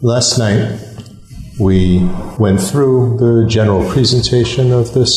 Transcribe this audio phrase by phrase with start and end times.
[0.00, 0.78] Last night,
[1.58, 1.98] we
[2.38, 5.12] went through the general presentation of this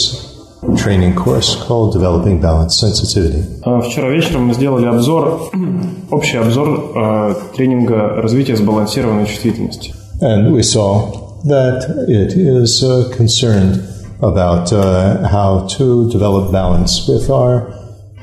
[0.78, 3.44] training course called Developing Balanced Sensitivity.
[3.64, 5.52] А, Вчера вечером мы сделали обзор,
[6.12, 9.94] общий обзор э, тренинга развития сбалансированной чувствительности.
[10.20, 13.84] And we saw that it is uh, concerned
[14.22, 17.74] about uh, how to develop balance with our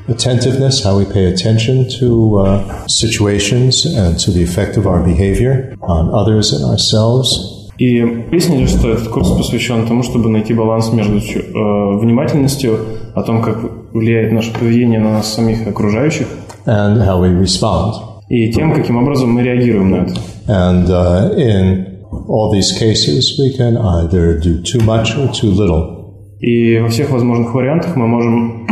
[0.08, 5.76] attentiveness, how we pay attention to uh, situations and to the effect of our behavior
[5.82, 7.60] on others and ourselves.
[7.80, 12.80] И выяснили, что этот курс посвящен тому, чтобы найти баланс между э, внимательностью
[13.16, 13.58] о том, как
[13.94, 16.28] влияет наше поведение на нас самих и окружающих,
[16.66, 18.14] and how we respond.
[18.30, 20.14] и тем, каким образом мы реагируем на это.
[20.48, 25.97] And uh, in all these cases, we can either do too much or too little.
[26.41, 28.67] И во всех возможных вариантах мы можем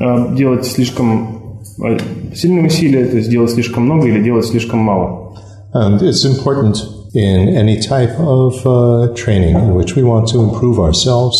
[0.00, 1.98] э, делать слишком э,
[2.34, 5.34] сильные усилия, то есть делать слишком много или делать слишком мало.
[5.74, 6.76] And it's important
[7.14, 11.36] in any type of uh, training in which we want to improve ourselves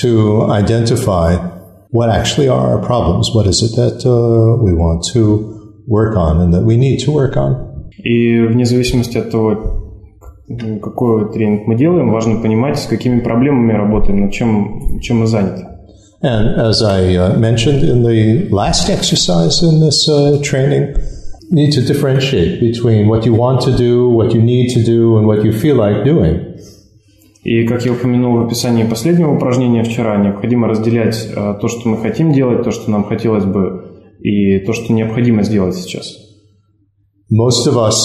[0.00, 1.36] to identify
[1.90, 3.30] what actually are our problems.
[3.34, 7.10] What is it that uh, we want to work on and that we need to
[7.10, 7.66] work on?
[8.02, 9.79] И вне зависимости от того,
[10.80, 15.66] какой тренинг мы делаем, важно понимать, с какими проблемами работаем, над чем, чем мы заняты.
[16.22, 20.94] And as I uh, mentioned in the last exercise in this uh, training,
[21.48, 25.16] you need to differentiate between what you want to do, what you need to do,
[25.16, 26.56] and what you feel like doing.
[27.42, 31.96] И, как я упомянул в описании последнего упражнения вчера, необходимо разделять э, то, что мы
[31.96, 36.18] хотим делать, то, что нам хотелось бы, и то, что необходимо сделать сейчас.
[37.32, 37.96] Most of us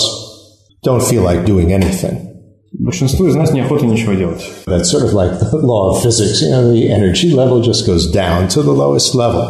[0.85, 2.34] don't feel like doing anything.
[2.74, 4.42] Большинству из нас неохота ничего делать.
[4.66, 6.40] That's sort of like the law of physics.
[6.40, 9.48] You know, the energy level just goes down to the lowest level.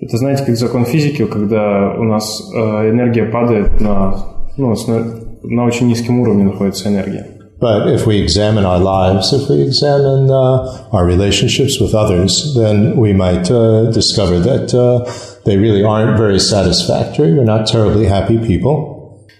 [0.00, 4.14] Это, знаете, как закон физики, когда у нас э, энергия падает на,
[4.56, 5.04] ну, с- на,
[5.42, 7.26] на очень низком уровне находится энергия.
[7.60, 12.96] But if we examine our lives, if we examine uh, our relationships with others, then
[12.96, 15.04] we might uh, discover that uh,
[15.44, 17.34] they really aren't very satisfactory.
[17.34, 18.91] We're not terribly happy people.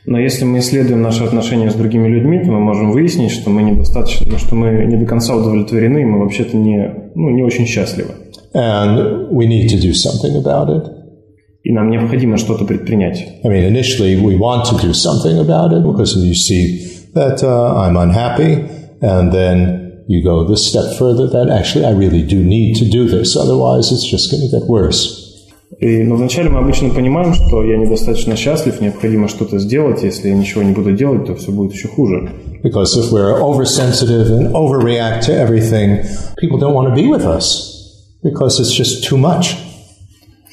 [0.06, 3.64] Но если мы исследуем наши отношения с другими людьми, то мы можем выяснить, что мы
[3.64, 8.12] недостаточно, что мы не до конца удовлетворены, и мы вообще-то не, ну, не очень счастливы.
[8.54, 10.84] And we need to do something about it.
[11.64, 13.40] И нам необходимо что-то предпринять.
[13.44, 16.82] I mean, initially we want to do something about it because you see
[17.14, 18.66] that uh, I'm unhappy,
[19.02, 23.08] and then you go this step further that actually I really do need to do
[23.08, 25.23] this, otherwise it's just going to get worse.
[25.80, 30.04] И, но вначале мы обычно понимаем, что я недостаточно счастлив, необходимо что-то сделать.
[30.04, 32.32] Если я ничего не буду делать, то все будет еще хуже.
[32.64, 36.06] Because if we're oversensitive and overreact to everything,
[36.38, 37.74] people don't want to be with us
[38.24, 39.56] because it's just too much.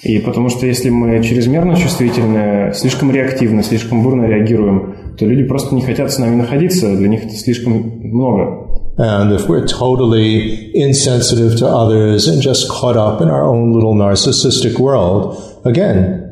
[0.02, 5.74] И потому что если мы чрезмерно чувствительны, слишком реактивны, слишком бурно реагируем, то люди просто
[5.74, 8.69] не хотят с нами находиться, для них это слишком много.
[8.97, 13.93] And if we're totally insensitive to others and just caught up in our own little
[13.93, 16.25] narcissistic world, again,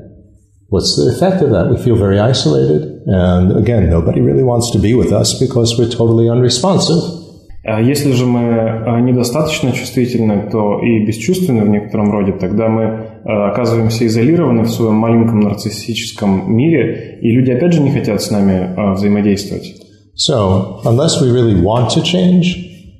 [0.69, 1.69] what's the effect of that?
[1.69, 3.03] We feel very isolated.
[3.05, 7.23] And again, nobody really wants to be with us because we're totally unresponsive.
[7.65, 12.83] А Если же мы а, недостаточно чувствительны, то и бесчувственны в некотором роде, тогда мы
[13.23, 18.31] а, оказываемся изолированы в своем маленьком нарциссическом мире, и люди опять же не хотят с
[18.31, 19.76] нами а, взаимодействовать.
[20.17, 22.55] So, unless we really want to change,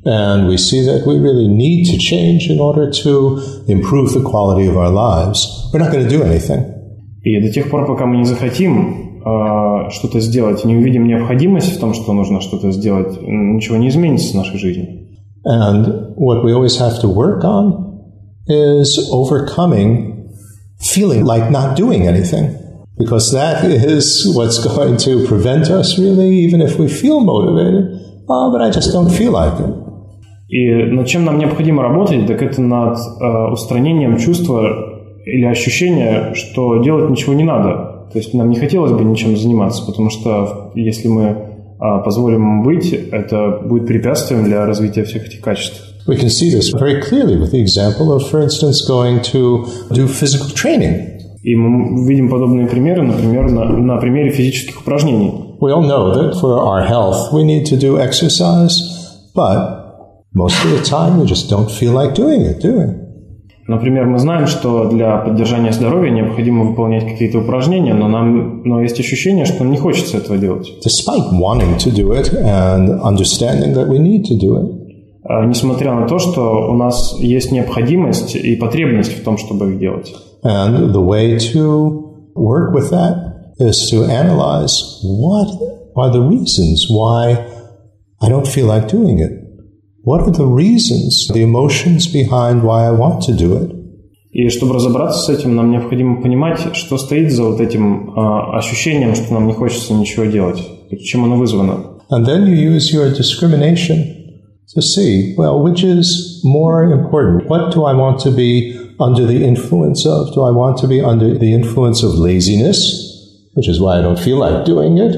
[0.06, 4.68] and we see that we really need to change in order to improve the quality
[4.68, 6.66] of our lives, we're not going to do anything.
[7.24, 11.78] И до тех пор, пока мы не захотим а, что-то сделать, и не увидим необходимость
[11.78, 15.08] в том, что нужно что-то сделать, м, ничего не изменится в нашей жизни.
[15.46, 17.94] And what we always have to work on
[18.48, 20.28] is overcoming
[20.82, 22.58] feeling like not doing anything.
[22.99, 27.85] Because that is what's going to prevent us really, even if we feel motivated.
[28.29, 29.89] Oh, but I just don't feel like it.
[30.49, 34.67] И над чем нам необходимо работать, так это над э, устранением чувства
[35.27, 38.09] или ощущения, что делать ничего не надо.
[38.11, 42.63] То есть нам не хотелось бы ничем заниматься, потому что если мы э, позволим им
[42.63, 45.85] быть, это будет препятствием для развития всех этих качеств.
[46.07, 50.09] We can see this very clearly with the example of, for instance, going to do
[50.09, 51.18] physical training.
[51.43, 55.33] И мы видим подобные примеры, например, на, на примере физических упражнений.
[55.61, 58.81] We all know that for our health we need to do exercise,
[59.35, 59.79] but
[60.35, 63.09] most of the time we just don't feel like doing it, do we?
[63.69, 68.99] Например, мы знаем, что для поддержания здоровья необходимо выполнять какие-то упражнения, но нам но есть
[68.99, 70.73] ощущение, что нам не хочется этого делать.
[70.83, 74.75] Despite wanting to do it and understanding that we need to do it.
[75.25, 79.79] А, Несмотря на то, что у нас есть необходимость и потребность в том, чтобы их
[79.79, 80.15] делать.
[80.44, 85.48] And the way to work with that is to analyze what
[85.96, 87.48] are the reasons why
[88.22, 89.32] I don't feel like doing it.
[90.02, 93.72] What are the reasons, the emotions behind why I want to do it?
[94.32, 99.14] И чтобы разобраться с этим, нам необходимо понимать, что стоит за вот этим э, ощущением,
[99.14, 100.60] что нам не хочется ничего делать,
[101.04, 102.00] чем оно вызвано.
[102.10, 104.24] And then you use your discrimination
[104.76, 107.48] to see, well, which is more important?
[107.48, 110.34] What do I want to be under the influence of?
[110.34, 112.78] Do I want to be under the influence of laziness,
[113.54, 115.16] which is why I don't feel like doing it?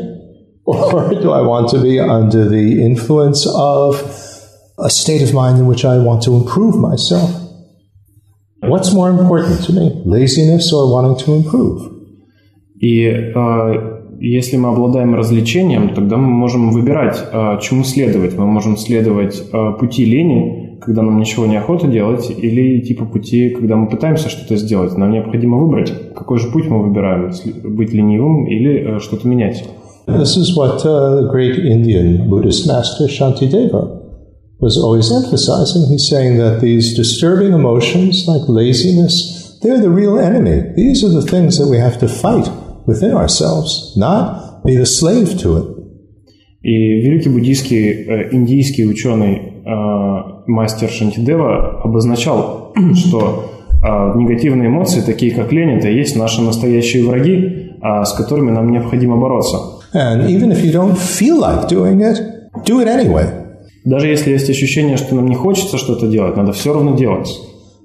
[0.65, 4.01] Or do I want to be under the influence of
[4.79, 7.29] a state of mind in which I want to improve myself?
[8.61, 11.91] What's more important to me, laziness or wanting to improve?
[12.79, 18.37] И э, если мы обладаем развлечением, тогда мы можем выбирать, э, чему следовать.
[18.37, 23.50] Мы можем следовать э, пути лени, когда нам ничего не охота делать, или типа пути,
[23.50, 24.96] когда мы пытаемся что-то сделать.
[24.96, 27.30] Нам необходимо выбрать, какой же путь мы выбираем,
[27.64, 29.64] быть ленивым или э, что-то менять.
[30.06, 34.00] This is what uh, the great Indian Buddhist master Shantideva
[34.58, 35.86] was always emphasizing.
[35.88, 40.72] He's saying that these disturbing emotions like laziness, they're the real enemy.
[40.74, 42.50] These are the things that we have to fight
[42.86, 45.76] within ourselves, not be the slave to it.
[46.62, 53.50] И великий буддийский, э, индийский ученый э, мастер Шантидева обозначал, что
[53.82, 58.50] э, негативные эмоции, такие как лень, это и есть наши настоящие враги, э, с которыми
[58.50, 59.58] нам необходимо бороться.
[59.92, 62.18] And even if you don't feel like doing it,
[62.64, 63.26] do it anyway.
[63.84, 67.28] Даже если есть ощущение, что нам не хочется что-то делать, надо все равно делать.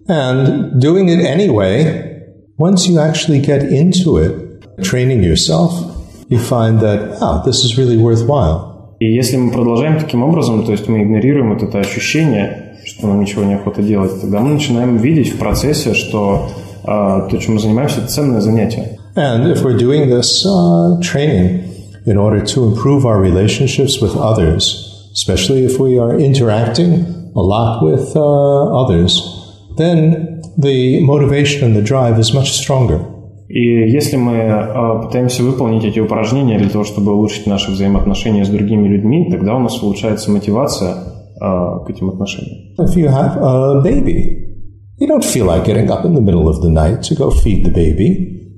[0.08, 2.06] And doing it anyway,
[2.58, 5.72] once you actually get into it, training yourself,
[6.30, 8.75] you find that, wow, this is really worthwhile.
[8.99, 13.21] И если мы продолжаем таким образом, то есть мы игнорируем вот это ощущение, что нам
[13.21, 16.49] ничего не охота делать, тогда мы начинаем видеть в процессе, что
[16.85, 18.99] э, то, чем мы занимаемся, это ценное занятие.
[19.17, 21.65] And if we're doing this uh, training
[22.07, 27.83] in order to improve our relationships with others, especially if we are interacting a lot
[27.83, 29.23] with uh, others,
[29.77, 33.05] then the motivation and the drive is much stronger.
[33.56, 38.50] И если мы э, пытаемся выполнить эти упражнения для того, чтобы улучшить наши взаимоотношения с
[38.50, 42.76] другими людьми, тогда у нас улучшается мотивация э, к этим отношениям.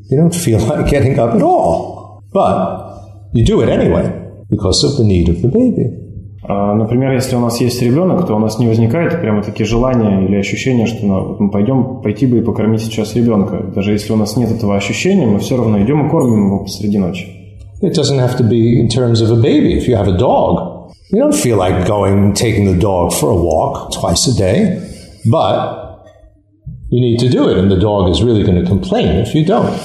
[0.09, 2.23] You don't feel like getting up at all.
[2.33, 4.11] But you do it anyway
[4.49, 6.06] because of the need of the baby.
[6.49, 10.25] А, например, если у нас есть ребенок, то у нас не возникает прямо такие желания
[10.25, 13.57] или ощущения, что ну, мы пойдем пойти бы и покормить сейчас ребенка.
[13.75, 16.97] Даже если у нас нет этого ощущения, мы все равно идем и кормим его посреди
[16.97, 17.27] ночи.
[17.81, 19.77] It doesn't have to be in terms of a baby.
[19.77, 23.35] If you have a dog, you don't feel like going taking the dog for a
[23.35, 24.81] walk twice a day,
[25.25, 25.87] but
[26.89, 29.45] you need to do it, and the dog is really going to complain if you
[29.45, 29.77] don't.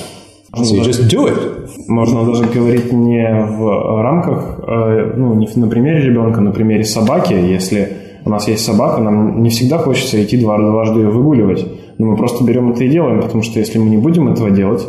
[0.54, 1.68] So you just do it.
[1.88, 7.32] Можно даже говорить не в рамках, э, ну, не на примере ребенка, на примере собаки.
[7.32, 7.88] Если
[8.24, 11.66] у нас есть собака, нам не всегда хочется идти дважды ее выгуливать.
[11.98, 14.86] Но мы просто берем это и делаем, потому что если мы не будем этого делать,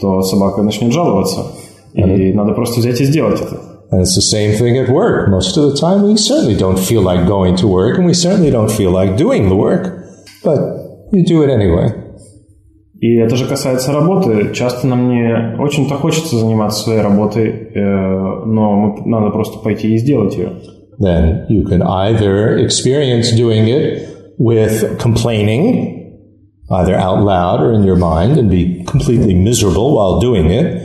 [0.00, 1.46] то собака начнет жаловаться.
[1.92, 2.34] И mm-hmm.
[2.34, 3.60] надо просто взять и сделать это.
[3.90, 5.28] And it's the same thing at work.
[5.28, 8.50] Most of the time, we certainly don't feel like going to work, and we certainly
[8.50, 10.06] don't feel like doing the work,
[10.42, 12.01] but you do it anyway.
[13.02, 14.54] И это же касается работы.
[14.54, 20.36] Часто нам не очень-то хочется заниматься своей работой, э, но надо просто пойти и сделать
[20.36, 20.50] ее.
[21.00, 24.06] Then you can either experience doing it
[24.38, 26.12] with complaining,
[26.70, 30.82] either out loud or in your mind, and be completely miserable while doing it.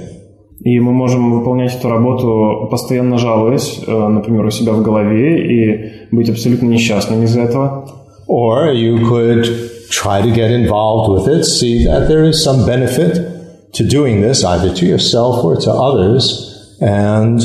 [0.62, 6.16] И мы можем выполнять эту работу, постоянно жалуясь, э, например, у себя в голове, и
[6.16, 7.88] быть абсолютно несчастными из-за этого.
[8.28, 9.46] Or you could
[9.91, 14.45] try to get involved with it, see that there is some benefit to doing this,
[14.45, 17.41] either to yourself or to others, and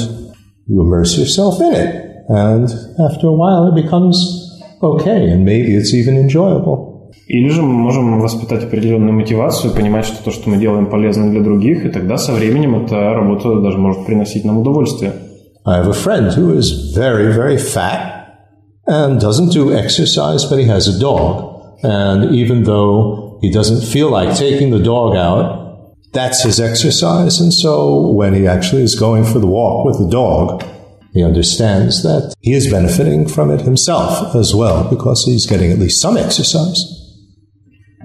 [0.68, 2.06] you immerse yourself in it.
[2.30, 4.18] And after a while, it becomes
[4.82, 6.88] okay, and maybe it's even enjoyable.
[7.30, 11.42] Или же мы можем воспитать определенную мотивацию, понимать, что то, что мы делаем, полезно для
[11.42, 15.14] других, и тогда со временем эта работа даже может приносить нам удовольствие.
[15.66, 18.18] I have a friend who is very, very fat
[18.88, 21.51] and doesn't do exercise, but he has a dog.
[21.83, 27.41] And even though he doesn't feel like taking the dog out, that's his exercise.
[27.41, 30.63] And so when he actually is going for the walk with the dog,
[31.13, 35.79] he understands that he is benefiting from it himself as well because he's getting at
[35.79, 36.99] least some exercise.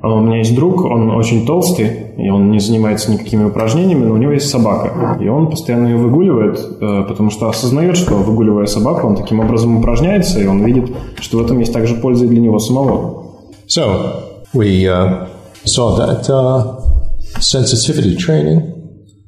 [0.04, 4.18] У меня есть друг, он очень толстый, и он не занимается никакими упражнениями, но у
[4.18, 5.18] него есть собака.
[5.20, 10.40] И он постоянно ее выгуливает, потому что осознает, что выгуливая собаку, он таким образом упражняется,
[10.40, 13.27] и он видит, что в этом есть также польза и для него самого.
[13.68, 15.28] So we uh,
[15.66, 18.74] saw that uh, sensitivity training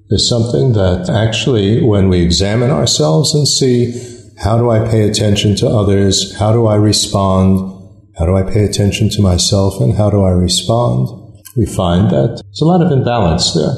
[0.10, 3.94] is something that actually, when we examine ourselves and see
[4.40, 6.38] how do I pay attention to others?
[6.40, 7.60] How do I respond?
[8.18, 9.82] How do I pay attention to myself?
[9.82, 11.10] And how do I respond?
[11.58, 13.76] We find that there's a lot of imbalance there.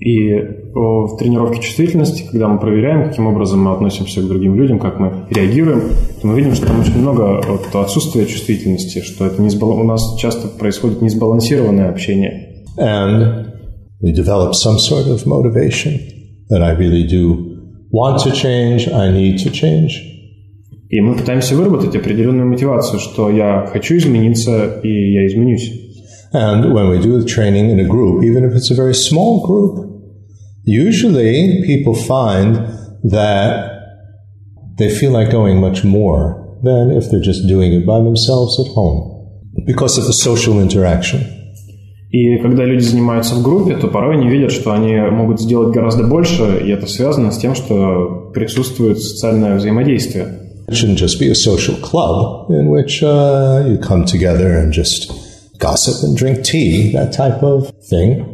[0.00, 4.98] И в тренировке чувствительности, когда мы проверяем, каким образом мы относимся к другим людям, как
[4.98, 5.82] мы реагируем,
[6.20, 9.70] то мы видим, что там очень много вот отсутствия чувствительности, что это не сбал...
[9.70, 12.64] у нас часто происходит несбалансированное общение.
[12.76, 13.52] And
[14.02, 16.00] we develop some sort of motivation
[16.50, 19.92] that I really do want to change, I need to change.
[20.88, 25.72] И мы пытаемся выработать определенную мотивацию, что я хочу измениться, и я изменюсь.
[26.32, 29.46] And when we do the training in a group, even if it's a very small
[29.46, 29.93] group,
[30.63, 32.55] usually people find
[33.03, 33.79] that
[34.77, 38.67] they feel like going much more than if they're just doing it by themselves at
[38.73, 38.99] home
[39.65, 41.21] because of the social interaction.
[42.11, 46.03] И когда люди занимаются в группе, то порой они видят, что они могут сделать гораздо
[46.03, 50.39] больше, и это связано с тем, что присутствует социальное взаимодействие.
[50.67, 55.11] It shouldn't just be a social club in which uh, you come together and just
[55.59, 58.32] gossip and drink tea, that type of thing.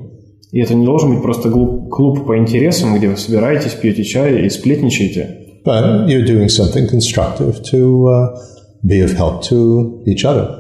[0.53, 4.51] И это не должен быть просто клуб по интересам, где вы собираетесь, пьете чай и
[4.51, 5.37] сплетничаете.
[5.65, 8.37] But you're doing something constructive to uh,
[8.83, 10.57] be of help to each other.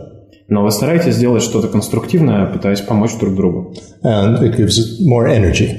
[0.48, 3.74] Но вы стараетесь сделать что-то конструктивное, пытаясь помочь друг другу.
[4.02, 5.70] And it gives more energy.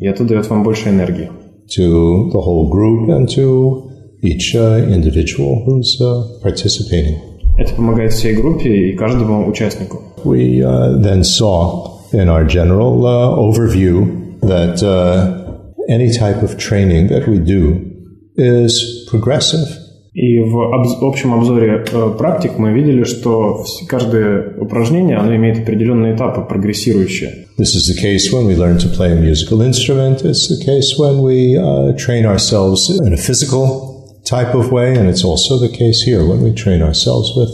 [0.00, 1.30] И это дает вам больше энергии.
[1.78, 3.90] To the whole group and to
[4.22, 7.16] each uh, individual who's uh, participating.
[7.56, 10.02] Это помогает всей группе и каждому участнику.
[10.24, 15.45] We uh, then saw in our general uh, overview that uh,
[15.89, 17.91] any type of training that we do
[18.35, 19.67] is progressive.
[20.13, 26.47] И в общем обзоре э, практик мы видели, что каждое упражнение оно имеет определенные этапы,
[26.47, 27.47] прогрессирующие.
[27.57, 30.23] This is the case when we learn to play a musical instrument.
[30.23, 35.09] It's the case when we uh, train ourselves in a physical type of way, and
[35.09, 37.49] it's also the case here when we train ourselves with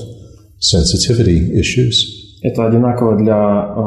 [0.60, 2.15] sensitivity issues.
[2.43, 3.81] Это одинаково для э,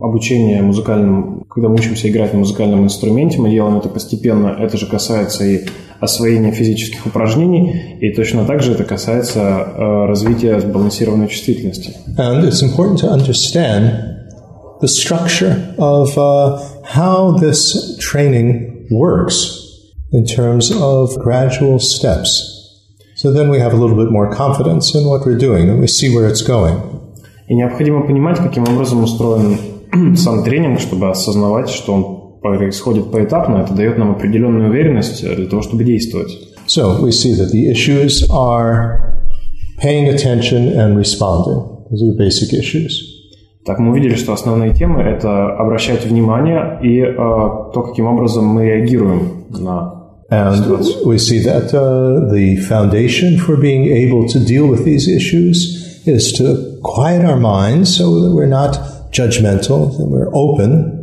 [0.00, 4.56] обучения музыкальным, когда мы учимся играть на музыкальном инструменте, мы делаем это постепенно.
[4.58, 5.66] Это же касается и
[6.00, 11.94] освоения физических упражнений, и точно так же это касается э, развития сбалансированной чувствительности.
[12.18, 14.12] And it's important to understand
[14.80, 19.58] the structure of uh, how this training works
[20.12, 22.48] in terms of gradual steps.
[23.16, 25.86] So then we have a little bit more confidence in what we're doing and we
[25.86, 27.01] see where it's going.
[27.48, 29.56] И необходимо понимать, каким образом устроен
[30.16, 35.62] сам тренинг, чтобы осознавать, что он происходит поэтапно, это дает нам определенную уверенность для того,
[35.62, 36.32] чтобы действовать.
[36.66, 39.12] So we see that the issues are
[39.78, 41.86] paying attention and responding.
[41.90, 43.12] Those are the basic issues.
[43.64, 48.66] Так мы увидели, что основные темы– это обращать внимание и э, то, каким образом мы
[48.66, 50.66] реагируем на And
[51.04, 56.32] we see that uh, the foundation for being able to deal with these issues is
[56.38, 58.79] to quiet our minds so that we're not
[59.11, 60.97] judgmental, that we're open,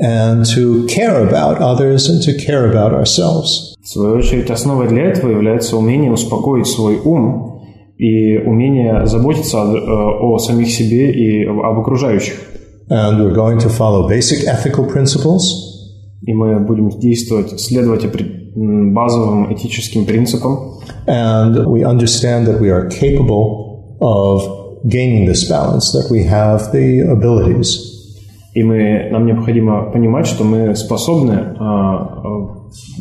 [0.00, 3.74] and to care about others and to care about ourselves.
[3.82, 7.62] В свою очередь, основой для этого является умение успокоить свой ум
[7.96, 12.34] и умение заботиться о, о самих себе и об окружающих.
[12.90, 15.42] And we're going to follow basic ethical principles.
[16.22, 18.04] И мы будем действовать, следовать
[18.54, 20.80] базовым этическим принципам.
[21.06, 27.01] And we understand that we are capable of gaining this balance, that we have the
[27.01, 27.93] abilities
[28.53, 31.55] И мы, нам необходимо понимать, что мы способны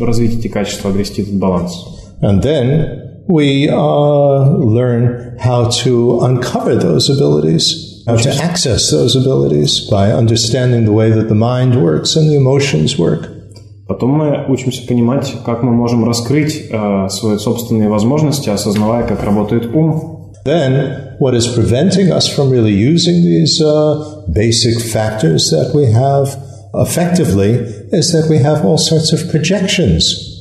[0.01, 1.75] развить эти качества, обрести этот баланс.
[2.23, 9.81] And then we uh, learn how to uncover those abilities, how to access those abilities
[9.91, 13.29] by understanding the way that the mind works and the emotions work.
[13.89, 19.75] Потом мы учимся понимать, как мы можем раскрыть э, свои собственные возможности, осознавая, как работает
[19.75, 20.33] ум.
[20.47, 26.28] Then, what is preventing us from really using these uh, basic factors that we have
[26.74, 27.52] effectively
[27.92, 30.34] is that we have all sorts of projections.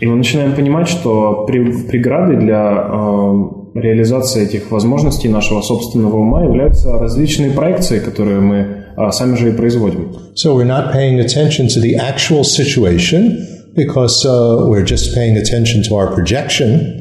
[0.00, 6.98] И мы начинаем понимать, что преградой для э, реализации этих возможностей нашего собственного ума являются
[6.98, 10.16] различные проекции, которые мы э, сами же и производим.
[10.34, 15.82] So we're not paying attention to the actual situation because uh, we're just paying attention
[15.84, 16.95] to our projection.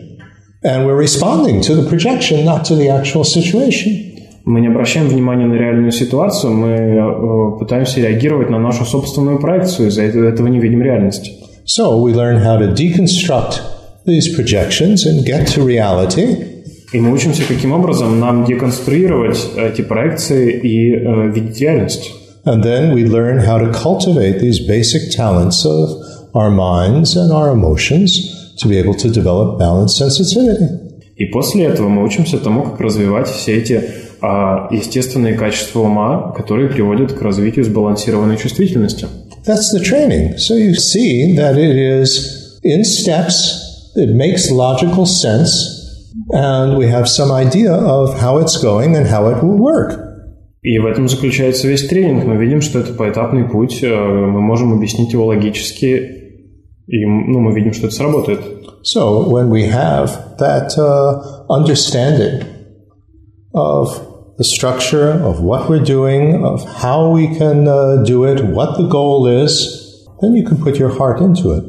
[0.65, 4.12] And we're responding to the projection, not to the actual situation.
[4.46, 9.89] Мы не обращаем внимания на реальную ситуацию, мы э, пытаемся реагировать на нашу собственную проекцию,
[9.89, 11.32] из-за этого не видим реальности.
[11.65, 13.62] So we learn how to deconstruct
[14.06, 16.48] these projections and get to reality.
[16.91, 22.12] И мы учимся, каким образом нам деконструировать эти проекции и э, видеть реальность.
[22.46, 25.89] And then we learn how to cultivate these basic talents of
[26.34, 30.87] our minds and our emotions to be able to develop balanced sensitivity.
[31.17, 33.83] И после этого мы учимся тому, как развивать все эти
[34.21, 39.07] а, естественные качества ума, которые приводят к развитию сбалансированной чувствительности.
[39.47, 40.37] That's the training.
[40.37, 45.77] So you see that it is in steps, it makes logical sense,
[46.33, 50.03] and we have some idea of how it's going and how it will work.
[50.63, 52.25] И в этом заключается весь тренинг.
[52.25, 56.25] Мы видим, что это поэтапный путь, э, мы можем объяснить его логически,
[56.87, 58.40] и ну, мы видим, что это сработает.
[58.83, 62.45] So when we have that uh, understanding
[63.52, 64.00] of
[64.38, 68.87] the structure of what we're doing, of how we can uh, do it, what the
[68.87, 71.64] goal is, then you can put your heart into it.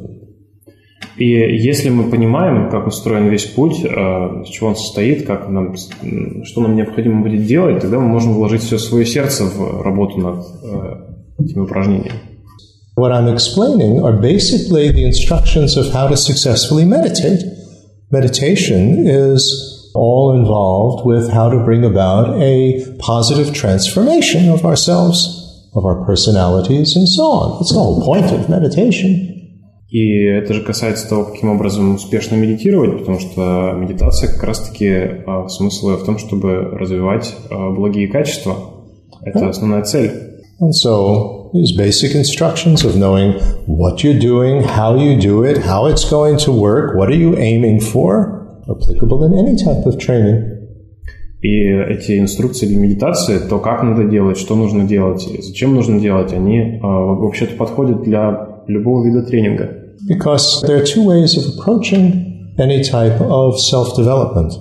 [1.17, 5.73] И если мы понимаем, как устроен весь путь, э, с чего он состоит, как нам,
[6.43, 10.45] что нам необходимо будет делать, тогда мы можем вложить все свое сердце в работу над
[10.63, 12.21] э, этими упражнениями.
[12.96, 17.42] What I'm explaining are basically the instructions of how to successfully meditate.
[18.10, 25.84] Meditation is all involved with how to bring about a positive transformation of ourselves, of
[25.86, 27.58] our personalities, and so on.
[27.58, 29.28] That's the whole point of meditation.
[29.88, 35.96] И это же касается того, каким образом успешно медитировать, потому что медитация как раз-таки смысл
[35.96, 38.56] в том, чтобы развивать благие качества.
[39.22, 40.40] Это основная цель.
[40.60, 43.32] And so these basic instructions of knowing
[43.66, 47.36] what you're doing, how you do it, how it's going to work, what are you
[47.36, 48.10] aiming for,
[48.68, 50.48] applicable in any type of training.
[51.42, 51.48] И
[51.94, 56.78] эти инструкции для медитации, то, как надо делать, что нужно делать, зачем нужно делать, они
[56.80, 59.68] вообще-то подходят для любого вида тренинга.
[60.08, 64.52] Because there are two ways of approaching any type of self-development.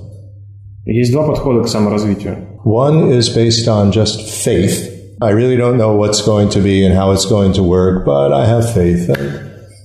[0.86, 2.48] Есть два подхода к саморазвитию.
[2.66, 4.95] One is based on just faith.
[5.21, 8.33] I really don't know what's going to be and how it's going to work, but
[8.33, 9.09] I have faith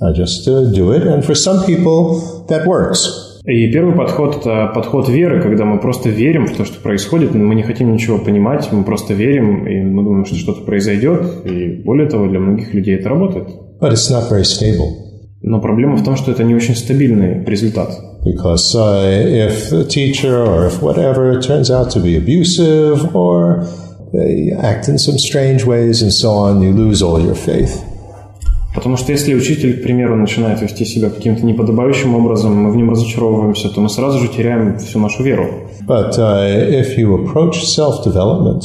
[0.04, 1.06] I just uh, do it.
[1.06, 3.30] And for some people, that works.
[3.46, 7.56] И первый подход– это подход веры, когда мы просто верим в то, что происходит, мы
[7.56, 12.08] не хотим ничего понимать, мы просто верим, и мы думаем, что что-то произойдет, и более
[12.08, 13.48] того, для многих людей это работает.
[13.80, 14.90] But it's not very stable.
[15.42, 17.90] Но проблема в том, что это не очень стабильный результат.
[18.24, 23.66] Because uh, if the teacher or if whatever turns out to be abusive or
[24.13, 27.83] they act in some strange ways and so on, you lose all your faith.
[28.75, 32.91] Потому что если учитель, к примеру, начинает вести себя каким-то неподобающим образом, мы в нем
[32.91, 35.71] разочаровываемся, то мы сразу же теряем всю нашу веру.
[35.87, 38.65] But uh, if you approach self-development,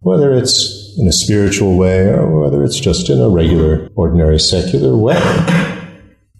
[0.00, 4.96] whether it's in a spiritual way or whether it's just in a regular, ordinary, secular
[4.96, 5.20] way,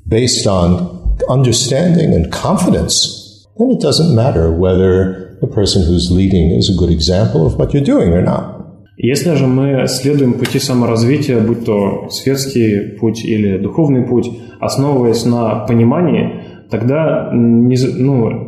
[0.09, 6.70] based on understanding and confidence, then it doesn't matter whether the person who's leading is
[6.70, 8.58] a good example of what you're doing or not.
[8.98, 14.28] Если же мы следуем пути саморазвития, будь то светский путь или духовный путь,
[14.60, 18.48] основываясь на понимании, тогда не, ну,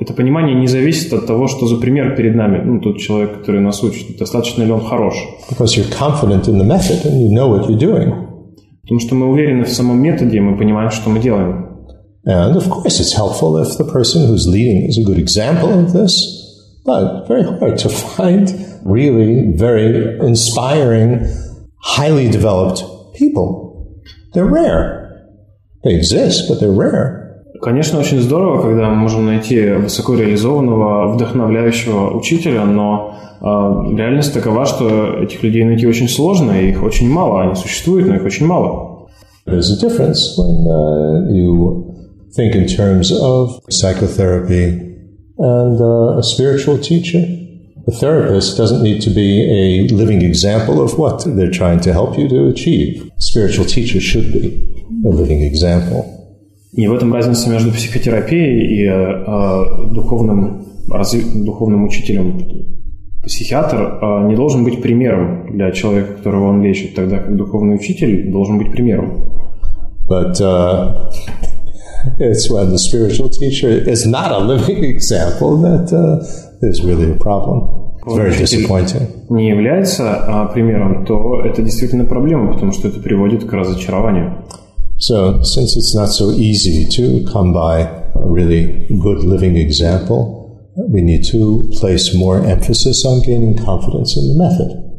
[0.00, 3.60] это понимание не зависит от того, что за пример перед нами, ну, тот человек, который
[3.60, 5.14] нас учит, достаточно ли он хорош.
[5.48, 8.12] Because you're confident in the method and you know what you're doing.
[8.82, 11.73] Потому что мы уверены в самом методе, и мы понимаем, что мы делаем.
[12.25, 15.93] And of course it's helpful if the person who's leading is a good example of
[15.93, 16.39] this.
[16.89, 18.45] but very hard to find
[18.83, 21.09] really very inspiring,
[21.81, 22.79] highly developed
[23.15, 24.01] people.
[24.33, 24.85] They're rare.
[25.83, 27.17] They exist, but they're rare.
[27.61, 34.65] Конечно, очень здорово, когда мы можем найти высоко реализованного, вдохновляющего учителя, но э, реальность такова,
[34.65, 37.41] что этих людей найти очень сложно, и их очень мало.
[37.41, 39.09] Они существуют, но их очень мало.
[39.45, 41.92] There's a difference when uh, you
[42.33, 44.89] think in terms of psychotherapy
[45.39, 47.21] and uh, a spiritual teacher.
[47.85, 49.29] The therapist doesn't need to be
[49.61, 53.09] a living example of what they're trying to help you to achieve.
[53.17, 56.05] Spiritual teacher should be a living example.
[56.71, 62.39] И в этом разница между психотерапией и э, духовным, разви, духовным учителем.
[63.23, 68.31] Психиатр э, не должен быть примером для человека, которого он лечит, тогда как духовный учитель
[68.31, 69.33] должен быть примером.
[70.07, 71.11] But uh,
[72.19, 76.23] it's when the spiritual teacher is not a living example that uh,
[76.61, 77.89] there's really a problem.
[78.05, 79.25] It's very disappointing.
[79.29, 84.45] не является а, примером, то это действительно проблема, потому что это приводит к разочарованию.
[84.97, 87.81] So, since it's not so easy to come by
[88.15, 90.39] a really good living example,
[90.75, 94.89] we need to place more emphasis on gaining confidence in the method.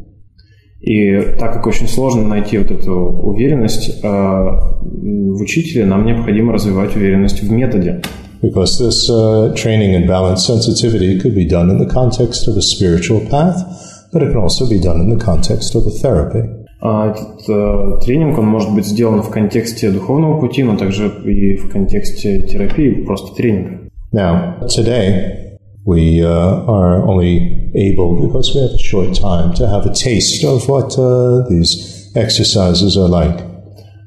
[0.86, 6.95] И так как очень сложно найти вот эту уверенность э, в учителе, нам необходимо развивать
[6.95, 8.04] уверенность в методе.
[8.43, 12.62] Because this uh, training in balanced sensitivity could be done in the context of a
[12.62, 13.65] spiritual path,
[14.13, 16.48] but it can also be done in the context of a therapy.
[16.80, 21.56] А этот э, тренинг, он может быть сделан в контексте духовного пути, но также и
[21.56, 23.89] в контексте терапии, просто тренинга.
[24.13, 25.44] Now, today,
[25.85, 30.44] we uh, are only able, because we have a short time, to have a taste
[30.44, 33.46] of what uh, these exercises are like.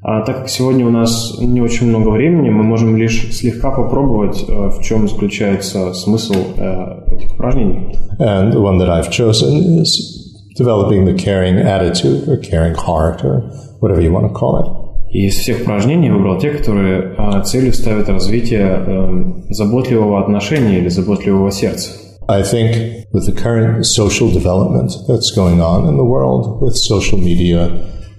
[0.06, 4.44] А так как сегодня у нас не очень много времени, мы можем лишь слегка попробовать,
[4.46, 7.96] э, в чем заключается смысл э, этих упражнений.
[8.18, 13.50] And the one that I've chosen is developing the caring attitude or caring heart or
[13.80, 14.84] whatever you want to call it.
[15.11, 20.89] И из всех упражнений выбрал те, которые а, целью ставят развитие э, заботливого отношения или
[20.89, 21.91] заботливого сердца.
[22.27, 27.17] I think with the current social development that's going on in the world with social
[27.17, 27.71] media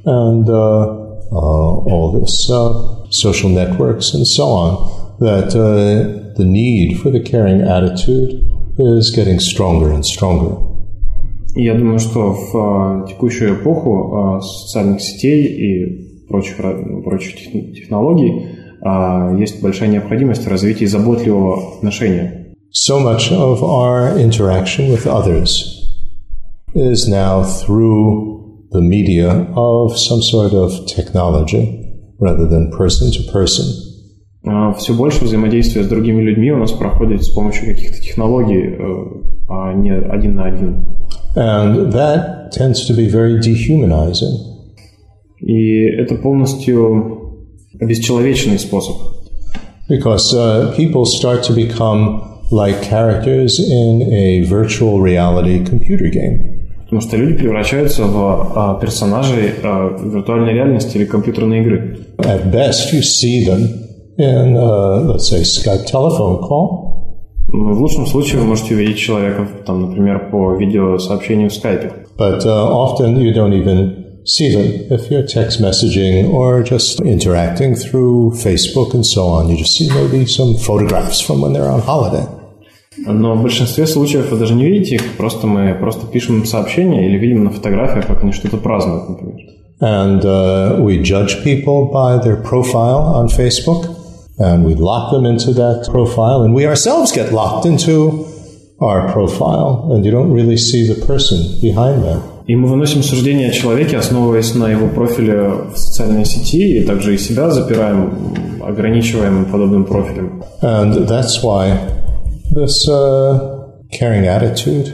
[0.04, 1.00] and uh,
[1.30, 7.20] uh, all this uh, social networks and so on, that uh, the need for the
[7.20, 8.42] caring attitude
[8.78, 10.56] is getting stronger and stronger.
[11.56, 15.99] Я думаю, что в а, текущую эпоху а, социальных сетей и
[16.30, 16.56] прочих,
[17.04, 17.34] прочих
[17.74, 18.46] технологий
[18.82, 22.54] а, есть большая необходимость в развитии заботливого отношения.
[22.72, 25.76] So much of our interaction with others
[26.72, 31.80] is now through the media of some sort of technology
[32.20, 33.66] rather than person to person.
[34.78, 38.78] Все больше взаимодействия с другими людьми у нас проходит с помощью каких-то технологий,
[39.48, 40.86] а не один на один.
[41.36, 44.49] And that tends to be very dehumanizing.
[45.40, 48.96] И это полностью бесчеловечный способ.
[49.88, 56.60] Because uh, people start to become like characters in a virtual reality computer game.
[56.84, 61.98] Потому что люди превращаются в а, персонажей а, виртуальной реальности или компьютерной игры.
[62.18, 63.68] At best, you see them
[64.18, 66.90] in, uh, let's say, Skype telephone call.
[67.46, 71.92] В лучшем случае вы можете увидеть человека, там, например, по видеосообщению в скайпе.
[72.18, 77.75] But uh, often you don't even see them if you're text messaging or just interacting
[77.75, 79.49] through Facebook and so on.
[79.49, 82.27] You just see maybe some photographs from when they're on holiday.
[82.97, 87.05] Но в большинстве случаев вы даже не видите их, просто мы просто пишем им сообщения
[87.07, 89.35] или видим на фотографиях, как они что-то празднуют, например.
[89.81, 93.95] And uh, we judge people by their profile on Facebook.
[94.37, 98.27] and we lock them into that profile, and we ourselves get locked into
[98.81, 102.38] our profile, and you don't really see the person behind that.
[102.49, 107.15] И мы выносим суждение о человеке, основываясь на его профиле в социальной сети, и также
[107.15, 108.13] и себя запираем,
[108.61, 110.43] ограничиваем подобным профилем.
[110.61, 111.77] And that's why
[112.51, 114.93] this uh, caring attitude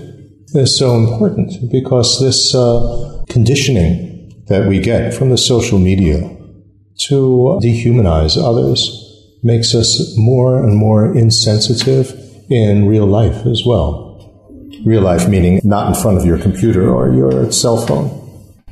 [0.53, 6.29] is so important, because this uh, conditioning that we get from the social media
[7.07, 8.79] to dehumanize others
[9.43, 12.13] makes us more and more insensitive
[12.49, 14.04] in real life as well.
[14.86, 18.08] Real life meaning not in front of your computer or your cell phone.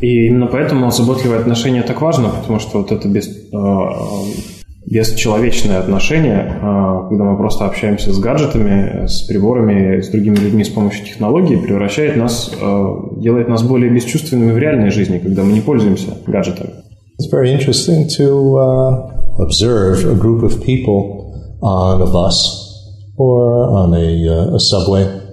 [0.01, 3.29] И именно поэтому заботливое отношение так важно, потому что вот это без,
[4.87, 6.59] бесчеловечное отношение,
[7.09, 12.17] когда мы просто общаемся с гаджетами, с приборами, с другими людьми с помощью технологий, превращает
[12.17, 12.53] нас,
[13.17, 16.71] делает нас более бесчувственными в реальной жизни, когда мы не пользуемся гаджетами.
[17.19, 22.37] It's very interesting to uh, observe a group of people on a bus
[23.17, 25.24] or on a, uh, a subway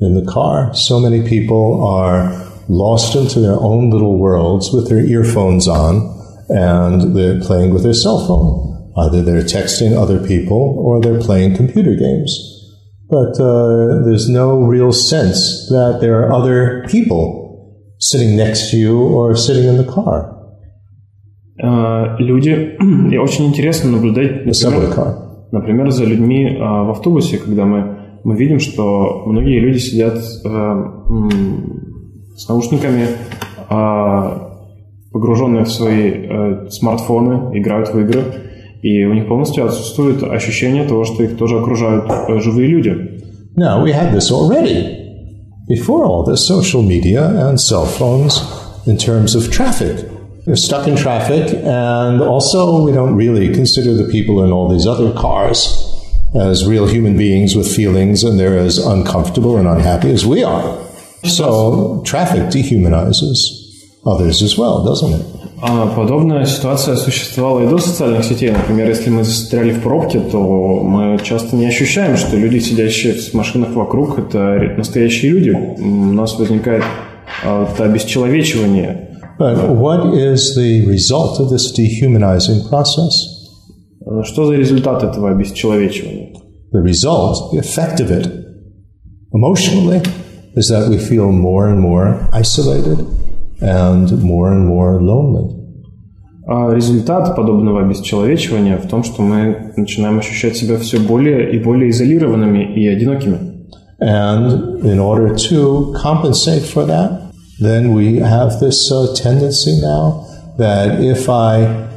[0.00, 0.74] in the car.
[0.74, 2.32] So many people are
[2.68, 7.94] lost into their own little worlds with their earphones on and they're playing with their
[7.94, 8.92] cell phone.
[8.96, 12.30] Either they're texting other people or they're playing computer games.
[13.08, 17.42] But uh, there's no real sense that there are other people
[17.98, 20.32] sitting next to you or sitting in the car.
[21.62, 22.76] Э, люди,
[23.12, 25.16] и очень интересно наблюдать, например,
[25.52, 30.19] например за людьми э, в автобусе, когда мы, мы видим, что многие люди сидят э,
[32.35, 33.07] с наушниками,
[35.11, 38.23] погруженные в свои смартфоны, играют в игры,
[38.81, 42.05] и у них полностью отсутствует ощущение того, что их тоже окружают
[42.41, 42.95] живые люди.
[43.55, 44.95] Now, we had this already.
[45.67, 48.41] Before all this social media and cell phones
[48.85, 50.05] in terms of traffic.
[50.45, 54.87] They're stuck in traffic, and also we don't really consider the people in all these
[54.87, 55.86] other cars
[56.34, 60.78] as real human beings with feelings, and they're as uncomfortable and unhappy as we are.
[61.24, 63.62] So traffic dehumanizes
[64.04, 65.26] others as well, doesn't it?
[65.94, 68.50] Подобная ситуация существовала и до социальных сетей.
[68.50, 70.38] Например, если мы застряли в пробке, то
[70.82, 75.50] мы часто не ощущаем, что люди, сидящие в машинах вокруг, это настоящие люди.
[75.50, 76.82] У нас возникает
[77.44, 79.08] это обесчеловечивание
[79.38, 83.35] But what is the result of this dehumanizing process?
[84.24, 86.34] Что за результат этого обесчеловечивания?
[86.72, 88.28] The result, the effect of it,
[89.32, 90.02] emotionally,
[90.56, 93.06] is that we feel more and more isolated
[93.60, 95.58] and more and more lonely.
[96.46, 101.90] А результат подобного обесчеловечивания в том, что мы начинаем ощущать себя все более и более
[101.90, 103.38] изолированными и одинокими.
[104.00, 110.26] And in order to compensate for that, then we have this uh, tendency now
[110.58, 111.88] that if I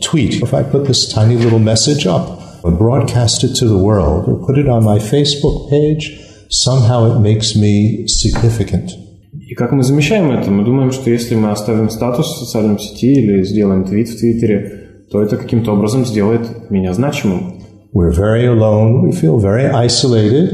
[0.00, 4.28] tweet, if I put this tiny little message up, or broadcast it to the world,
[4.28, 6.18] or put it on my Facebook page,
[6.50, 8.90] somehow it makes me significant.
[9.34, 10.50] И как мы замещаем это?
[10.50, 15.06] Мы думаем, что если мы оставим статус в социальной сети или сделаем твит в Твиттере,
[15.10, 17.60] то это каким-то образом сделает меня значимым.
[17.92, 20.50] We're very alone, we feel very isolated,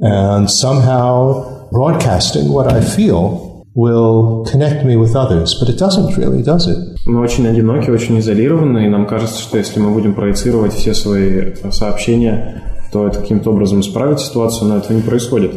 [0.00, 6.42] and somehow broadcasting what I feel will connect me with others, but it doesn't really,
[6.42, 6.78] does it?
[7.05, 11.55] Мы очень одиноки, очень изолированы, и нам кажется, что если мы будем проецировать все свои
[11.71, 15.51] сообщения, то это каким-то образом исправит ситуацию, но этого не происходит.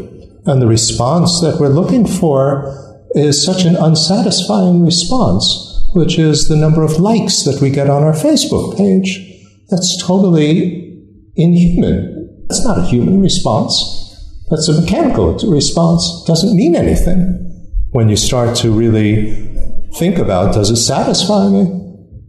[0.45, 2.75] And the response that we're looking for
[3.15, 8.03] is such an unsatisfying response, which is the number of likes that we get on
[8.03, 9.21] our Facebook page.
[9.71, 11.01] That's totally
[11.37, 12.47] inhuman.
[12.49, 13.75] That's not a human response.
[14.51, 16.25] That's a mechanical response.
[16.27, 17.39] Doesn't mean anything.
[17.93, 19.49] When you start to really
[19.95, 21.83] think about, does it satisfy me?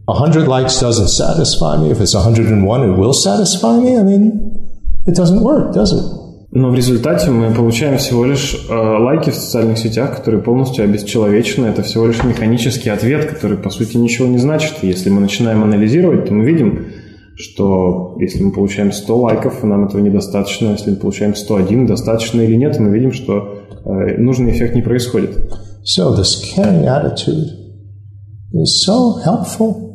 [0.06, 1.90] A hundred likes doesn't satisfy me.
[1.90, 3.96] If it's 101, it will satisfy me.
[3.96, 4.54] I mean,
[5.06, 6.24] it doesn't work, does it?
[6.56, 11.66] Но в результате мы получаем всего лишь э, лайки в социальных сетях, которые полностью обесчеловечены.
[11.66, 14.74] Это всего лишь механический ответ, который по сути ничего не значит.
[14.82, 16.86] Если мы начинаем анализировать, то мы видим,
[17.34, 20.68] что если мы получаем 100 лайков, нам этого недостаточно.
[20.68, 25.30] Если мы получаем 101, достаточно или нет, мы видим, что э, нужный эффект не происходит.
[25.83, 27.47] So this caring attitude
[28.53, 29.89] is so helpful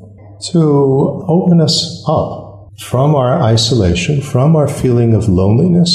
[0.52, 5.90] to open us up from our isolation, from our feeling of loneliness,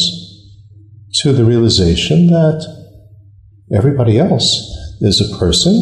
[1.22, 2.65] to the realization that
[3.72, 4.65] everybody else
[5.02, 5.74] is a person,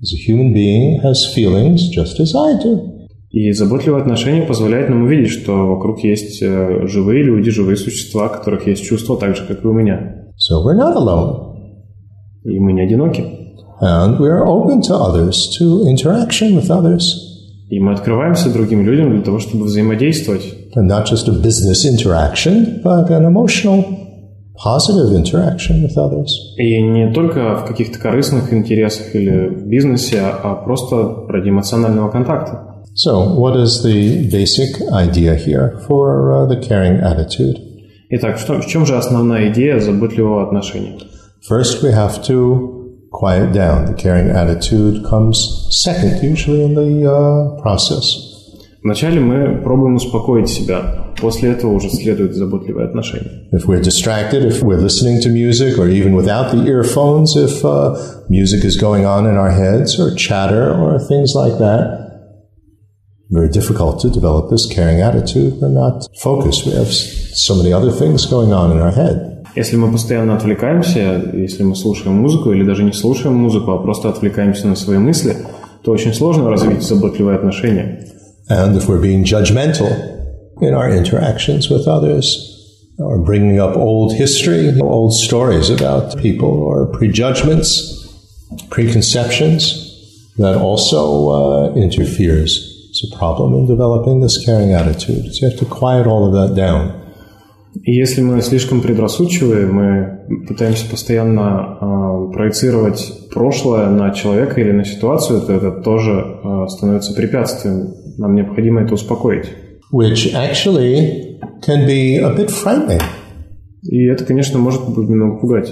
[0.00, 2.86] is a human being, has feelings just as I do.
[3.30, 8.30] И заботливое отношение позволяет нам увидеть, что вокруг есть э, живые люди, живые существа, у
[8.30, 10.26] которых есть чувства так же, как и у меня.
[10.36, 11.50] So we're not alone.
[12.42, 13.33] И мы не одиноки.
[13.80, 17.30] And we're open to others, to interaction with others.
[17.70, 20.42] И мы открываемся другим людям для того, чтобы взаимодействовать.
[20.76, 23.84] And not just a business interaction, but an emotional,
[24.54, 26.28] positive interaction with others.
[26.58, 32.66] И не только в каких-то корыстных интересах или в бизнесе, а просто ради эмоционального контакта.
[32.94, 37.56] So, what is the basic idea here for uh, the caring attitude?
[38.10, 40.98] Итак, что, в чем же основная идея заботливого отношения?
[41.48, 42.73] First, we have to
[43.14, 43.86] quiet down.
[43.86, 48.30] The caring attitude comes second, usually in the uh, process.
[48.82, 51.12] Вначале мы пробуем успокоить себя.
[51.20, 53.48] После этого уже следует заботливое отношение.
[53.52, 57.94] If we're distracted, if we're listening to music, or even without the earphones, if uh,
[58.30, 62.00] music is going on in our heads, or chatter, or things like that,
[63.28, 65.60] very difficult to develop this caring attitude.
[65.60, 66.64] We're not focused.
[66.64, 69.33] We have so many other things going on in our head.
[69.56, 74.08] Если мы постоянно отвлекаемся, если мы слушаем музыку или даже не слушаем музыку, а просто
[74.08, 75.36] отвлекаемся на свои мысли,
[75.84, 78.06] то очень сложно развить заботливые отношения.
[78.48, 79.88] And if we're being judgmental
[80.60, 82.50] in our interactions with others,
[82.98, 88.06] or bringing up old history, old stories about people, or prejudgments,
[88.68, 89.90] preconceptions,
[90.36, 92.66] that also uh, interferes.
[92.90, 95.34] It's a problem in developing this caring attitude.
[95.34, 97.03] So you have to quiet all of that down.
[97.83, 104.85] И если мы слишком предрассудчивы, мы пытаемся постоянно э, проецировать прошлое на человека или на
[104.85, 107.93] ситуацию, то это тоже э, становится препятствием.
[108.17, 109.45] Нам необходимо это успокоить.
[109.91, 113.01] Which actually can be a bit frightening.
[113.83, 115.69] И это, конечно, может немного пугать.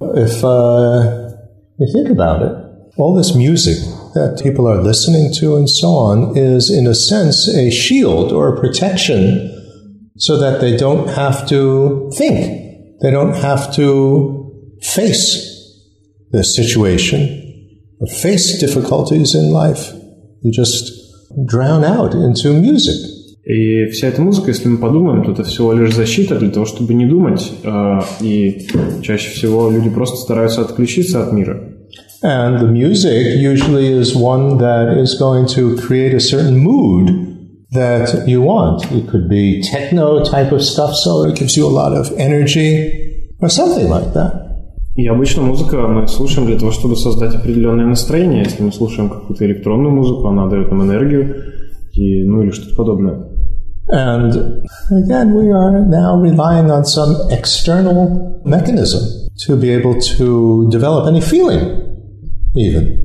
[0.00, 1.30] If uh,
[1.78, 2.52] you think about it,
[2.98, 3.78] all this music
[4.14, 8.54] that people are listening to and so on is, in a sense, a shield or
[8.54, 9.55] a protection
[10.17, 12.99] so that they don't have to think.
[13.01, 15.47] They don't have to face
[16.31, 17.19] the situation
[17.99, 19.93] or face difficulties in life.
[20.41, 20.91] You just
[21.45, 22.95] drown out into music.
[23.43, 26.93] И вся эта музыка, если мы подумаем, то это всего лишь защита для того, чтобы
[26.93, 27.51] не думать.
[28.21, 28.67] И
[29.01, 31.59] чаще всего люди просто стараются отключиться от мира.
[32.23, 37.24] And the music usually is one that is going to create a certain mood–
[37.71, 38.91] that you want.
[38.91, 43.31] It could be techno type of stuff, so it gives you a lot of energy
[43.39, 44.41] or something like that.
[44.95, 48.43] И обычно музыка мы слушаем для того, чтобы создать определенное настроение.
[48.43, 51.35] Если мы слушаем какую-то электронную музыку, она дает нам энергию,
[51.93, 53.27] и, ну или что-то подобное.
[53.89, 59.01] And again, we are now relying on some external mechanism
[59.45, 61.97] to be able to develop any feeling,
[62.55, 63.04] even.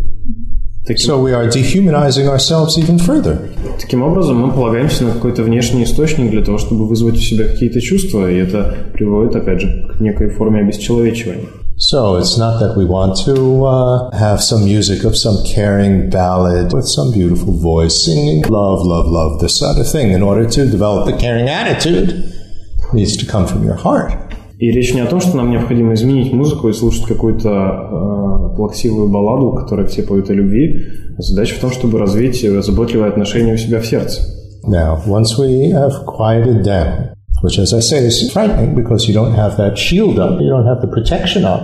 [0.87, 3.39] Таким, So we are dehumanizing ourselves even further.
[3.81, 7.81] таким образом, мы полагаемся на какой-то внешний источник для того, чтобы вызвать у себя какие-то
[7.81, 11.49] чувства, и это приводит, опять же, к некой форме обесчеловечивания.
[11.79, 16.73] So it's not that we want to uh, have some music of some caring ballad
[16.73, 20.13] with some beautiful voice singing love, love, love, this sort of thing.
[20.13, 24.13] In order to develop the caring attitude, it needs to come from your heart.
[24.62, 29.10] И речь не о том, что нам необходимо изменить музыку и слушать какую-то э, плаксивую
[29.10, 30.86] балладу, в которой все поют о любви.
[31.18, 34.22] Задача в том, чтобы развить заботливое отношение у себя в сердце.
[34.68, 39.34] Now, once we have quieted down, which, as I say, is frightening because you don't
[39.34, 41.64] have that shield up, you don't have the protection up,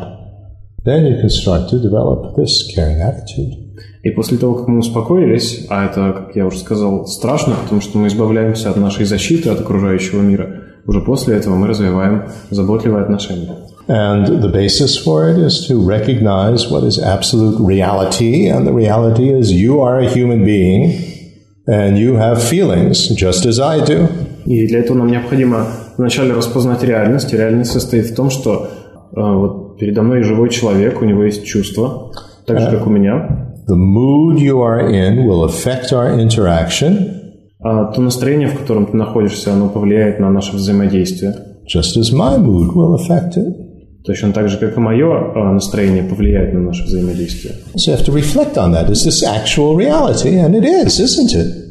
[0.84, 3.68] then you can start to develop this caring attitude.
[4.02, 8.00] И после того, как мы успокоились, а это, как я уже сказал, страшно, потому что
[8.00, 10.57] мы избавляемся от нашей защиты, от окружающего мира,
[10.88, 13.52] уже после этого мы развиваем заботливое отношение.
[13.88, 19.30] And the basis for it is to recognize what is absolute reality, and the reality
[19.30, 20.94] is you are a human being
[21.68, 24.08] and you have feelings just as I do.
[24.46, 27.34] И для этого нам необходимо вначале распознать реальность.
[27.34, 28.70] И реальность состоит в том, что
[29.16, 32.12] э, вот передо мной живой человек, у него есть чувства,
[32.46, 33.54] так же, как у меня.
[33.68, 37.27] The mood you are in will affect our interaction,
[37.60, 41.36] А то настроение, в котором ты находишься, оно повлияет на наше взаимодействие.
[41.68, 43.54] just as my mood will affect it.
[44.06, 47.56] Точно так же, как и мое э, настроение повлияет на наше взаимодействие.
[47.76, 48.90] So you have to reflect on that.
[48.90, 50.40] Is this actual reality?
[50.40, 51.66] And it is, isn't it?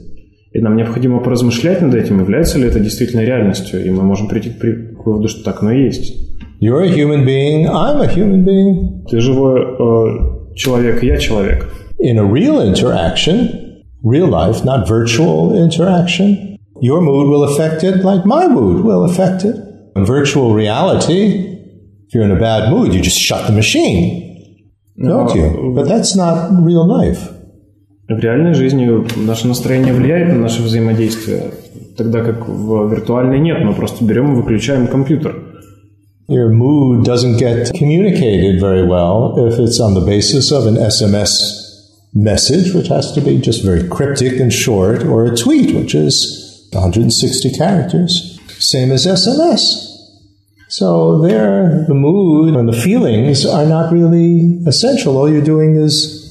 [0.53, 3.85] И нам необходимо поразмышлять над этим, является ли это действительно реальностью.
[3.85, 6.15] И мы можем прийти к выводу, что так оно и есть.
[6.61, 9.07] You're a human being, I'm a human being.
[9.11, 11.71] Ты живой э, человек, я человек.
[11.99, 13.66] In a real interaction,
[14.06, 19.46] real life, not virtual interaction, your mood will affect it like my mood will affect
[19.46, 19.56] it.
[19.96, 21.58] In virtual reality,
[22.08, 25.74] if you're in a bad mood, you just shut the machine, don't you?
[25.76, 27.30] But that's not real life.
[28.08, 28.90] В реальной жизни
[29.26, 31.52] наше настроение влияет на наше взаимодействие,
[31.98, 33.64] тогда как в виртуальной нет.
[33.64, 35.36] Мы просто берем и выключаем компьютер.
[36.28, 41.65] Your mood doesn't get communicated very well if it's on the basis of an SMS
[42.17, 46.69] message, which has to be just very cryptic and short, or a tweet, which is
[46.73, 49.85] 160 characters, same as SMS.
[50.69, 55.17] So there, the mood and the feelings are not really essential.
[55.17, 56.25] All you're doing is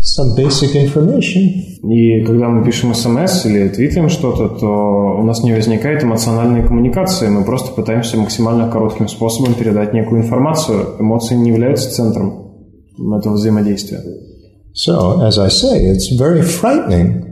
[0.00, 1.62] some basic information.
[1.82, 4.66] И когда мы пишем смс или твитаем что-то, то
[5.20, 7.28] у нас не возникает эмоциональной коммуникации.
[7.28, 10.96] Мы просто пытаемся максимально коротким способом передать некую информацию.
[10.98, 12.52] Эмоции не являются центром
[12.98, 14.00] этого взаимодействия.
[14.75, 17.27] So, as I say, it's very frightening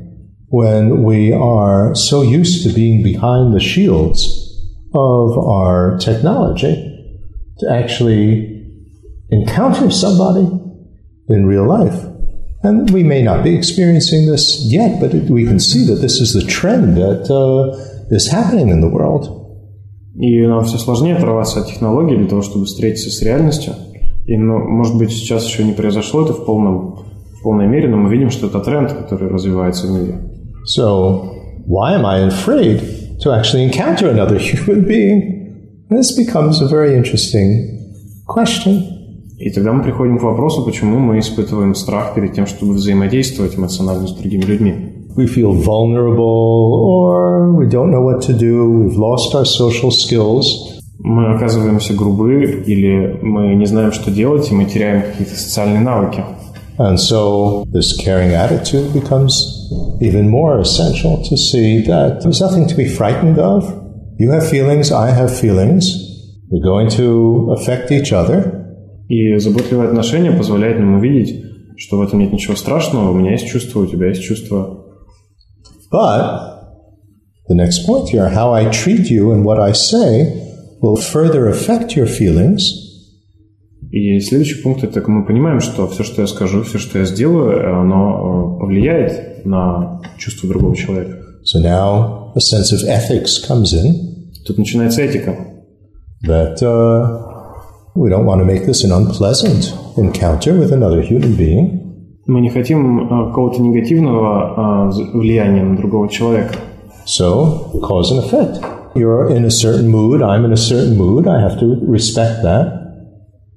[0.50, 4.20] when we are so used to being behind the shields
[4.94, 6.86] of our technology
[7.60, 8.66] to actually
[9.30, 10.48] encounter somebody
[11.30, 12.06] in real life.
[12.62, 16.20] And we may not be experiencing this yet, but it, we can see that this
[16.20, 17.78] is the trend that uh,
[18.14, 19.36] is happening in the world.
[20.16, 23.74] И нам все сложнее оторваться от технологий для того, чтобы встретиться с реальностью.
[24.26, 27.13] И, ну, может быть, сейчас еще не произошло это в, полном, в
[27.45, 30.19] полной мере, но мы видим, что это тренд, который развивается в мире.
[30.67, 31.31] So,
[31.67, 32.81] why am I afraid
[33.23, 35.87] to actually encounter another human being?
[35.91, 38.83] This becomes a very interesting question.
[39.39, 44.07] И тогда мы приходим к вопросу, почему мы испытываем страх перед тем, чтобы взаимодействовать эмоционально
[44.09, 44.75] с другими людьми.
[45.17, 50.75] We feel vulnerable, or we don't know what to do, we've lost our social skills,
[50.99, 56.25] Мы оказываемся грубы, или мы не знаем, что делать, и мы теряем какие-то социальные навыки.
[56.78, 59.70] and so this caring attitude becomes
[60.02, 63.64] even more essential to see that there's nothing to be frightened of.
[64.18, 65.86] You have feelings, I have feelings.
[66.50, 68.56] We're going to affect each other.
[69.10, 71.44] И заботливое отношение позволяет нам увидеть,
[71.78, 74.86] что в этом нет ничего страшного, у меня есть чувство, у тебя есть чувство.
[75.92, 76.60] But
[77.50, 80.46] the next point here, how I treat you and what I say
[80.82, 82.83] will further affect your feelings.
[83.95, 87.81] И следующий пункт– это мы понимаем, что все, что я скажу, все, что я сделаю,
[87.81, 91.17] оно э, повлияет на чувство другого человека.
[91.45, 95.37] So now a sense of ethics comes in Тут начинается этика.
[96.27, 97.21] that uh,
[97.95, 101.81] we don't want to make this an unpleasant encounter with another human being.
[102.27, 106.55] Мы не хотим э, какого-то негативного э, влияния на другого человека.
[107.07, 108.61] So, cause and effect.
[108.97, 112.84] You're in a certain mood, I'm in a certain mood, I have to respect that.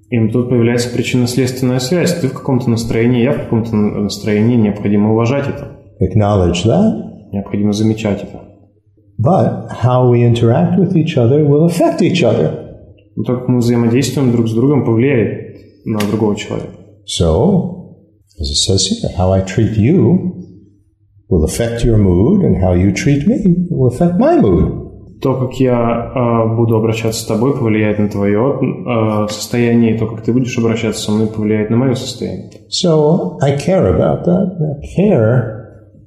[0.10, 2.20] И тут появляется причинно-следственная связь.
[2.20, 5.78] Ты в каком-то настроении, я в каком-то на- настроении, необходимо уважать это.
[6.00, 7.32] Acknowledge that.
[7.34, 8.44] Необходимо замечать это.
[9.20, 12.52] But how we interact with each other will affect each other.
[13.16, 16.74] Но то, как мы взаимодействуем друг с другом, повлияет на другого человека.
[17.06, 17.78] So,
[18.40, 20.44] As it says here, how I treat you
[21.28, 24.87] will affect your mood, and how you treat me will affect my mood.
[25.21, 30.07] То, как я э, буду обращаться с тобой, повлияет на твое э, состояние, и то,
[30.07, 32.51] как ты будешь обращаться со мной, повлияет на мое состояние.
[32.69, 34.81] So I care about that.
[34.97, 35.63] Care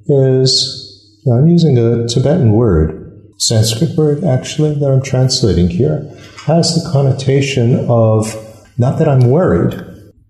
[0.06, 6.10] is, you know, I'm using a Tibetan word, Sanskrit word actually that I'm translating here,
[6.46, 8.34] has the connotation of
[8.76, 9.74] not that I'm worried,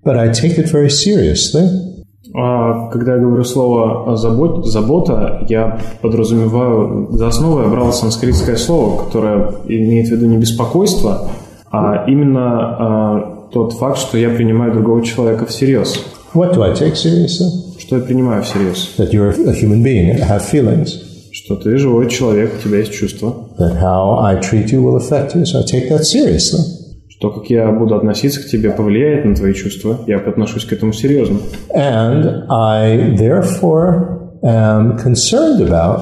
[0.04, 1.89] but I take it very seriously.
[2.33, 9.03] А когда я говорю слово забот, «забота», я подразумеваю, за основу я брал санскритское слово,
[9.03, 11.29] которое имеет в виду не беспокойство,
[11.71, 15.99] а именно а, тот факт, что я принимаю другого человека всерьез.
[16.33, 17.49] What do I take seriously?
[17.77, 18.95] Что я принимаю всерьез?
[18.97, 20.91] That you're a human being and have feelings.
[21.33, 23.33] Что ты живой человек, у тебя есть чувства.
[23.59, 26.80] That how I treat you will affect you, so I take that seriously.
[27.21, 29.99] То, как я буду относиться к тебе, повлияет на твои чувства.
[30.07, 31.37] Я отношусь к этому серьезно.
[31.69, 36.01] And I therefore am concerned about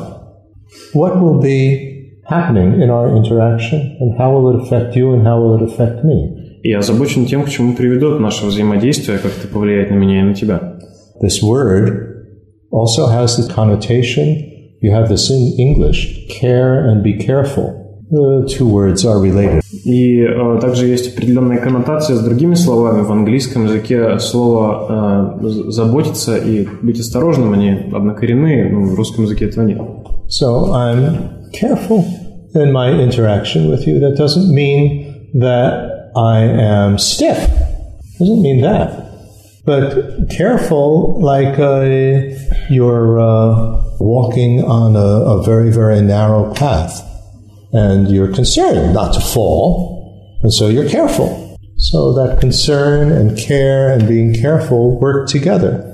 [0.94, 5.42] what will be happening in our interaction and how will it affect you and how
[5.42, 6.38] will it affect me.
[6.64, 10.24] И я озабочен тем, к чему приведет наше взаимодействие, как это повлияет на меня и
[10.24, 10.78] на тебя.
[11.22, 12.28] This word
[12.72, 17.79] also has the connotation, you have this in English, care and be careful.
[18.11, 19.63] The two words are related.
[19.85, 23.03] И э, также есть определенная коннотация с другими словами.
[23.03, 29.47] В английском языке слово э, «заботиться» и «быть осторожным» они однокоренные, но в русском языке
[29.47, 29.81] этого нет.
[30.29, 32.05] So I'm careful
[32.55, 33.99] in my interaction with you.
[34.01, 37.39] That doesn't mean that I am stiff.
[38.19, 39.05] Doesn't mean that.
[39.65, 41.83] But careful, like uh,
[42.69, 47.03] you're uh, walking on a, a very, very narrow path
[47.72, 51.58] And you're concerned not to fall, and so you're careful.
[51.78, 55.86] So that concern and care and being careful work together.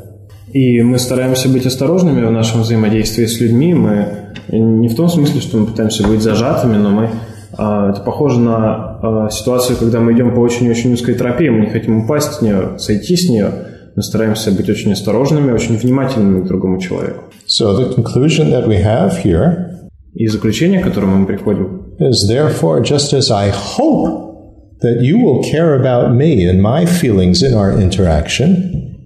[0.51, 3.73] И мы стараемся быть осторожными в нашем взаимодействии с людьми.
[3.73, 4.07] Мы
[4.51, 7.09] не в том смысле, что мы пытаемся быть зажатыми, но мы
[7.51, 12.33] это похоже на ситуацию, когда мы идем по очень-очень узкой тропе, мы не хотим упасть
[12.33, 13.51] с нее, сойти с нее.
[13.95, 17.25] Мы стараемся быть очень осторожными, очень внимательными к другому человеку.
[17.47, 19.74] So the conclusion that we have here
[20.14, 24.30] И заключение, к которому мы приходим, is therefore just as I hope
[24.82, 28.96] that you will care about me and my feelings in our interaction,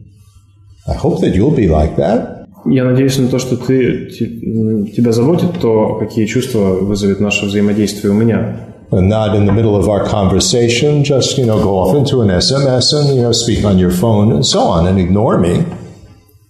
[0.87, 2.35] I hope that you'll be like that.
[2.67, 8.15] я надеюсь на то, что ты, тебя заботит то, какие чувства вызовет наше взаимодействие у
[8.15, 8.57] меня.
[8.91, 12.29] And not in the middle of our conversation, just, you know, go off into an
[12.29, 15.65] SMS and, you know, speak on your phone and so on and ignore me.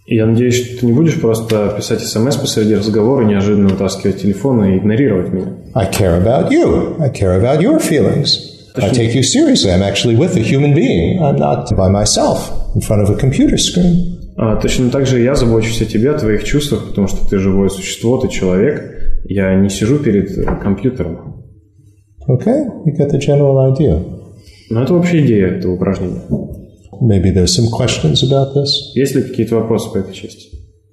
[0.09, 4.65] И я надеюсь, что ты не будешь просто писать смс посреди разговора, неожиданно вытаскивать телефон
[4.65, 5.53] и игнорировать меня.
[5.75, 6.99] I care about you.
[6.99, 8.49] I care about your feelings.
[8.75, 9.71] I take you seriously.
[9.71, 11.21] I'm actually with a human being.
[11.21, 14.33] I'm not by myself in front of a computer screen.
[14.35, 17.69] А, точно так же я забочусь о тебе, о твоих чувствах, потому что ты живое
[17.69, 19.21] существо, ты человек.
[19.25, 21.45] Я не сижу перед компьютером.
[22.27, 24.01] Okay, you get the general idea.
[24.71, 26.21] Но это вообще идея этого упражнения.
[27.00, 28.92] Maybe there's some questions about this.
[28.94, 30.48] Есть ли какие-то вопросы по этой части?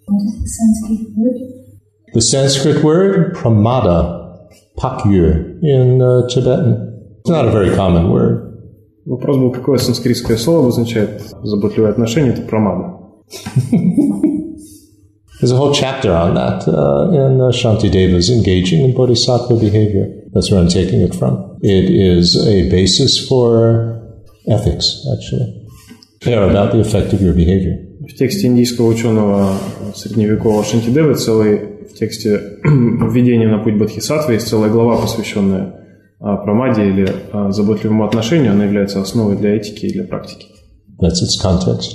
[0.07, 1.37] What is the Sanskrit word?
[2.13, 7.19] The Sanskrit word pramada, pakyu in uh, Tibetan.
[7.19, 8.47] It's not a very common word.
[9.05, 12.99] Вопрос был, какое санскритское слово обозначает заботливое отношение, это прамада.
[15.39, 20.07] There's a whole chapter on that uh, in uh, Shantideva's Engaging in Bodhisattva Behavior.
[20.33, 21.57] That's where I'm taking it from.
[21.63, 25.64] It is a basis for ethics, actually.
[26.26, 27.78] Care about the effect of your behavior.
[28.00, 29.52] В тексте индийского ученого
[29.94, 31.58] средневекового Шантидевы целый
[31.88, 35.74] в тексте введения на путь Бодхисаттвы есть целая глава, посвященная
[36.18, 38.52] а, прамаде или а, заботливому отношению.
[38.52, 40.46] Она является основой для этики и для практики.
[41.00, 41.92] That's its context.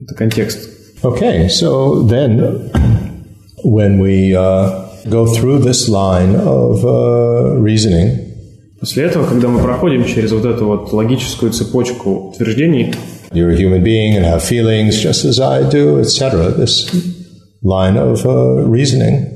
[0.00, 0.70] Это контекст.
[1.02, 2.70] Okay, so then
[3.64, 8.26] when we uh, go through this line of uh, reasoning,
[8.78, 12.92] После этого, когда мы проходим через вот эту вот логическую цепочку утверждений,
[13.35, 16.89] you're a human being and have feelings just as I do, etc., this
[17.61, 19.27] line of uh, reasoning,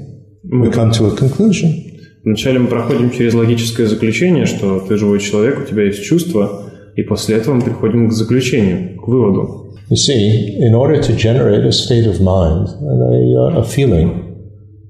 [0.52, 1.86] we come to a conclusion.
[2.26, 6.64] вначале мы проходим через логическое заключение, что ты живой человек, у тебя есть чувства,
[6.96, 9.62] и после этого мы приходим к заключению, к выводу.
[9.89, 14.36] You see, in order to generate a state of mind and a, uh, a feeling,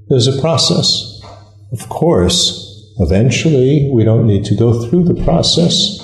[0.07, 1.19] there's a process.
[1.73, 5.99] Of course, eventually we don't need to go through the process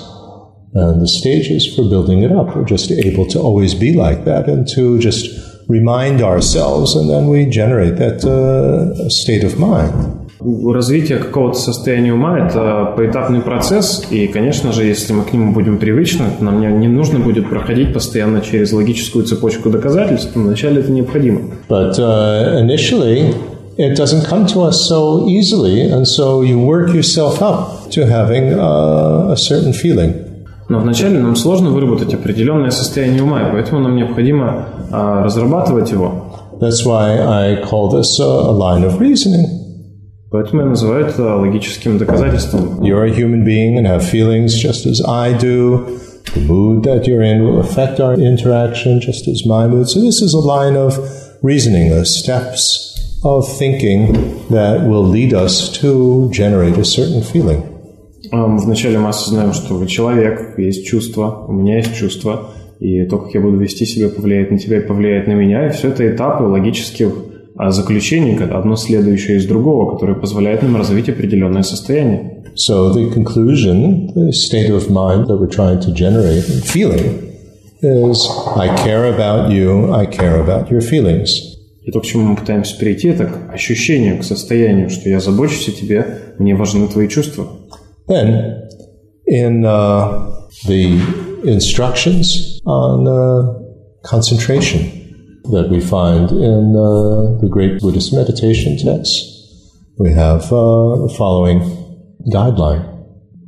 [0.74, 2.56] and the stages for building it up.
[2.56, 5.28] We're just able to always be like that and to just
[5.68, 10.18] remind ourselves, and then we generate that uh, state of mind.
[10.40, 15.78] Развитие какого-то состояния ума – это поэтапный процесс, и, конечно же, если мы к нему будем
[15.78, 21.42] привычны, нам не, не нужно будет проходить постоянно через логическую цепочку доказательств, вначале это необходимо.
[21.68, 23.32] But uh, initially,
[23.78, 28.52] it doesn't come to us so easily, and so you work yourself up to having
[28.52, 30.25] uh, a certain feeling.
[30.68, 36.32] Но вначале нам сложно выработать определенное состояние ума, и поэтому нам необходимо а, разрабатывать его.
[36.60, 39.62] That's why I call this a, a line of reasoning.
[40.30, 42.82] Поэтому я называю это логическим доказательством.
[42.82, 45.98] You're a human being and have feelings just as I do.
[46.34, 49.88] The mood that you're in will affect our interaction just as my mood.
[49.90, 50.98] So this is a line of
[51.42, 57.68] reasoning, the steps of thinking that will lead us to generate a certain feeling.
[58.31, 63.33] Вначале мы осознаем, что вы человек, есть чувства, у меня есть чувства, и то, как
[63.33, 66.43] я буду вести себя, повлияет на тебя и повлияет на меня, и все это этапы
[66.43, 67.11] логических
[67.55, 72.43] а, заключений, одно следующее из другого, которые позволяют нам развить определенное состояние.
[72.55, 77.27] So the conclusion, the state of mind that we're trying to generate feeling
[77.81, 81.57] is I care about you, I care about your feelings.
[81.83, 85.69] И то, к чему мы пытаемся перейти, это к ощущению, к состоянию, что я забочусь
[85.69, 86.05] о тебе,
[86.37, 87.47] мне важны твои чувства.
[88.08, 88.68] Then,
[89.26, 93.58] in uh, the instructions on uh,
[94.04, 101.14] concentration that we find in uh, the great Buddhist meditation texts, we have uh, the
[101.16, 101.60] following
[102.30, 102.88] guideline.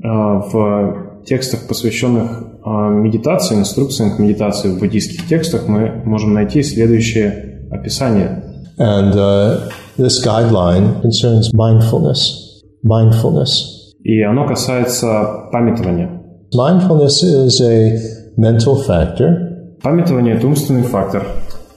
[0.02, 2.30] А, В текстах, посвященных
[2.64, 8.42] а, медитации, инструкциям к медитации в буддийских текстах, мы можем найти следующее описание.
[8.76, 12.62] And uh, this guideline concerns mindfulness.
[12.82, 13.77] Mindfulness.
[14.02, 16.10] И оно касается памятования.
[16.54, 17.98] Mindfulness is a
[18.36, 21.26] mental factor Памятование – это умственный фактор.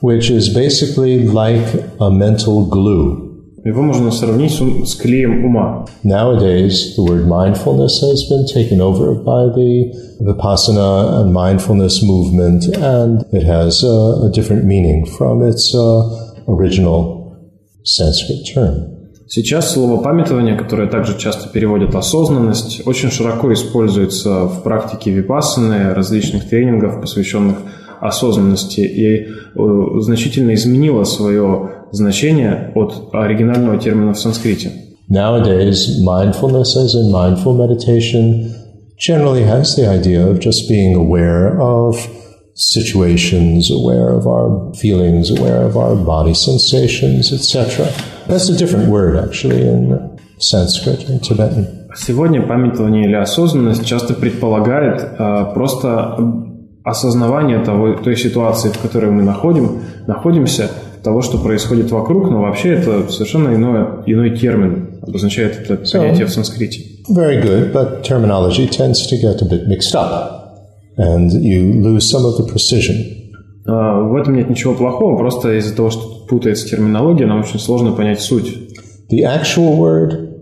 [0.00, 1.66] which is basically like
[2.00, 3.24] a mental glue.
[3.64, 5.84] Его можно сравнить с, ум- с клеем ума.
[6.04, 13.24] Nowadays, the word mindfulness has been taken over by the Vipassana and mindfulness movement, and
[13.32, 17.36] it has a, a different meaning from its uh, original
[17.84, 18.91] Sanskrit term.
[19.35, 26.47] Сейчас слово «памятование», которое также часто переводят «осознанность», очень широко используется в практике випассаны, различных
[26.47, 27.57] тренингов, посвященных
[27.99, 34.71] осознанности, и э, значительно изменило свое значение от оригинального термина в санскрите.
[35.09, 38.53] Nowadays, mindfulness, as in mindful meditation,
[38.99, 41.97] generally has the idea of just being aware of
[42.53, 47.87] situations, aware of our feelings, aware of our body sensations, etc.
[48.27, 51.67] That's a different word, actually, in Sanskrit and Tibetan.
[51.95, 56.17] Сегодня памятование или осознанность часто предполагает э, просто
[56.83, 60.69] осознавание того, той ситуации, в которой мы находим, находимся,
[61.03, 66.31] того, что происходит вокруг, но вообще это совершенно иное, иной термин обозначает это понятие в
[66.31, 66.81] санскрите.
[67.09, 72.25] Very good, but terminology tends to get a bit mixed up, and you lose some
[72.25, 72.95] of the precision.
[73.65, 77.91] А, В этом нет ничего плохого, просто из-за того, что путается терминология, нам очень сложно
[77.91, 78.55] понять суть.
[79.09, 80.33] The actual word,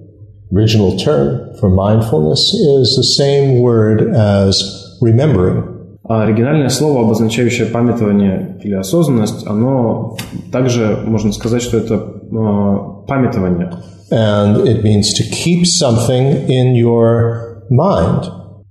[0.52, 4.54] original term for mindfulness, is the same word as
[5.02, 5.72] remembering.
[6.04, 10.18] А оригинальное слово, обозначающее памятование или осознанность, оно
[10.52, 13.72] также можно сказать, что это э, памятование.
[14.12, 18.26] And it means to keep something in your mind.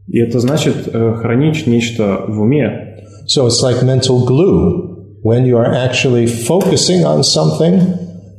[0.08, 2.98] И это значит э, хранить нечто в уме.
[3.26, 4.89] So it's like mental glue.
[5.24, 7.82] When you are actually focusing on something,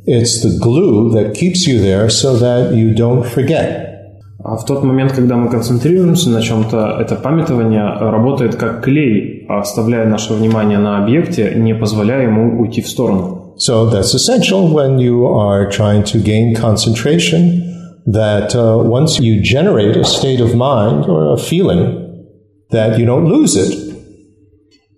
[0.07, 3.87] it's the glue that keeps you there so that you don't forget.
[4.45, 10.07] А в тот момент, когда мы концентрируемся на чем-то, это памятование работает как клей, оставляя
[10.07, 13.55] наше внимание на объекте, не позволяя ему уйти в сторону.
[13.59, 17.63] So that's essential when you are trying to gain concentration.
[18.07, 22.07] That uh, once you generate a state of mind or a feeling,
[22.71, 23.90] that you don't lose it.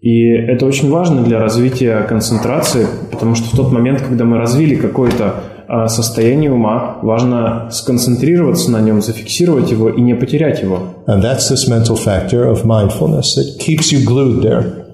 [0.03, 4.75] И это очень важно для развития концентрации, потому что в тот момент, когда мы развили
[4.75, 5.35] какое-то
[5.69, 10.79] а, состояние ума, важно сконцентрироваться на нем, зафиксировать его и не потерять его.
[11.07, 14.85] And that's this mental factor of mindfulness that keeps you glued there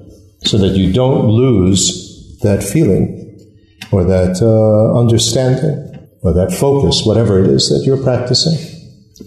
[0.43, 3.35] so that you don't lose that feeling
[3.91, 5.89] or that uh, understanding
[6.21, 8.68] or that focus, whatever it is that you're practicing.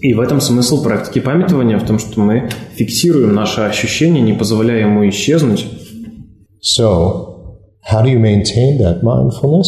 [0.01, 4.81] И в этом смысл практики памятования, в том, что мы фиксируем наше ощущение, не позволяя
[4.81, 5.65] ему исчезнуть.
[6.61, 7.59] So,
[7.91, 9.67] how do you maintain that mindfulness?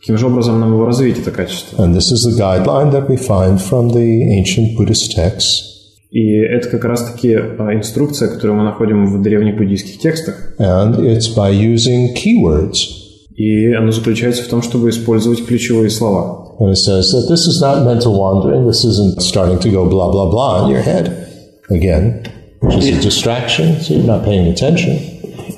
[0.00, 1.82] Каким же образом нам его развить, это качество?
[1.82, 5.72] And this is the guideline that we find from the ancient Buddhist texts.
[6.10, 10.54] И это как раз-таки а, инструкция, которую мы находим в древних буддийских текстах.
[10.58, 12.95] And it's by using keywords.
[13.36, 16.56] И оно заключается в том, чтобы использовать ключевые слова.
[16.58, 20.10] And it says that this is not mental wandering, this isn't starting to go blah,
[20.10, 21.28] blah, blah in your head
[21.68, 22.24] again,
[22.60, 24.98] which is a distraction, so you're not paying attention.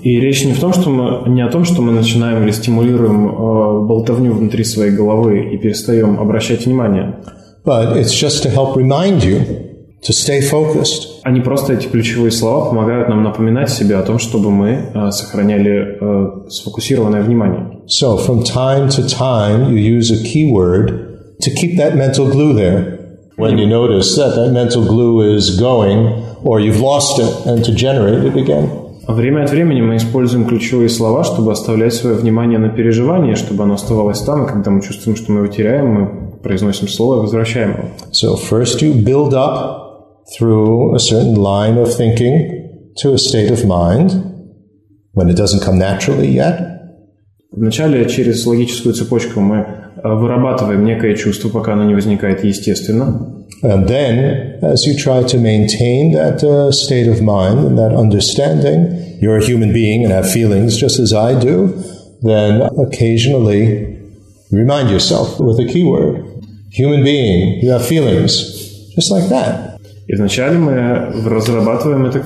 [0.03, 3.29] И речь не в том, что мы не о том, что мы начинаем или стимулируем
[3.29, 7.17] э, болтовню внутри своей головы и перестаем обращать внимание.
[7.65, 9.68] But it's just to help remind you
[10.03, 11.21] to stay focused.
[11.25, 15.99] Они просто эти ключевые слова помогают нам напоминать себе о том, чтобы мы э, сохраняли
[16.01, 17.81] э, сфокусированное внимание.
[17.87, 22.99] So from time to time, you use a keyword to keep that mental glue there.
[23.37, 27.73] When you notice that that mental glue is going, or you've lost it, and to
[27.73, 28.69] generate it again.
[29.07, 33.75] Время от времени мы используем ключевые слова, чтобы оставлять свое внимание на переживании, чтобы оно
[33.75, 37.71] оставалось там, и когда мы чувствуем, что мы его теряем, мы произносим слово и возвращаем
[37.71, 37.85] его.
[38.13, 39.88] So first you build up
[40.36, 44.12] through a certain line of thinking to a state of mind
[45.14, 46.70] when it doesn't come naturally yet.
[47.52, 53.30] Вначале через логическую цепочку мы э, вырабатываем некое чувство, пока оно не возникает естественно.
[53.62, 59.20] And then, as you try to maintain that uh, state of mind and that understanding,
[59.22, 61.82] you're a human being and have feelings just as I do,
[62.22, 64.00] then occasionally
[64.52, 66.26] remind yourself with a keyword
[66.74, 69.67] human being, you have feelings, just like that.
[70.09, 72.25] И вначале мы разрабатываем это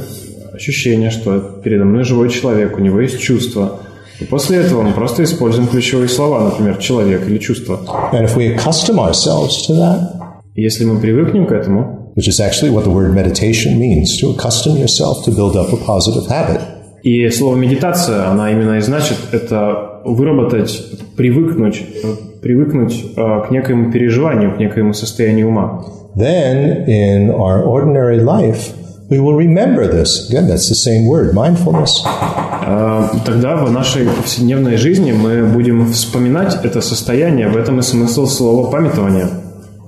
[0.54, 3.80] ощущение, что передо мной живой человек, у него есть чувства.
[4.20, 7.80] И после этого мы просто используем ключевые слова, например, человек или чувство.
[8.12, 10.12] And if we accustom ourselves to that,
[10.54, 14.76] если мы привыкнем к этому, which is actually what the word meditation means, to accustom
[14.76, 16.60] yourself to build up a positive habit.
[17.02, 20.80] и слово медитация, она именно и значит, это выработать,
[21.16, 21.82] привыкнуть,
[22.40, 25.84] привыкнуть э, к некоему переживанию, к некоему состоянию ума.
[26.16, 28.74] Then, in our ordinary life,
[29.08, 30.28] we will remember this.
[30.28, 32.02] Again, that's the same word, mindfulness.
[32.04, 38.26] Э, Тогда в нашей повседневной жизни мы будем вспоминать это состояние, в этом и смысл
[38.26, 39.28] слова памятования.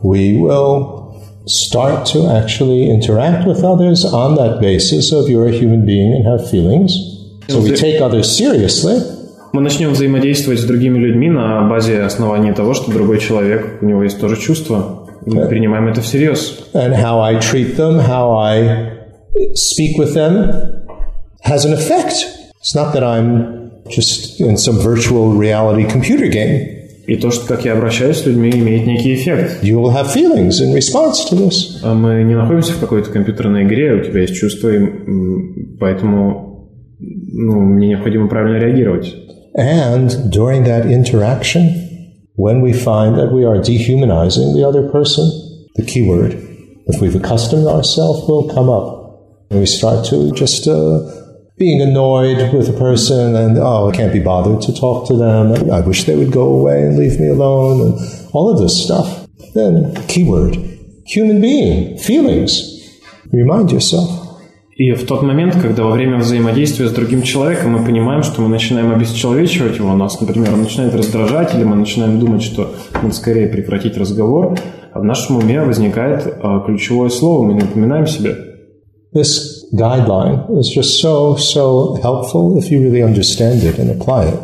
[0.02, 1.14] We will
[1.46, 6.26] start to actually interact with others on that basis of you're a human being and
[6.26, 6.92] have feelings.
[7.48, 9.02] So we take others seriously,
[9.54, 14.02] Мы начнем взаимодействовать с другими людьми на базе основания того, что другой человек, у него
[14.02, 15.03] есть тоже чувства.
[15.26, 16.58] Мы принимаем это всерьез.
[16.74, 18.92] and how I treat them, how I
[19.54, 20.84] speak with them
[21.44, 22.26] has an effect.
[22.60, 26.70] It's not that I'm just in some virtual reality computer game.
[27.06, 29.62] И то, что как я обращаюсь с людьми, имеет некий эффект.
[29.62, 31.78] You will have feelings in response to this.
[31.82, 34.80] А Мы не находимся в какой-то компьютерной игре, у тебя есть чувства, и,
[35.78, 39.14] поэтому ну, мне необходимо правильно реагировать.
[39.54, 41.83] And during that interaction,
[42.34, 45.24] when we find that we are dehumanizing the other person,
[45.76, 46.32] the keyword,
[46.86, 49.02] if we've accustomed ourselves, will come up.
[49.50, 51.00] And we start to just uh,
[51.58, 55.70] being annoyed with a person and, oh, I can't be bothered to talk to them.
[55.70, 59.28] I wish they would go away and leave me alone and all of this stuff.
[59.54, 60.56] Then, keyword,
[61.06, 62.72] human being, feelings.
[63.32, 64.23] Remind yourself.
[64.76, 68.48] И в тот момент, когда во время взаимодействия с другим человеком мы понимаем, что мы
[68.48, 73.46] начинаем обесчеловечивать его, нас, например, он начинает раздражать, или мы начинаем думать, что надо скорее
[73.46, 74.58] прекратить разговор,
[74.92, 78.36] а в нашем уме возникает а, ключевое слово, мы напоминаем себе.
[79.14, 84.40] This guideline is just so, so helpful if you really understand it and apply it.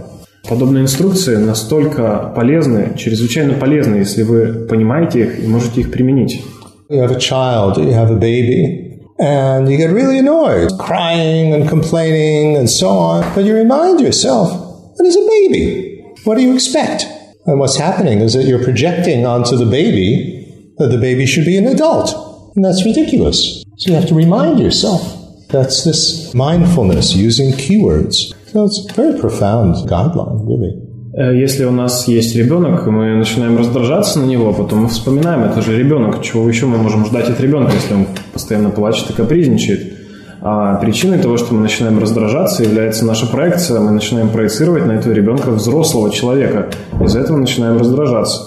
[0.48, 6.40] Подобные инструкции настолько полезны, чрезвычайно полезны, если вы понимаете их и можете их применить.
[6.88, 8.89] You have a child, you have a baby,
[9.20, 13.34] and you get really annoyed, crying and complaining and so on.
[13.34, 14.50] But you remind yourself
[14.96, 16.02] that it's a baby.
[16.24, 17.04] What do you expect?
[17.46, 21.56] And what's happening is that you're projecting onto the baby that the baby should be
[21.56, 22.56] an adult.
[22.56, 23.62] And that's ridiculous.
[23.78, 25.16] So you have to remind yourself.
[25.48, 28.34] That's this mindfulness using keywords.
[28.50, 30.89] So it's a very profound guideline, really.
[31.12, 35.60] Э, Если у нас есть ребенок, мы начинаем раздражаться на него, потом мы вспоминаем, это
[35.62, 39.94] же ребенок, чего еще мы можем ждать от ребенка, если он постоянно плачет и капризничает.
[40.42, 43.80] А причиной того, что мы начинаем раздражаться, является наша проекция.
[43.80, 46.70] Мы начинаем проецировать на этого ребенка взрослого человека.
[47.04, 48.40] Из-за этого начинаем раздражаться.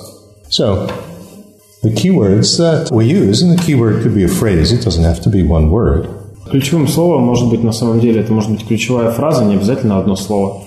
[0.49, 0.89] So,
[1.83, 5.21] the keywords that we use, and the keyword could be a phrase, it doesn't have
[5.21, 6.07] to be one word.
[6.49, 10.15] Ключевым словом может быть на самом деле, это может быть ключевая фраза, не обязательно одно
[10.15, 10.63] слово.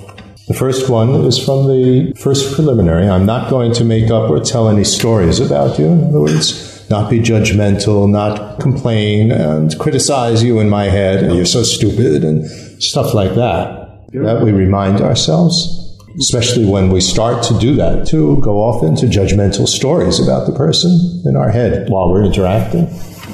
[0.49, 3.09] The first one is from the first preliminary.
[3.09, 5.87] I'm not going to make up or tell any stories about you.
[5.87, 11.35] In other words, not be judgmental, not complain and criticize you in my head.
[11.35, 12.47] You're so stupid and
[12.81, 14.07] stuff like that.
[14.13, 19.07] That we remind ourselves, especially when we start to do that, to go off into
[19.07, 22.87] judgmental stories about the person in our head while we're interacting.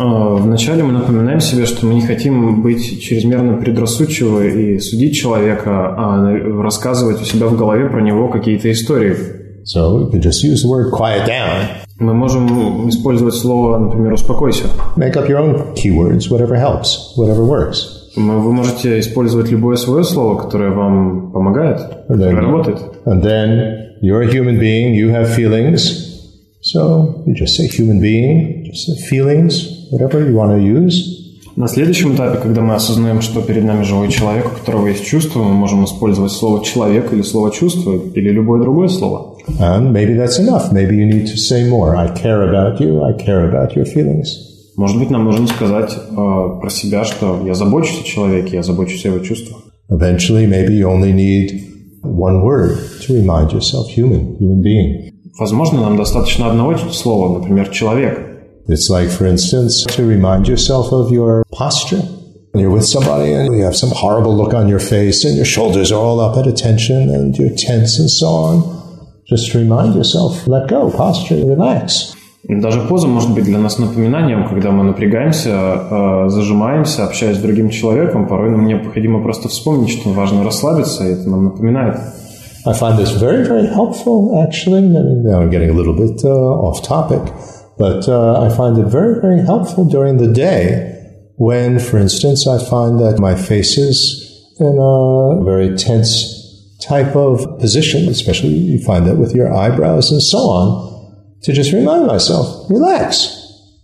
[0.03, 5.94] А, Вначале мы напоминаем себе, что мы не хотим быть чрезмерно предрассудчивы и судить человека,
[5.96, 9.16] а рассказывать у себя в голове про него какие-то истории.
[9.64, 11.66] So we could just use the word quiet down.
[12.00, 14.64] Мы можем использовать слово, например, «успокойся».
[14.96, 17.86] Make up your own keywords, whatever helps, whatever works.
[18.16, 21.78] Вы вы можете использовать любое свое слово, которое вам помогает,
[22.09, 22.78] которое работает.
[23.07, 26.09] And then you're a human being, you have feelings.
[26.61, 31.18] So you just say human being, just say feelings, whatever you want to use.
[31.55, 35.43] На следующем этапе, когда мы осознаем, что перед нами живой человек, у которого есть чувство,
[35.43, 39.36] мы можем использовать слово «человек» или слово «чувство» или любое другое слово.
[39.61, 40.72] And maybe that's enough.
[40.72, 41.95] Maybe you need to say more.
[41.95, 43.03] I care about you.
[43.05, 44.28] I care about your feelings.
[44.76, 49.05] Может быть, нам нужно сказать э, про себя, что я забочусь о человеке, я забочусь
[49.05, 49.59] о его чувствах.
[49.90, 51.68] Eventually, maybe you only need
[52.03, 55.11] one word to remind yourself human, human being.
[55.38, 58.32] Возможно, нам достаточно одного слова, например, «человек».
[58.68, 62.01] It's like, for instance, to remind yourself of your posture.
[62.51, 65.45] When you're with somebody and you have some horrible look on your face and your
[65.45, 68.78] shoulders are all up at attention and you're tense and so on,
[69.28, 72.14] just remind yourself, let go, posture, relax.
[72.49, 77.70] Даже поза может быть для нас напоминанием, когда мы напрягаемся, э, зажимаемся, общаясь с другим
[77.70, 78.28] человеком.
[78.28, 81.99] Порой нам необходимо просто вспомнить, что важно расслабиться, и это нам напоминает.
[82.66, 84.80] I find this very, very helpful, actually.
[84.80, 87.22] I mean, now I'm getting a little bit uh, off topic,
[87.83, 91.05] but uh, I find it very, very helpful during the day
[91.35, 97.59] when, for instance, I find that my face is in a very tense type of
[97.59, 102.70] position, especially you find that with your eyebrows and so on, to just remind myself,
[102.70, 103.37] relax.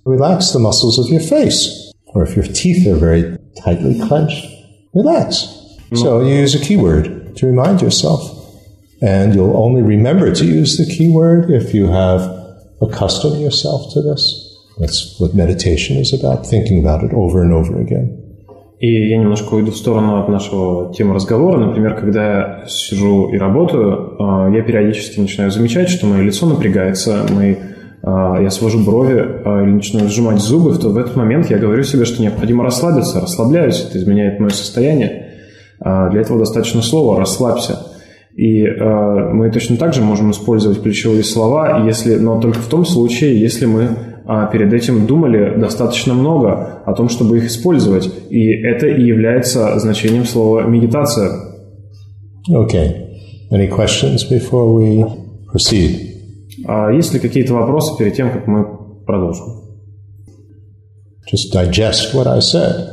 [0.05, 1.93] Relax the muscles of your face.
[2.15, 4.47] Or if your teeth are very tightly clenched,
[4.95, 5.53] relax.
[5.93, 8.23] So you use a keyword to remind yourself.
[9.03, 12.38] And you'll only remember to use the keyword if you have
[12.81, 14.23] accustomed yourself to this.
[14.79, 18.25] That's what meditation is about, thinking about it over and over again.
[18.81, 21.59] И я немножко уйду в сторону от нашего темы разговора.
[21.59, 27.27] Например, когда я сижу и работаю, э, я периодически начинаю замечать, что мое лицо напрягается,
[27.31, 27.59] мои, э,
[28.05, 32.05] я свожу брови э, или начинаю сжимать зубы, то в этот момент я говорю себе,
[32.05, 35.25] что необходимо расслабиться, расслабляюсь, это изменяет мое состояние.
[35.81, 37.79] А Для этого достаточно слова «расслабься».
[38.39, 42.85] И э, мы точно так же можем использовать ключевые слова, если, но только в том
[42.85, 43.89] случае, если мы
[44.27, 48.09] а, перед этим думали достаточно много о том, чтобы их использовать.
[48.31, 51.31] И это и является значением слова «медитация».
[52.49, 53.09] Okay.
[53.51, 55.05] Any questions before we
[55.53, 55.99] proceed?
[56.65, 58.65] А есть ли какие-то вопросы перед тем, как мы
[59.05, 59.47] продолжим?
[61.33, 62.87] Just digest what I said,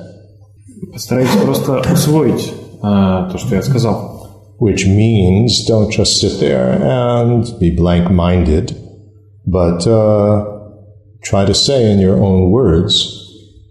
[0.92, 4.15] Постарайтесь просто усвоить а, то, что я сказал.
[4.58, 8.76] Which means don't just sit there and be blank minded,
[9.46, 10.72] but uh,
[11.24, 12.94] try to say in your own words,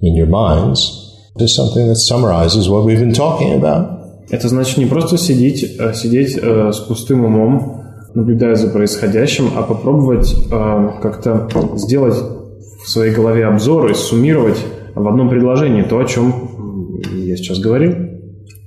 [0.02, 1.00] in your minds,
[1.38, 3.94] just something that summarizes what we've been talking about.
[4.30, 7.82] Это значит не просто сидеть, э, сидеть э, с пустым умом,
[8.14, 12.16] наблюдая за происходящим, а попробовать э, как-то сделать
[12.84, 14.58] в своей голове обзор и суммировать
[14.94, 17.92] в одном предложении то, о чем я сейчас говорил.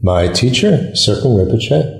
[0.03, 1.96] My teacher, Sirkin Rinpoche,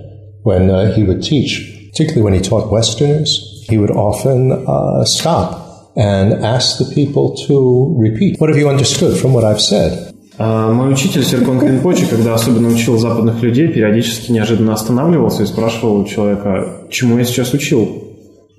[0.46, 5.92] when uh, he would teach, particularly when he taught Westerners, he would often uh, stop
[5.96, 8.40] and ask the people to repeat.
[8.40, 10.12] What have you understood from what I've said?
[10.38, 16.00] А Мой учитель Серкон Кринпочи, когда особенно учил западных людей, периодически неожиданно останавливался и спрашивал
[16.00, 18.08] у человека, чему я сейчас учил.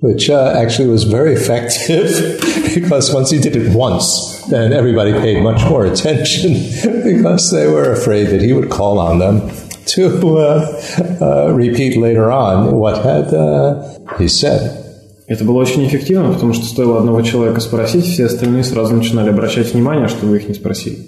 [0.00, 2.40] Which uh, actually was very effective
[2.74, 6.52] because once he did it once, then everybody paid much more attention
[7.02, 9.50] because they were afraid that he would call on them
[9.86, 13.82] to uh, uh, repeat later on what had uh,
[14.18, 14.80] he said.
[15.26, 19.72] Это было очень эффективно, потому что стоило одного человека спросить, все остальные сразу начинали обращать
[19.72, 20.98] внимание, что вы их не спросили.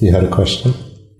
[0.00, 0.74] You had a question?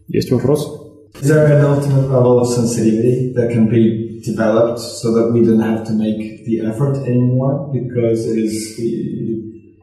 [0.09, 0.89] Есть вопрос?
[1.21, 5.61] Is there an ultimate level of sensitivity that can be developed so that we don't
[5.61, 8.93] have to make the effort anymore because it is the,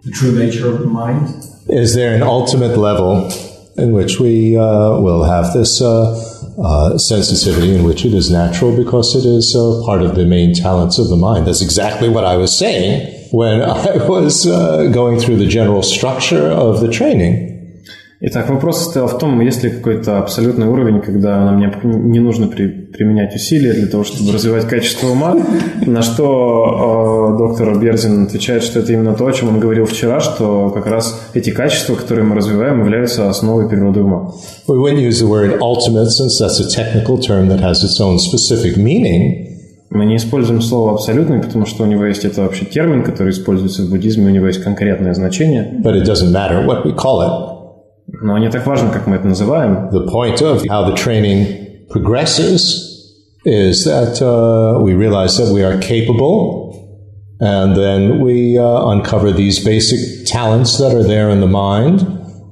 [0.03, 1.28] the true nature of the mind?
[1.68, 3.30] Is there an ultimate level
[3.76, 6.28] in which we uh, will have this uh,
[6.63, 10.55] uh, sensitivity, in which it is natural because it is uh, part of the main
[10.55, 11.47] talents of the mind?
[11.47, 16.49] That's exactly what I was saying when I was uh, going through the general structure
[16.49, 17.49] of the training.
[18.23, 22.66] Итак, вопрос состоял в том, есть ли какой-то абсолютный уровень, когда нам не, нужно при,
[22.66, 25.39] применять усилия для того, чтобы развивать качество ума,
[25.87, 30.21] на что э, доктор Берзин отвечает, что это именно то, о чем он говорил вчера,
[30.21, 34.33] что как раз эти качества, которые мы развиваем, являются основой природы ума.
[34.68, 38.18] We wouldn't use the word ultimate since that's a technical term that has its own
[38.18, 39.47] specific meaning,
[39.89, 43.83] Мы не используем слово «абсолютный», потому что у него есть это вообще термин, который используется
[43.83, 45.81] в буддизме, у него есть конкретное значение.
[45.83, 47.60] But it doesn't matter what we call it.
[48.10, 49.89] Но не так важно, как мы это называем.
[49.91, 52.86] The point of how the training progresses
[53.45, 56.76] is that uh, we realize that we are capable,
[57.39, 62.01] and then we uh, uncover these basic talents that are there in the mind.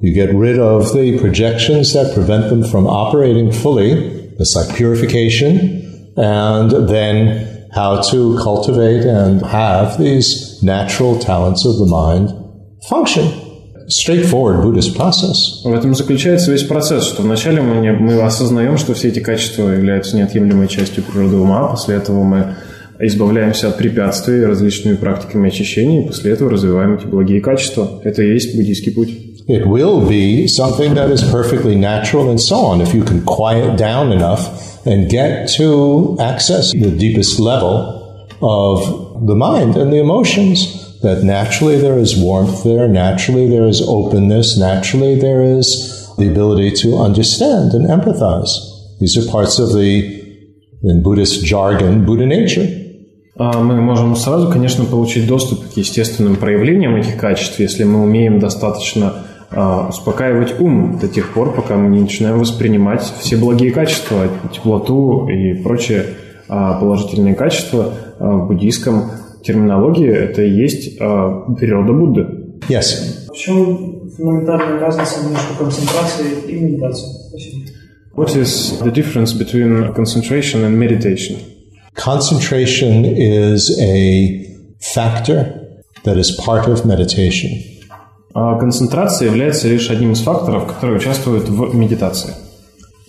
[0.02, 3.92] You get rid of the projections that prevent them from operating fully.
[4.38, 11.86] It's like purification and then how to cultivate and have these natural talents of the
[11.86, 12.30] mind
[12.88, 13.47] function.
[13.89, 15.63] Straightforward Buddhist process.
[15.63, 19.69] В этом заключается весь процесс, что вначале мы, не, мы осознаем, что все эти качества
[19.69, 22.55] являются неотъемлемой частью природы ума, после этого мы
[22.99, 27.99] избавляемся от препятствий различными практиками очищения, и после этого развиваем эти благие качества.
[28.03, 29.09] Это и есть буддийский путь.
[29.47, 33.77] It will be something that is perfectly natural and so on if you can quiet
[33.77, 34.51] down enough
[34.85, 40.88] and get to access the deepest level of the mind and the emotions.
[41.01, 45.67] That naturally there is warmth there, naturally there is openness, naturally there is
[46.17, 48.49] the ability to understand and empathize.
[48.99, 50.19] These are parts of the,
[50.83, 52.67] in Buddhist jargon, Buddha nature.
[53.37, 59.13] Мы можем сразу, конечно, получить доступ к естественным проявлениям этих качеств, если мы умеем достаточно
[59.87, 65.53] успокаивать ум до тех пор, пока мы не начинаем воспринимать все благие качества, теплоту и
[65.53, 66.17] прочие
[66.49, 69.11] положительные качества в буддийском
[69.43, 70.09] терминологии.
[70.09, 72.27] Это и есть природа Будды.
[72.67, 73.29] Yes.
[73.29, 77.11] В чем фундаментальная разница между концентрацией и медитацией?
[77.29, 77.59] Спасибо.
[78.15, 81.37] What is the difference between concentration and meditation?
[81.95, 84.45] Concentration is a
[84.79, 85.53] factor
[86.03, 87.49] that is part of meditation.
[88.33, 92.33] Концентрация является лишь одним из факторов, которые участвуют в медитации.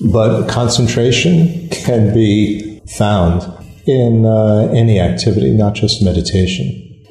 [0.01, 3.43] But concentration can be found
[3.91, 6.67] in uh, any activity, not just meditation.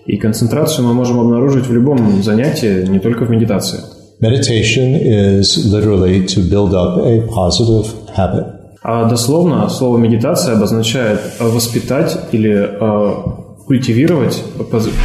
[0.05, 3.79] И концентрацию мы можем обнаружить в любом занятии, не только в медитации.
[4.21, 8.45] Meditation is literally to build up a positive habit.
[8.81, 14.43] А дословно слово медитация обозначает воспитать или э, культивировать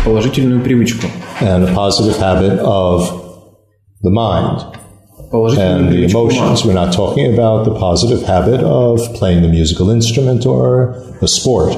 [0.05, 1.07] положительную привычку.
[1.41, 3.11] And a positive habit of
[4.03, 4.63] the mind.
[5.34, 6.66] And the emotions.
[6.66, 11.78] We're not talking about the positive habit of playing the musical instrument or a sport.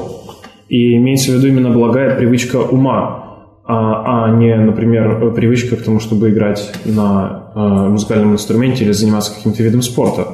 [0.70, 3.22] И имеется в виду именно благая привычка ума,
[3.66, 9.34] а, а не, например, привычка к тому, чтобы играть на uh, музыкальном инструменте или заниматься
[9.34, 10.28] каким-то видом спорта.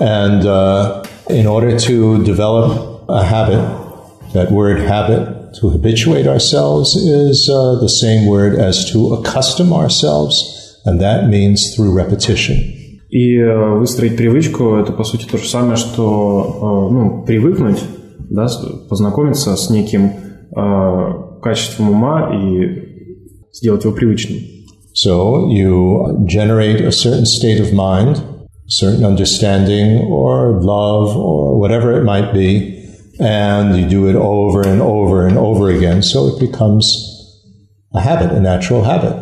[0.00, 3.62] And uh, in order to develop a habit,
[4.32, 10.59] that word habit to habituate ourselves is uh, the same word as to accustom ourselves,
[10.84, 12.56] and that means through repetition.
[13.08, 17.78] И э, выстроить привычку – это, по сути, то же самое, что э, ну, привыкнуть,
[18.30, 18.46] да,
[18.88, 20.12] познакомиться с неким
[20.56, 24.40] э, качеством ума и сделать его привычным.
[24.92, 28.22] So you generate a certain state of mind,
[28.66, 32.76] certain understanding or love or whatever it might be,
[33.20, 36.84] and you do it over and over and over again, so it becomes
[37.94, 39.14] a habit, a natural habit.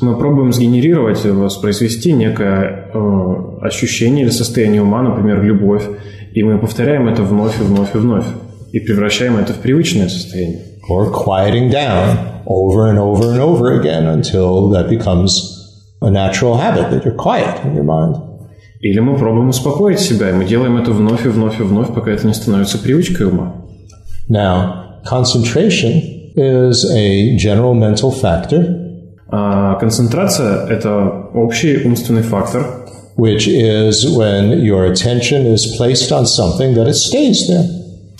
[0.00, 5.84] Мы пробуем сгенерировать, воспроизвести некое э, ощущение или состояние ума, например, любовь,
[6.32, 8.24] и мы повторяем это вновь и вновь и вновь,
[8.72, 10.62] и превращаем это в привычное состояние.
[10.88, 15.62] Or quieting down over and over and over again until that becomes
[16.00, 18.16] a natural habit that you're quiet in your mind.
[18.80, 22.10] Или мы пробуем успокоить себя, и мы делаем это вновь и вновь и вновь, пока
[22.10, 23.54] это не становится привычкой ума.
[24.28, 28.81] Now, concentration is a general mental factor.
[29.34, 32.66] А концентрация– это общий умственный фактор,
[33.16, 37.64] which is when your attention is placed on something that it stays there.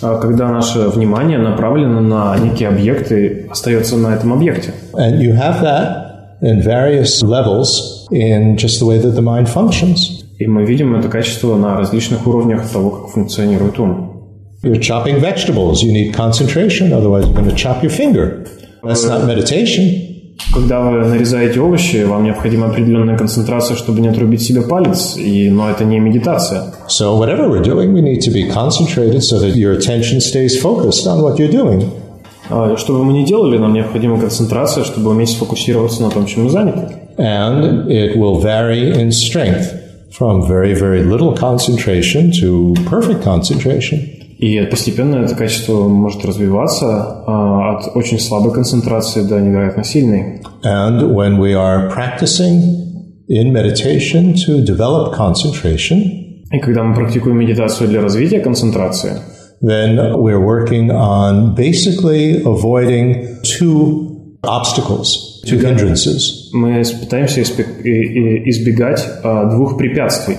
[0.00, 4.72] Когда наше внимание направлено на некий объект и остается на этом объекте.
[4.94, 10.24] And you have that in various levels in just the way that the mind functions.
[10.38, 14.08] И мы видим это качество на различных уровнях того, как функционирует ум.
[14.62, 15.82] You're chopping vegetables.
[15.82, 18.46] You need concentration, otherwise you're going to chop your finger.
[18.82, 20.08] That's not meditation.
[20.52, 25.70] Когда вы нарезаете овощи, вам необходима определенная концентрация, чтобы не отрубить себе палец, и, но
[25.70, 26.74] это не медитация.
[26.88, 31.06] So whatever we're doing, we need to be concentrated so that your attention stays focused
[31.06, 31.90] on what you're doing.
[32.76, 36.50] Что бы мы ни делали, нам необходима концентрация, чтобы уметь сфокусироваться на том, чем мы
[36.50, 36.88] заняты.
[37.16, 39.72] And it will vary in strength
[40.10, 44.11] from very, very little concentration to perfect concentration.
[44.42, 50.40] И постепенно это качество может развиваться а, от очень слабой концентрации до невероятно сильной.
[50.64, 52.60] And when we are practicing
[53.28, 59.12] in meditation to develop concentration, и когда мы практикуем медитацию для развития концентрации,
[59.62, 66.50] then we're working on basically avoiding two obstacles, two hindrances.
[66.52, 70.36] Мы пытаемся избегать а, двух препятствий.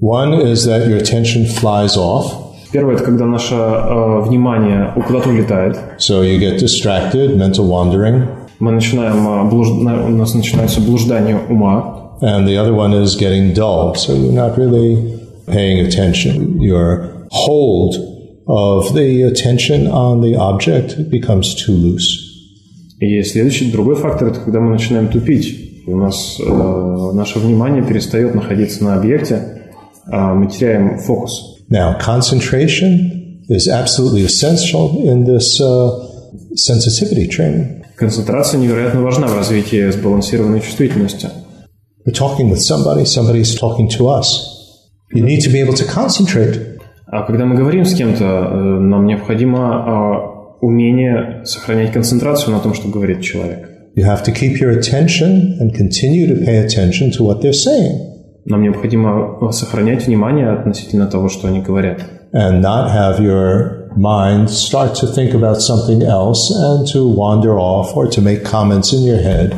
[0.00, 2.45] One is that your attention flies off,
[2.76, 5.78] Первое– это когда наше а, внимание куда-то улетает.
[5.98, 8.26] so you get distracted, mental wandering.
[8.58, 12.18] Мы начинаем, а, блуж- у нас начинается блуждание ума.
[12.20, 16.60] And the other one is getting dull, so you're not really paying attention.
[16.60, 17.94] Your hold
[18.46, 22.24] of the attention on the object becomes too loose.
[23.00, 25.46] И следующий, другой фактор– это когда мы начинаем тупить.
[25.86, 29.62] И у нас э, наше внимание перестает находиться на объекте,
[30.12, 31.55] а мы теряем фокус.
[31.69, 36.07] Now, concentration is absolutely essential in this uh,
[36.55, 37.83] sensitivity training.
[37.95, 41.29] Концентрация невероятно важна в развитии сбалансированной чувствительности.
[42.05, 44.27] We're talking with somebody, somebody's talking to us.
[45.13, 46.79] You need to be able to concentrate.
[47.05, 49.59] А когда мы говорим с кем-то, э, нам необходимо
[50.61, 53.69] э, умение сохранять концентрацию на том, что говорит человек.
[53.95, 58.11] You have to keep your attention and continue to pay attention to what they're saying
[58.45, 61.99] Нам необходимо э, сохранять внимание относительно того, что они говорят.
[62.33, 67.93] and not have your mind start to think about something else and to wander off
[67.95, 69.53] or to make comments in your head.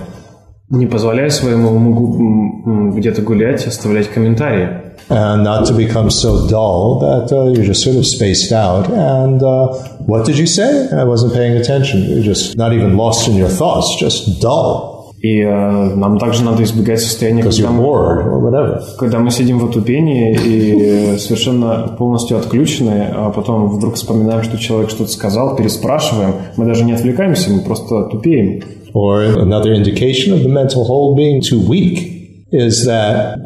[0.70, 4.70] Не позволяя своему уму гу- м, м, где-то гулять, оставлять комментарии.
[5.09, 8.88] and not to become so dull that uh, you're just sort of spaced out.
[8.89, 9.68] And uh,
[10.07, 10.88] what did you say?
[10.91, 12.01] I wasn't paying attention.
[12.03, 16.62] You're just not even lost in your thoughts, just dull И э, нам также надо
[16.62, 23.31] избегать состояния, когда мы, когда мы сидим в отупении и э, совершенно полностью отключены, а
[23.31, 26.35] потом вдруг вспоминаем, что человек что-то сказал, переспрашиваем.
[26.57, 28.62] Мы даже не отвлекаемся, мы просто тупеем.
[28.95, 33.39] Or another indication of the mental hold being too weak is that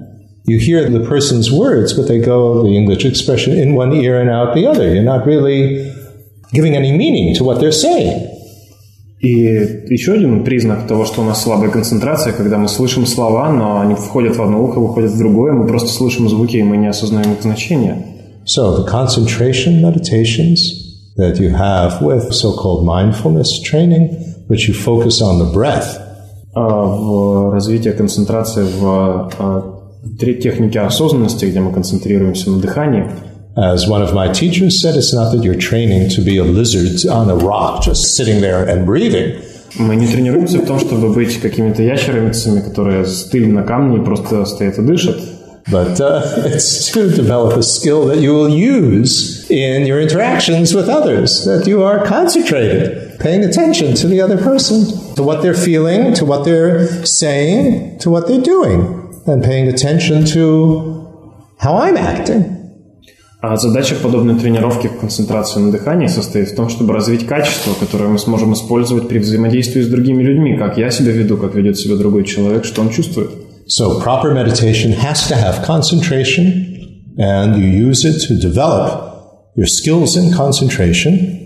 [0.45, 4.29] you hear the person's words, but they go, the English expression, in one ear and
[4.29, 4.93] out the other.
[4.93, 5.91] You're not really
[6.53, 8.29] giving any meaning to what they're saying.
[9.23, 13.81] И еще один признак того, что у нас слабая концентрация, когда мы слышим слова, но
[13.81, 16.89] они входят в одно ухо, выходят в другое, мы просто слышим звуки, и мы не
[16.89, 18.05] осознаем их значения.
[18.45, 20.59] So the concentration meditations
[21.17, 24.11] that you have with so-called mindfulness training,
[24.49, 26.01] which you focus on the breath,
[26.55, 29.81] А В развитии концентрации в а,
[30.19, 33.11] технике осознанности, где мы концентрируемся на дыхании,
[33.58, 37.10] as one of my teachers said, it's not that you're training to be a lizard
[37.10, 39.42] on a rock, just sitting there and breathing.
[39.80, 44.46] мы не тренируемся в том, чтобы быть какими-то ящеровицами, которые стыли на камне и просто
[44.46, 45.18] стоят и дышат.
[45.70, 50.88] But uh, it's to develop a skill that you will use in your interactions with
[50.88, 56.14] others, that you are concentrated, paying attention to the other person, to what they're feeling,
[56.14, 62.61] to what they're saying, to what they're doing, and paying attention to how I'm acting.
[63.43, 68.09] А задача подобной тренировки в концентрации на дыхании состоит в том, чтобы развить качество, которое
[68.09, 71.97] мы сможем использовать при взаимодействии с другими людьми, как я себя веду, как ведет себя
[71.97, 73.31] другой человек, что он чувствует.
[73.67, 80.17] So proper meditation has to have concentration, and you use it to develop your skills
[80.17, 81.41] in concentration.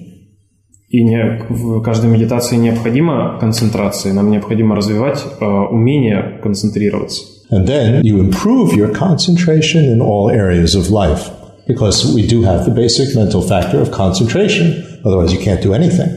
[0.90, 7.22] И не, в каждой медитации необходима концентрация, нам необходимо развивать э, умение концентрироваться.
[7.50, 11.30] And then you improve your concentration in all areas of life
[11.67, 14.99] because we do have the basic mental factor of concentration.
[15.05, 16.09] Otherwise, you can't do anything.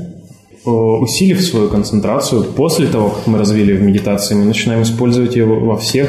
[0.66, 5.44] Э, Усилив свою концентрацию, после того, как мы развили в медитации, мы начинаем использовать ее
[5.44, 6.08] во всех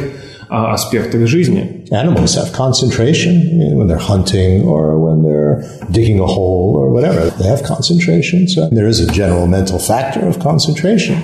[0.50, 1.86] а, аспектах жизни.
[1.91, 6.91] Animals have concentration you know, when they're hunting or when they're digging a hole or
[6.91, 7.30] whatever.
[7.39, 8.48] They have concentration.
[8.48, 11.18] So there is a general mental factor of concentration.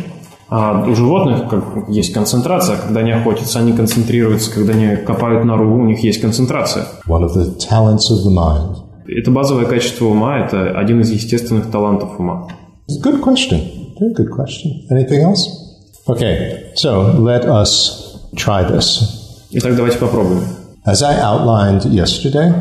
[0.49, 2.77] А у животных как, есть концентрация.
[2.77, 4.53] Когда они охотятся, они концентрируются.
[4.53, 6.85] Когда они копают нору, у них есть концентрация.
[7.09, 8.77] One of the talents of the mind.
[9.09, 12.49] Это базовое качество ума, это один из естественных талантов ума.
[12.89, 13.61] Good question.
[14.01, 14.87] Very good question.
[14.91, 15.49] Anything else?
[16.09, 19.47] Okay, so let us try this.
[19.51, 20.43] Итак, давайте попробуем.
[20.85, 22.53] As I outlined yesterday,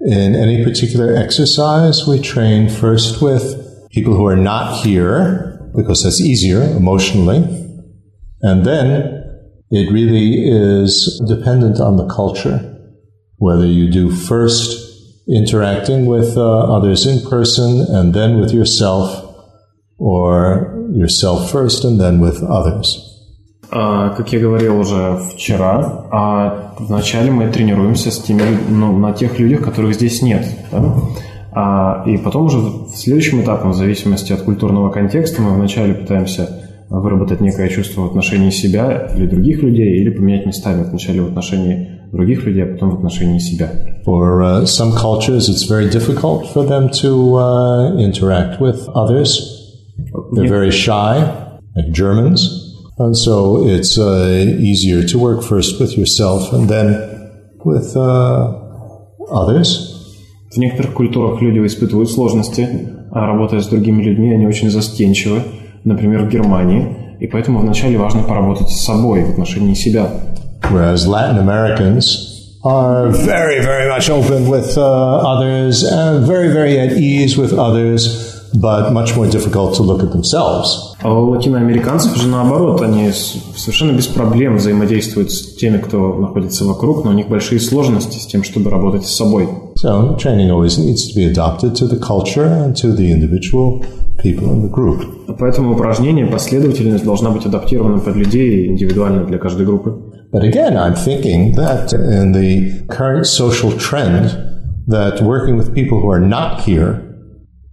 [0.00, 6.21] in any particular exercise, we train first with people who are not here, because that's
[6.21, 7.39] easier emotionally.
[8.41, 8.89] And then
[9.71, 12.59] it really is dependent on the culture,
[13.37, 14.85] whether you do first
[15.27, 19.07] interacting with uh, others in person and then with yourself,
[19.97, 23.03] or yourself first and then with others.
[23.69, 29.37] А, Как я говорил уже вчера, а вначале мы тренируемся с теми, ну, на тех
[29.39, 30.45] людях, которых здесь нет.
[30.71, 30.93] да?
[31.54, 36.48] А, и потом уже в следующем этапе, в зависимости от культурного контекста, мы вначале пытаемся
[36.88, 42.00] выработать некое чувство в отношении себя или других людей, или поменять местами вначале в отношении
[42.12, 43.70] других людей, а потом в отношении себя.
[44.04, 49.40] For uh, some cultures, it's very difficult for them to uh, interact with others.
[50.32, 51.18] They're very shy,
[51.76, 52.72] like Germans.
[52.98, 56.86] And so it's uh, easier to work first with yourself and then
[57.64, 58.52] with uh,
[59.30, 59.92] others.
[60.54, 62.68] В некоторых культурах люди испытывают сложности,
[63.10, 65.42] а работая с другими людьми, они очень застенчивы,
[65.84, 70.08] например, в Германии, и поэтому вначале важно поработать с собой в отношении себя.
[70.70, 76.92] Whereas Latin Americans are very, very much open with uh, others and very, very at
[76.98, 80.94] ease with others, but much more difficult to look at themselves.
[81.02, 87.04] А у латиноамериканцев же наоборот, они совершенно без проблем взаимодействуют с теми, кто находится вокруг,
[87.04, 89.48] но у них большие сложности с тем, чтобы работать с собой.
[89.82, 93.84] So training always needs to be adopted to the culture and to the individual
[94.22, 95.04] people in the group.
[95.38, 99.94] Поэтому упражнение, последовательность должна быть адаптирована под людей индивидуально для каждой группы.
[100.32, 104.30] But again, I'm thinking that in the current social trend,
[104.88, 107.11] that working with people who are not here,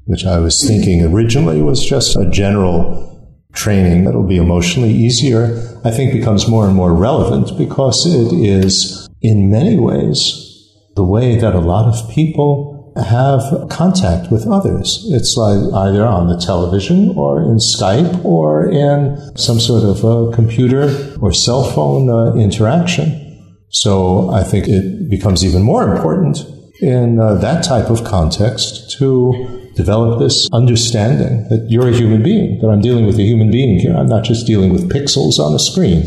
[0.10, 3.06] which I was thinking originally was just a general
[3.54, 9.08] training that'll be emotionally easier, I think becomes more and more relevant because it is,
[9.22, 15.06] in many ways, the way that a lot of people have contact with others.
[15.12, 20.36] It's like either on the television or in Skype or in some sort of a
[20.36, 23.64] computer or cell phone uh, interaction.
[23.70, 26.40] So I think it becomes even more important
[26.82, 32.60] in uh, that type of context to develop this understanding that you're a human being,
[32.60, 33.94] that I'm dealing with a human being here.
[34.00, 36.00] I'm not just dealing with pixels on a screen.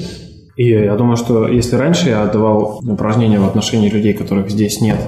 [0.56, 4.98] И я думаю, что если раньше я отдавал упражнения в отношении людей, которых здесь нет,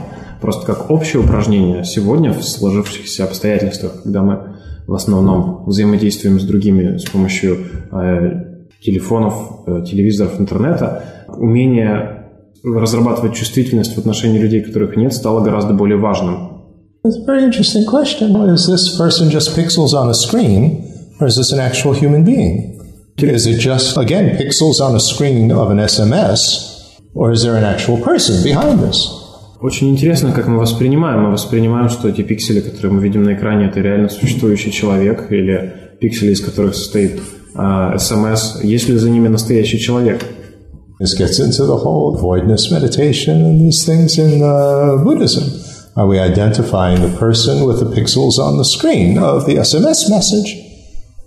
[0.40, 4.56] просто как общее упражнение, сегодня в сложившихся обстоятельствах, когда мы
[4.86, 7.58] в основном взаимодействуем с другими с помощью
[7.92, 9.34] э, телефонов,
[9.66, 12.24] э, телевизоров, интернета, умение
[12.64, 16.53] разрабатывать чувствительность в отношении людей, которых нет, стало гораздо более важным.
[17.03, 18.35] It's a very interesting question.
[18.49, 22.75] Is this person just pixels on a screen, or is this an actual human being?
[23.17, 27.63] Is it just, again, pixels on a screen of an SMS, or is there an
[27.63, 29.07] actual person behind this?
[29.61, 31.23] Очень интересно, как мы воспринимаем.
[31.23, 35.97] Мы воспринимаем, что эти пиксели, которые мы видим на экране, это реально существующий человек, или
[35.99, 37.19] пиксели, из которых состоит
[37.55, 38.63] а, СМС.
[38.63, 40.23] Есть ли за ними настоящий человек?
[41.01, 45.43] This gets into the whole voidness meditation and these things in uh, Buddhism.
[45.96, 50.56] Are we identifying the person with the pixels on the screen of the SMS message?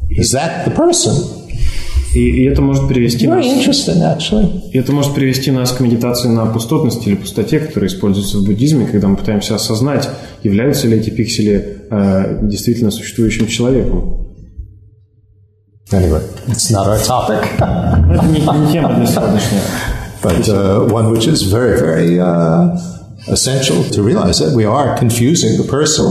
[0.10, 1.14] Is that the person?
[2.14, 4.70] И, и это может привести нас, Very interesting, actually.
[4.72, 8.88] и это может привести нас к медитации на пустотности или пустоте, которая используется в буддизме,
[8.88, 10.10] когда мы пытаемся осознать,
[10.44, 14.26] являются ли эти пиксели э, действительно существующим человеком.
[15.92, 17.46] Anyway, it's not our topic.
[17.60, 19.62] Это не, не тема для сегодняшнего.
[20.22, 22.76] but uh, one which is very, very uh,
[23.30, 26.06] essential to realize that we are confusing the person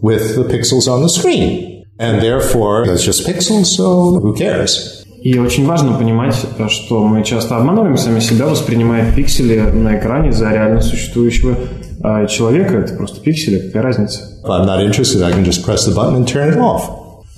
[0.00, 1.84] with the pixels on the screen.
[1.98, 5.02] And therefore, it's just pixels, so who cares?
[5.22, 6.36] И очень важно понимать,
[6.68, 11.56] что мы часто обманываем сами себя, воспринимая пиксели на экране за реально существующего
[12.02, 12.76] а, человека.
[12.76, 14.20] Это просто пиксели, какая разница.
[14.44, 16.82] If I'm not interested, I can just press the button and turn it off.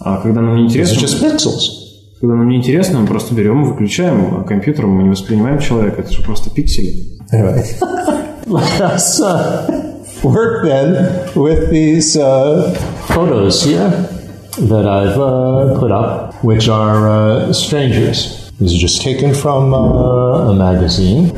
[0.00, 1.60] А когда нам не It's интересно, just pixels.
[2.20, 6.22] когда нам не интересно, мы просто берем выключаем компьютер, мы не воспринимаем человека, это же
[6.22, 6.94] просто пиксели.
[7.32, 7.64] Anyway,
[8.47, 12.73] let us uh, work then with these uh,
[13.07, 13.89] photos here
[14.59, 18.51] that I've uh, put up, which are uh, strangers.
[18.59, 21.31] These are just taken from uh, a magazine.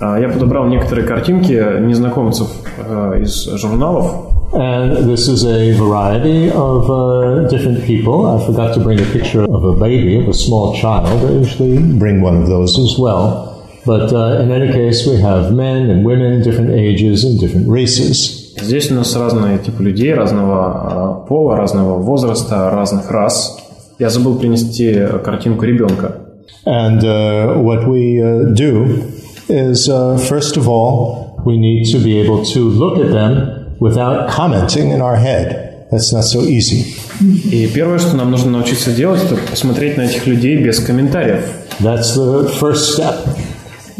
[0.00, 2.48] А, Я подобрал некоторые картинки незнакомцев
[2.78, 8.26] а, из журналов, And this is a variety of uh, different people.
[8.26, 11.06] I forgot to bring a picture of a baby, of a small child.
[11.06, 13.55] I usually bring one of those as well.
[13.86, 18.38] But uh, in any case, we have men and women, different ages and different races.
[18.60, 23.58] Здесь у нас разные типы людей, разного а, пола, разного возраста, разных рас.
[23.98, 24.94] Я забыл принести
[25.24, 26.18] картинку ребенка.
[26.64, 29.10] And uh, what we uh, do
[29.48, 34.30] is, uh, first of all, we need to be able to look at them without
[34.30, 35.88] commenting in our head.
[35.90, 36.94] That's not so easy.
[37.20, 41.44] И первое, что нам нужно научиться делать, это посмотреть на этих людей без комментариев.
[41.80, 43.16] That's the first step.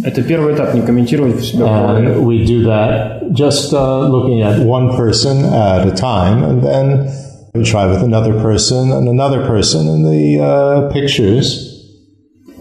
[0.04, 1.66] Это первый этап, не комментировать в себя.
[1.66, 7.10] And we do that just uh, looking at one person at a time, and then
[7.54, 11.68] we try with another person and another person in the uh, pictures.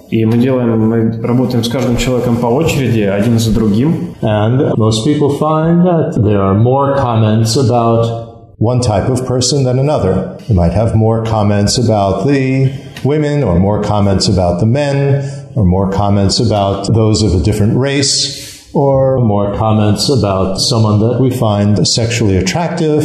[0.09, 4.15] И мы делаем, мы работаем с каждым человеком по очереди, один за другим.
[4.21, 9.79] And most people find that there are more comments about one type of person than
[9.79, 10.37] another.
[10.49, 12.73] You might have more comments about the
[13.05, 15.23] women, or more comments about the men,
[15.55, 21.19] or more comments about those of a different race, or more comments about someone that
[21.19, 23.03] we find sexually attractive.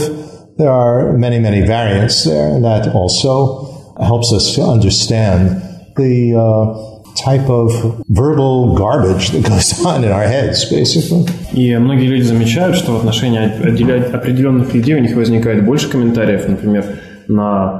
[0.59, 5.63] There are many, many variants there, and that also helps us to understand
[5.97, 11.27] the uh, type of verbal garbage that goes on in our heads, basically.
[11.53, 16.49] И многие люди замечают, что в отношении отделять определенных людей у них возникает больше комментариев,
[16.49, 16.85] например,
[17.29, 17.80] на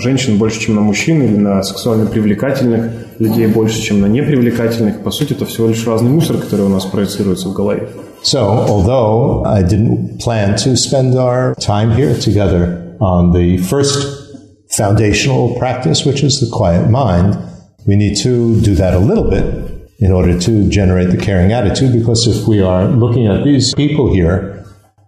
[0.00, 5.02] женщин больше, чем на мужчин, или на сексуально привлекательных людей больше, чем на непривлекательных.
[5.02, 7.88] По сути, это всего лишь разный мусор, который у нас проецируется в голове.
[8.22, 14.26] So, although I didn't plan to spend our time here together on the first
[14.70, 17.36] foundational practice, which is the quiet mind,
[17.86, 19.44] we need to do that a little bit
[19.98, 21.92] in order to generate the caring attitude.
[21.92, 24.64] Because if we are looking at these people here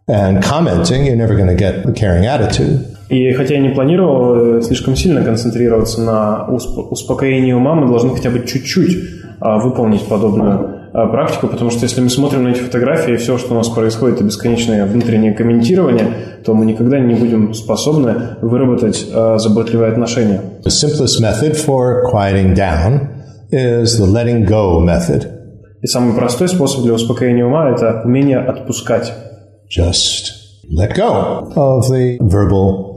[0.06, 2.91] and commenting, you're never going to get the caring attitude.
[3.13, 8.39] И хотя я не планировал слишком сильно концентрироваться на успокоении ума, мы должны хотя бы
[8.39, 8.97] чуть-чуть
[9.39, 13.57] выполнить подобную практику, потому что если мы смотрим на эти фотографии, и все, что у
[13.57, 16.07] нас происходит, это бесконечное внутреннее комментирование,
[16.43, 19.05] то мы никогда не будем способны выработать
[19.37, 20.41] заботливое отношение.
[20.65, 23.09] The simplest method for quieting down
[23.51, 25.27] is the letting go method.
[25.83, 29.13] И самый простой способ для успокоения ума– это умение отпускать.
[29.69, 30.31] Just
[30.75, 32.92] let go of the verbal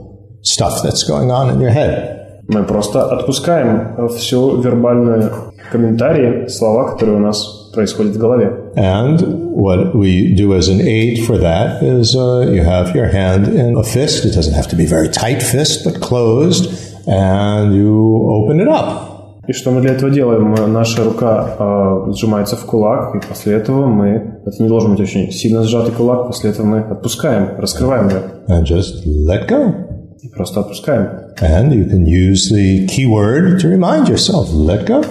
[0.46, 2.18] stuff that's going on in your head.
[2.48, 5.30] Мы просто отпускаем всю вербальную
[5.70, 8.72] комментарии, слова, которые у нас происходят в голове.
[8.76, 13.48] And what we do as an aid for that is uh, you have your hand
[13.48, 14.24] in a fist.
[14.24, 16.70] It doesn't have to be very tight fist, but closed,
[17.06, 19.08] and you open it up.
[19.48, 20.54] И что мы для этого делаем?
[20.72, 24.40] Наша рука э, сжимается в кулак, и после этого мы...
[24.46, 28.20] Это не должен быть очень сильно сжатый кулак, после этого мы отпускаем, раскрываем его.
[28.48, 29.74] And just let go.
[30.21, 31.33] И просто отпускаем.
[31.39, 35.05] And you can use the keyword to remind yourself, let go.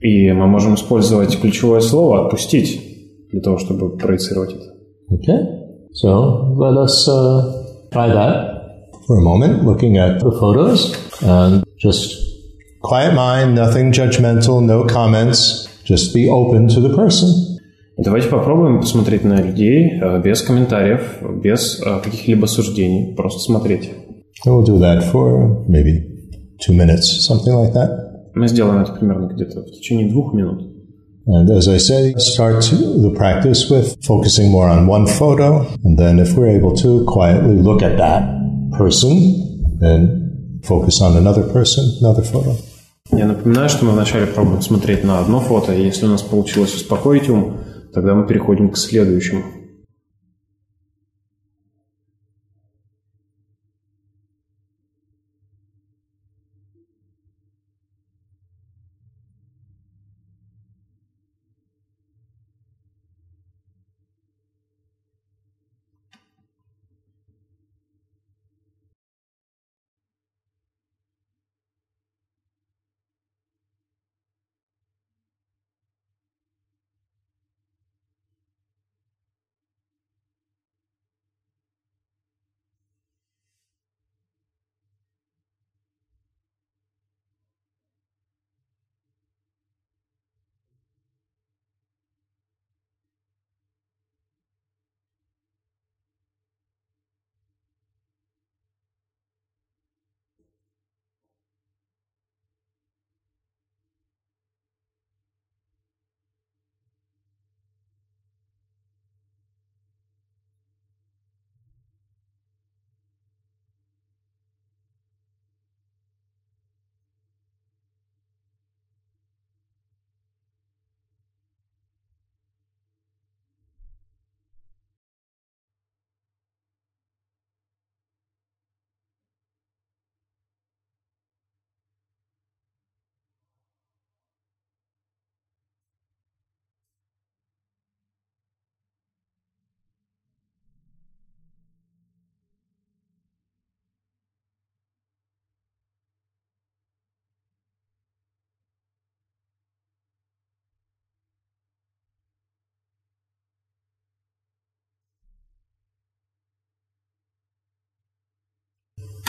[0.00, 2.80] И мы можем использовать ключевое слово «отпустить»
[3.30, 4.74] для того, чтобы проецировать это.
[5.10, 5.46] Okay,
[5.92, 8.54] so let us uh, try that
[9.06, 12.14] for a moment, looking at the photos and just
[12.82, 17.28] quiet mind, nothing judgmental, no comments, just be open to the person.
[17.96, 23.90] Давайте попробуем посмотреть на людей без комментариев, без каких-либо суждений, просто смотреть.
[24.45, 26.01] We'll do that for maybe
[26.59, 28.31] two minutes, something like that.
[28.35, 30.63] Мы сделаем это примерно где-то в течение двух минут.
[31.27, 36.17] And as I say, start the practice with focusing more on one photo, and then
[36.17, 38.23] if we're able to quietly look at that
[38.77, 42.55] person, then focus on another person, another photo.
[43.11, 46.73] Я напоминаю, что мы вначале пробуем смотреть на одно фото, и если у нас получилось
[46.75, 47.57] успокоить ум,
[47.93, 49.43] тогда мы переходим к следующему.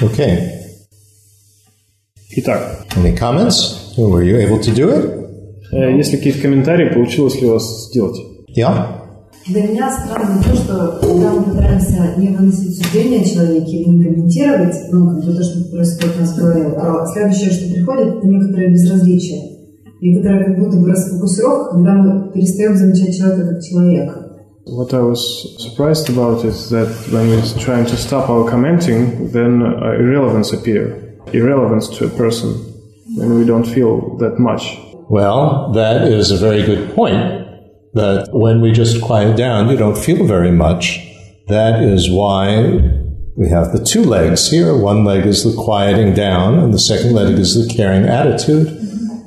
[0.01, 0.51] Okay.
[2.31, 3.95] Итак, Any comments?
[3.97, 5.25] Were you able to do it?
[5.71, 8.17] есть ли какие-то комментарии, получилось ли у вас сделать?
[8.57, 9.01] Yeah?
[9.47, 14.03] Для меня странно то, что когда мы пытаемся не выносить суждения о человеке или не
[14.03, 18.15] комментировать, ну, как бы то, что происходит у нас в голове, то следующее, что приходит,
[18.15, 19.41] это некоторое безразличие.
[20.01, 24.24] Некоторая как будто бы расфокусировка, когда мы перестаем замечать человека как человека.
[24.67, 29.61] What I was surprised about is that when we're trying to stop our commenting, then
[29.61, 31.19] uh, irrelevance appear.
[31.33, 32.49] Irrelevance to a person
[33.15, 34.75] when we don't feel that much.
[35.07, 37.15] Well, that is a very good point.
[37.93, 40.99] That when we just quiet down, you don't feel very much.
[41.47, 42.79] That is why
[43.37, 44.75] we have the two legs here.
[44.75, 48.84] One leg is the quieting down, and the second leg is the caring attitude.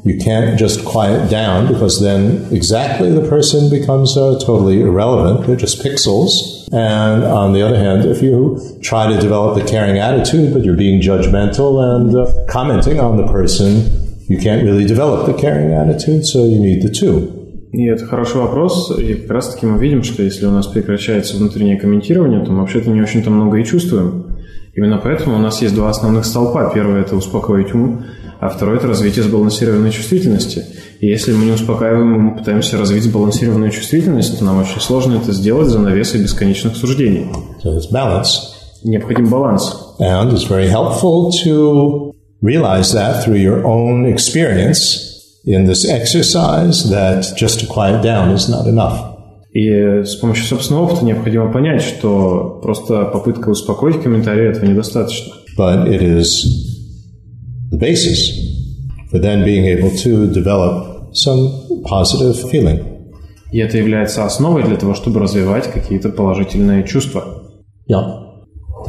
[0.08, 5.48] You can't just quiet down because then exactly the person becomes uh, totally irrelevant.
[5.48, 6.32] They're just pixels.
[6.74, 10.76] And on the other hand, if you try to develop a caring attitude, but you're
[10.76, 13.70] being judgmental and uh, commenting on the person,
[14.28, 17.40] you can't really develop the caring attitude, so you need the two.
[17.72, 21.38] И это хороший вопрос, и как раз таки мы видим, что если у нас прекращается
[21.38, 24.38] внутреннее комментирование, то мы вообще-то не очень-то много и чувствуем.
[24.76, 26.72] Именно поэтому у нас есть два основных столпа.
[26.74, 28.06] Первый – это успокоить ум,
[28.41, 30.65] а второй– это развитие сбалансированной чувствительности.
[31.01, 35.33] И если мы не успокаиваем, мы пытаемся развить сбалансированную чувствительность, то нам очень сложно это
[35.33, 37.27] сделать за навесой бесконечных суждений.
[37.65, 38.55] So it's balance.
[38.85, 39.75] Необходим баланс.
[39.99, 47.37] And it's very helpful to realize that through your own experience in this exercise that
[47.37, 49.17] just to quiet down is not enough.
[49.53, 55.35] И с помощью собственного опыта необходимо понять, что просто попытка успокоить комментарии этого недостаточно.
[55.57, 56.68] But it is
[57.71, 58.21] the basis
[59.11, 62.99] for then being able to develop some positive feeling.
[63.51, 67.25] И это является основой для того, чтобы развивать какие-то положительные чувства.
[67.91, 68.29] Yeah.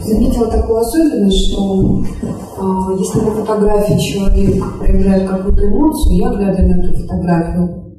[0.04, 6.84] Заметила такую особенность, что э, если на фотографии человек проявляет какую-то эмоцию, я, глядя на
[6.84, 7.90] эту фотографию,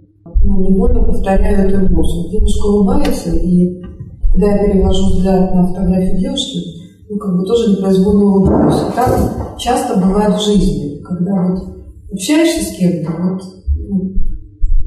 [0.44, 2.30] ну, невольно повторяю эту эмоцию.
[2.30, 3.82] Девушка улыбается, и
[4.32, 6.58] когда я перевожу взгляд на фотографию девушки,
[7.08, 8.76] ну, как бы тоже непроизвольно улыбаюсь.
[8.76, 11.63] И так часто бывает в жизни, когда вот
[12.11, 13.41] общаешься с кем-то, вот,
[13.75, 14.15] ну,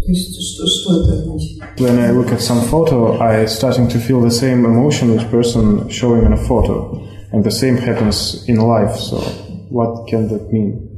[0.00, 1.62] то есть что, что это значит?
[1.78, 5.88] When I look at some photo, I starting to feel the same emotion which person
[5.90, 8.96] showing in a photo, and the same happens in life.
[8.96, 9.18] So,
[9.70, 10.88] what can that mean?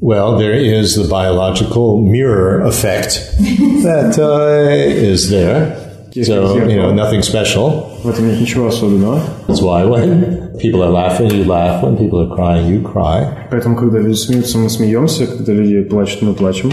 [0.00, 3.20] Well, there is the biological mirror effect
[3.84, 5.78] that uh, is there.
[6.24, 7.95] So, you know, nothing special.
[8.06, 9.20] В этом нет ничего особенного.
[9.46, 11.82] That's why when people are laughing, you laugh.
[11.82, 13.48] When people are crying, you cry.
[13.50, 16.72] Поэтому, когда люди смеются, мы смеемся, когда люди плачут, мы плачем.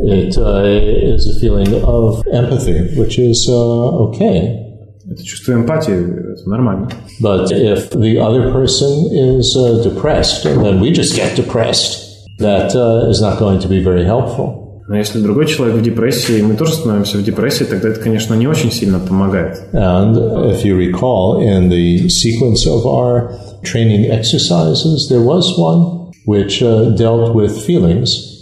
[0.00, 4.66] It uh, is a feeling of empathy, which is uh, okay.
[5.10, 6.88] Это чувство эмпатии, это нормально.
[7.20, 12.74] But if the other person is uh, depressed, and then we just get depressed, that
[12.74, 14.63] uh, is not going to be very helpful.
[14.87, 18.35] Но если другой человек в депрессии, и мы тоже становимся в депрессии, тогда это, конечно,
[18.35, 19.63] не очень сильно помогает.
[19.73, 20.15] And
[20.51, 23.31] if you recall, in the sequence of our
[23.63, 28.35] training exercises, there was one which uh, dealt with feelings.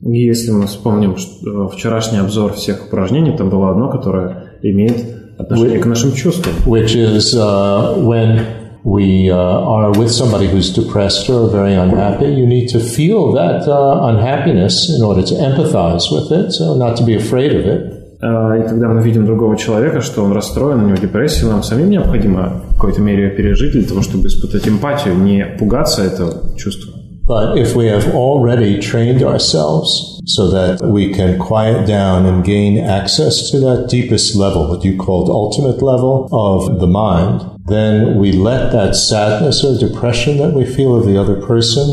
[0.00, 5.04] И если мы вспомним что вчерашний обзор всех упражнений, там было одно, которое имеет
[5.36, 6.54] отношение к нашим чувствам.
[6.66, 8.40] which is uh, when
[8.83, 13.67] we uh, are with somebody who's depressed or very unhappy, you need to feel that
[13.67, 18.03] uh, unhappiness in order to empathize with it, so not to be afraid of it.
[18.21, 21.89] А, И когда мы видим другого человека, что он расстроен, у него депрессия, нам самим
[21.89, 26.93] необходимо в какой-то мере ее пережить для того, чтобы испытать эмпатию, не пугаться этого чувства.
[27.25, 32.77] But if we have already trained ourselves so that we can quiet down and gain
[32.77, 38.31] access to that deepest level, what you called ultimate level of the mind, then we
[38.31, 41.85] let that sadness or depression that we feel of the other person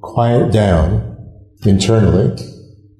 [0.00, 1.16] quiet down
[1.64, 2.36] internally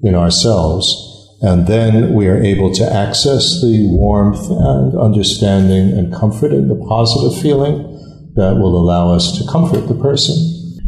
[0.03, 1.11] in ourselves.
[1.43, 6.77] And then we are able to access the warmth and understanding and comfort and the
[6.87, 7.93] positive feeling
[8.37, 10.37] that will allow us to comfort the person.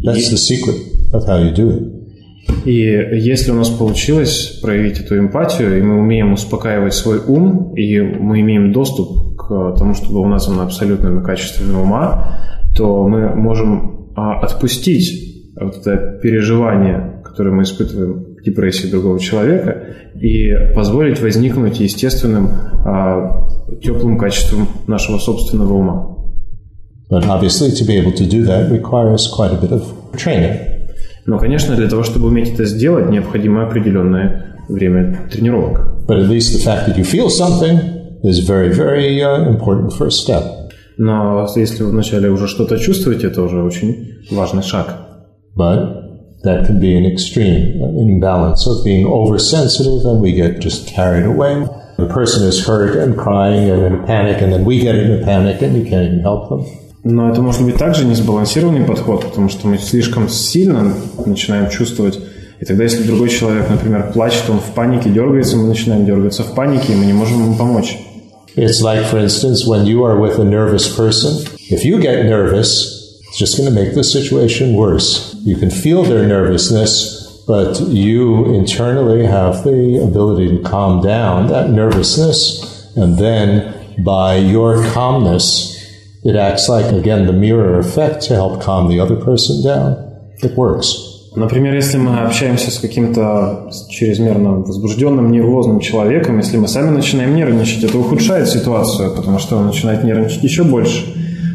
[0.02, 0.76] That's the secret
[1.12, 1.94] of how you do it.
[2.64, 8.00] И если у нас получилось проявить эту эмпатию, и мы умеем успокаивать свой ум, и
[8.00, 12.39] мы имеем доступ к тому, что было названо абсолютным качеством ума,
[12.75, 19.95] то мы можем а, отпустить вот это переживание, которое мы испытываем в депрессии другого человека,
[20.15, 22.49] и позволить возникнуть естественным
[22.85, 23.47] а,
[23.81, 26.15] теплым качеством нашего собственного ума.
[27.09, 29.83] But obviously, to be able to do that requires quite a bit of
[30.15, 30.59] training.
[31.25, 36.05] Но, конечно, для того, чтобы уметь это сделать, необходимо определенное время тренировок.
[36.07, 40.21] But at least the fact that you feel something is very, very uh, important first
[40.21, 40.43] step.
[40.97, 44.87] Но если вы вначале уже что-то чувствуете, это уже очень важный шаг.
[45.55, 50.87] But that can be an extreme, an imbalance of being oversensitive and we get just
[50.87, 51.65] carried away.
[51.99, 55.11] the person is hurt and crying and in a panic, and then we get in
[55.19, 56.65] a panic and you can't even help them.
[57.03, 60.93] Но это может быть также несбалансированный подход, потому что мы слишком сильно
[61.25, 62.19] начинаем чувствовать.
[62.59, 66.53] И тогда, если другой человек, например, плачет, он в панике дергается, мы начинаем дергаться в
[66.53, 67.97] панике, и мы не можем ему помочь.
[68.61, 73.21] It's like, for instance, when you are with a nervous person, if you get nervous,
[73.25, 75.33] it's just going to make the situation worse.
[75.45, 81.69] You can feel their nervousness, but you internally have the ability to calm down that
[81.69, 85.77] nervousness, and then by your calmness,
[86.25, 90.33] it acts like, again, the mirror effect to help calm the other person down.
[90.43, 91.08] It works.
[91.35, 97.83] Например, если мы общаемся с каким-то чрезмерно возбужденным, нервозным человеком, если мы сами начинаем нервничать,
[97.83, 101.05] это ухудшает ситуацию, потому что он начинает нервничать еще больше.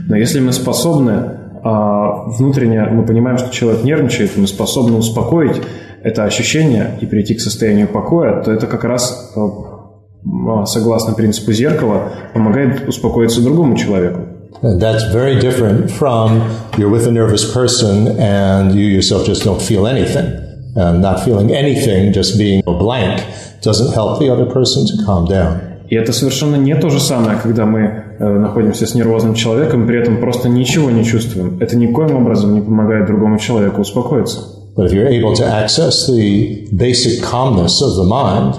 [0.07, 1.31] Но если мы способны
[1.65, 5.61] а, внутренне, мы понимаем, что человек нервничает, мы способны успокоить
[6.03, 12.13] это ощущение и прийти к состоянию покоя, то это как раз, а, согласно принципу зеркала,
[12.33, 14.34] помогает успокоиться другому человеку.
[14.62, 16.42] That's very different from
[16.78, 20.28] you're with a nervous person and you yourself just don't feel anything.
[20.76, 23.24] And not feeling anything, just being a blank,
[23.62, 25.62] doesn't help the other person to calm down.
[25.90, 27.80] И это совершенно не то же самое, когда мы
[28.20, 31.58] э, находимся с нервозным человеком, при этом просто ничего не чувствуем.
[31.60, 34.40] Это никоим образом не помогает другому человеку успокоиться.
[34.76, 38.56] But if you're able to access the basic calmness of the mind,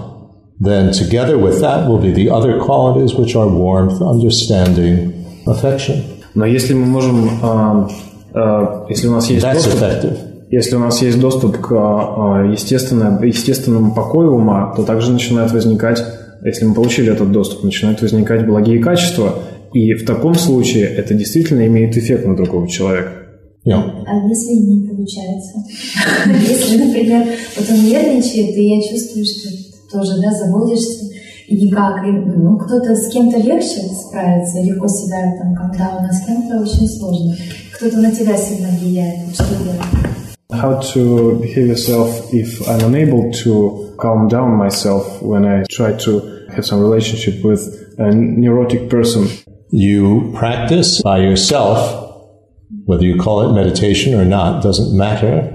[0.59, 5.14] then together with that will be the other qualities which are warmth, understanding,
[5.46, 6.02] affection.
[6.34, 7.90] Но если мы можем, а,
[8.34, 10.18] а, если у нас есть That's доступ, effective.
[10.50, 16.04] если у нас есть доступ к а, естественно, естественному покою ума, то также начинает возникать,
[16.44, 19.36] если мы получили этот доступ, начинают возникать благие качества,
[19.74, 23.12] и в таком случае это действительно имеет эффект на другого человека.
[23.66, 23.82] Yeah.
[24.06, 25.58] А если не получается?
[26.48, 27.26] Если, например,
[27.58, 29.50] вот он нервничает, и я чувствую, что
[29.95, 31.07] тоже, да, заводишься,
[31.49, 36.25] и никак, и, ну, кто-то с кем-то легче справится, легко себя там когда а с
[36.25, 37.35] кем-то очень сложно.
[37.75, 39.81] Кто-то на тебя сильно влияет, вот что делать?
[40.53, 46.23] How to behave yourself if I'm unable to calm down myself when I try to
[46.55, 47.61] have some relationship with
[47.99, 49.29] a neurotic person.
[49.71, 51.79] You practice by yourself,
[52.85, 55.53] whether you call it meditation or not, doesn't matter,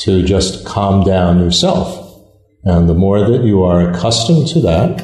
[0.00, 2.05] to just calm down yourself.
[2.66, 5.02] And the more that you are accustomed to that,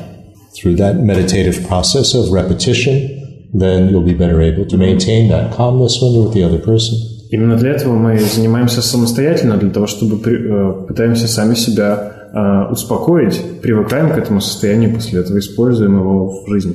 [0.55, 5.99] through that meditative process of repetition, then you'll be better able to maintain that calmness
[6.01, 6.97] when you're with the other person.
[7.31, 12.73] Именно для этого мы занимаемся самостоятельно, для того, чтобы при, э, пытаемся сами себя э,
[12.73, 16.75] успокоить, привыкаем к этому состоянию, после этого используем его в жизни.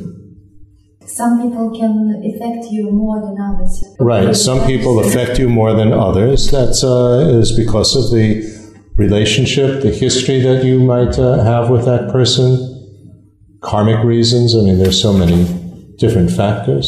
[1.07, 3.83] Some people can affect you more than others.
[3.99, 4.33] Right.
[4.35, 6.49] Some people affect you more than others.
[6.51, 8.41] That uh, is because of the
[8.98, 12.48] relationship, the history that you might uh, have with that person,
[13.60, 14.56] karmic reasons.
[14.56, 15.46] I mean, there's so many
[15.98, 16.86] different factors.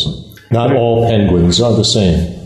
[0.50, 2.36] Not all penguins are the same.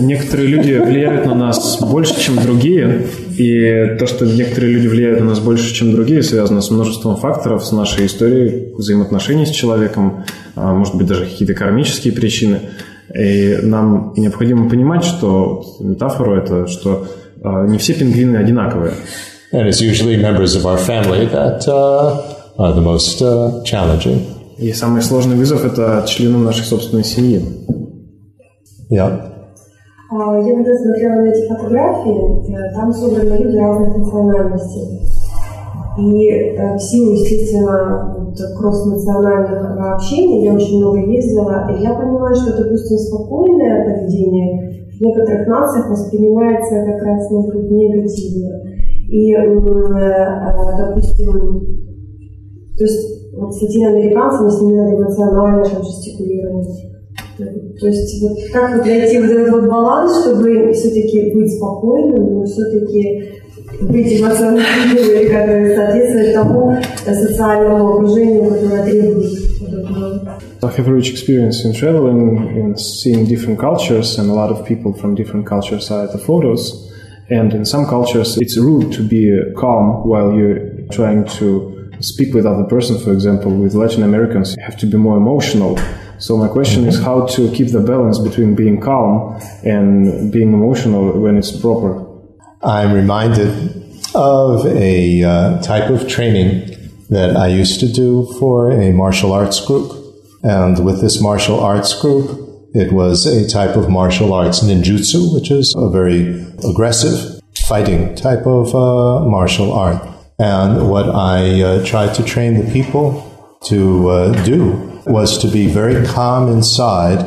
[0.00, 5.26] Некоторые люди влияют на нас больше, чем другие, и то, что некоторые люди влияют на
[5.26, 10.24] нас больше, чем другие, связано с множеством факторов, с нашей историей взаимоотношений с человеком,
[10.54, 12.60] а, может быть, даже какие-то кармические причины.
[13.12, 17.08] И нам необходимо понимать, что метафору это, что
[17.42, 18.92] не все пингвины одинаковые.
[19.52, 22.20] And it's usually members of our family that uh,
[22.58, 24.20] are the most uh, challenging.
[24.58, 27.40] И самый сложный вызов– это члены нашей собственной семьи.
[28.90, 29.28] Yeah.
[30.10, 35.00] А, Я когда смотрела на эти фотографии, э, там собраны люди разных национальностей.
[35.98, 42.34] И э, в силу, естественно, вот, кросс-национальных общений, я очень много ездила, и я понимаю,
[42.34, 48.62] что, допустим, спокойное поведение в некоторых нациях воспринимается как раз ну, как негативно.
[49.08, 49.60] И, э,
[50.76, 51.78] допустим,
[52.76, 56.66] то есть вот с латиноамериканцами с ними надо эмоционально там жестикулировать.
[57.38, 62.44] То есть вот как вот найти вот этот вот баланс, чтобы все-таки быть спокойным, но
[62.44, 63.30] все-таки
[63.80, 66.72] быть эмоциональным, или как соответствовать тому
[67.06, 69.48] э, социальному окружению, которое требует.
[70.60, 74.66] I have a rich experience in traveling and seeing different cultures, and a lot of
[74.66, 76.92] people from different cultures are at the photos.
[77.30, 82.44] And in some cultures, it's rude to be calm while you're trying to speak with
[82.44, 82.98] other person.
[82.98, 85.78] For example, with Latin Americans, you have to be more emotional.
[86.18, 91.20] So my question is how to keep the balance between being calm and being emotional
[91.20, 92.04] when it's proper.
[92.62, 93.50] I'm reminded
[94.14, 96.74] of a uh, type of training
[97.10, 99.97] that I used to do for a martial arts group.
[100.42, 105.50] And with this martial arts group, it was a type of martial arts ninjutsu, which
[105.50, 110.06] is a very aggressive fighting type of uh, martial art.
[110.38, 113.24] And what I uh, tried to train the people
[113.64, 117.18] to uh, do was to be very calm inside,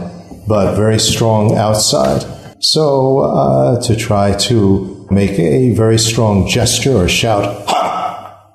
[0.48, 2.24] but very strong outside.
[2.60, 8.48] So uh, to try to make a very strong gesture or shout, ha!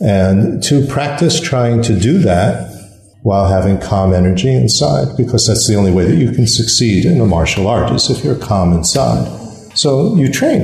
[0.00, 2.75] And to practice trying to do that
[3.26, 7.20] while having calm energy inside, because that's the only way that you can succeed in
[7.20, 9.26] a martial art is if you're calm inside.
[9.74, 10.62] So you train.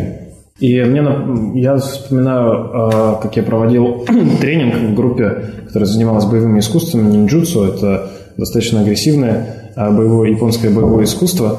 [0.61, 1.03] И мне,
[1.61, 4.05] я вспоминаю, как я проводил
[4.41, 5.29] тренинг в группе,
[5.67, 7.65] которая занималась боевыми искусствами, ниндзюцу.
[7.65, 11.59] Это достаточно агрессивное боевое, японское боевое искусство.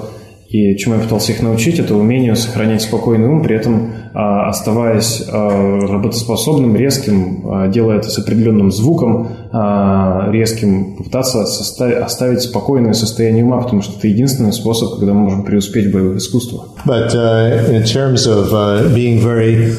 [0.54, 5.24] И чему я пытался их научить, это умению сохранять спокойный ум, при этом а, оставаясь
[5.28, 13.62] а, работоспособным, резким, а, делая это с определенным звуком, резким, попытаться оставить спокойное состояние ума,
[13.62, 16.68] потому что это единственный способ, когда мы можем преуспеть в боевых искусствах.
[16.86, 19.76] But uh, in terms of uh, being very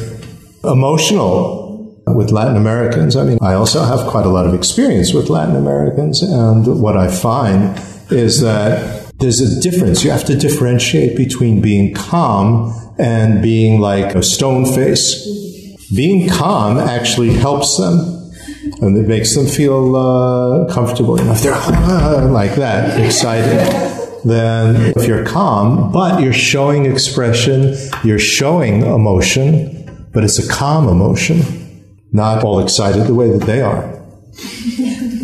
[0.63, 5.29] emotional with Latin Americans, I mean, I also have quite a lot of experience with
[5.29, 7.77] Latin Americans, and what I find
[8.09, 10.03] is that there's a difference.
[10.03, 15.25] You have to differentiate between being calm and being like a stone face.
[15.95, 18.15] Being calm actually helps them
[18.81, 21.19] and it makes them feel uh, comfortable.
[21.19, 23.59] You if they're uh, like that, excited,
[24.25, 30.87] then if you're calm, but you're showing expression, you're showing emotion, but it's a calm
[30.87, 31.41] emotion,
[32.11, 33.93] not all excited the way that they are.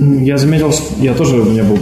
[0.01, 1.77] Я заметил, я тоже, у меня был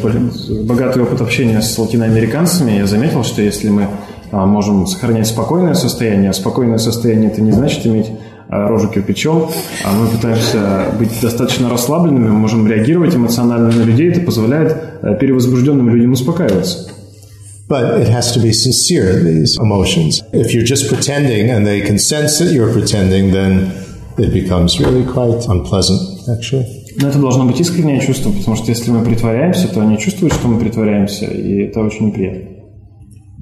[0.66, 3.88] богатый опыт общения с латиноамериканцами, я заметил, что если мы
[4.32, 8.08] а, можем сохранять спокойное состояние, а спокойное состояние это не значит иметь
[8.50, 9.50] а, рожу кирпичом,
[9.86, 15.14] а мы пытаемся быть достаточно расслабленными, мы можем реагировать эмоционально на людей, это позволяет а,
[15.14, 16.92] перевозбужденным людям успокаиваться.
[17.70, 20.22] But it has to be sincere, these emotions.
[20.34, 23.72] If you're just pretending and they can sense that you're pretending, then
[24.18, 26.79] it becomes really quite unpleasant, actually.
[27.02, 30.48] Но это должно быть искреннее чувство, потому что если мы притворяемся, то они чувствуют, что
[30.48, 32.50] мы притворяемся, и это очень неприятно.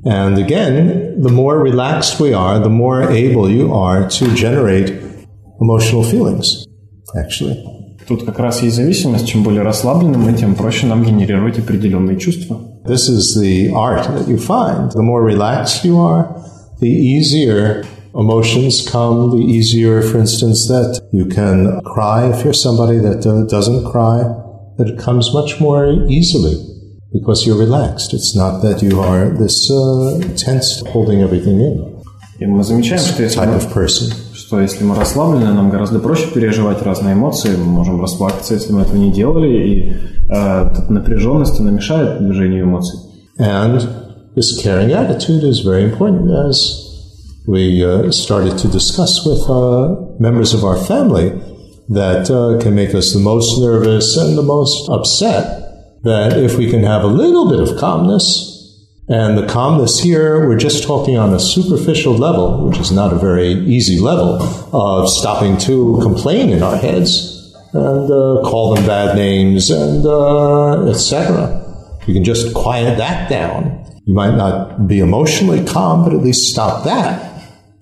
[0.06, 4.94] And again, the more relaxed we are, the more able you are to generate
[5.60, 6.66] emotional feelings,
[7.16, 7.58] actually.
[8.08, 9.28] Тут как раз есть зависимость.
[9.28, 12.62] Чем более расслаблены мы, тем проще нам генерировать определенные чувства.
[12.86, 14.92] This is the art that you find.
[14.92, 16.42] The more relaxed you are,
[16.80, 17.84] the easier
[18.15, 23.44] emotions come, the easier, for instance, that you can cry if you're somebody that uh,
[23.47, 24.19] doesn't cry,
[24.78, 26.57] that it comes much more easily
[27.12, 28.15] because you're relaxed.
[28.15, 31.93] It's not that you are this uh, tense, holding everything in.
[32.40, 34.12] И мы замечаем, что если, type of person.
[34.35, 38.82] что если мы расслаблены, нам гораздо проще переживать разные эмоции, мы можем расплакаться, если мы
[38.82, 39.93] этого не делали, и
[40.28, 42.99] э, напряженность она мешает движению эмоций.
[43.39, 43.81] And
[44.35, 46.86] this caring attitude is very important as
[47.48, 51.30] we uh, started to discuss with uh, members of our family
[51.88, 55.64] that uh, can make us the most nervous and the most upset.
[56.03, 58.53] That if we can have a little bit of calmness,
[59.10, 63.15] and the calmness here, we're just talking on a superficial level, which is not a
[63.15, 64.44] very easy level,
[64.74, 70.90] of stopping to complain in our heads and uh, call them bad names and uh,
[70.90, 71.64] etc.
[72.06, 73.86] You can just quiet that down.
[74.03, 77.27] You might not be emotionally calm, but at least stop that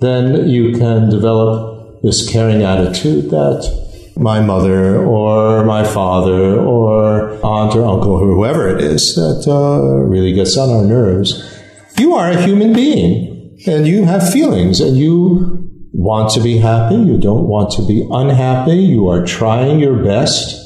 [0.05, 3.85] then you can develop this caring attitude that
[4.17, 9.81] my mother or my father or aunt or uncle or whoever it is that uh,
[10.05, 11.61] really gets on our nerves.
[11.97, 16.95] You are a human being and you have feelings and you want to be happy.
[16.95, 18.77] You don't want to be unhappy.
[18.77, 20.61] You are trying your best.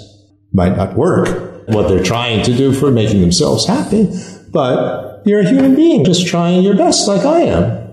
[0.54, 4.10] Might not work what they're trying to do for making themselves happy,
[4.52, 7.89] but you're a human being just trying your best like I am.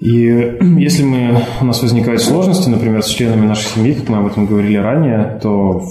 [0.00, 4.26] И если мы, у нас возникают сложности, например, с членами нашей семьи, как мы об
[4.26, 5.82] этом говорили ранее, то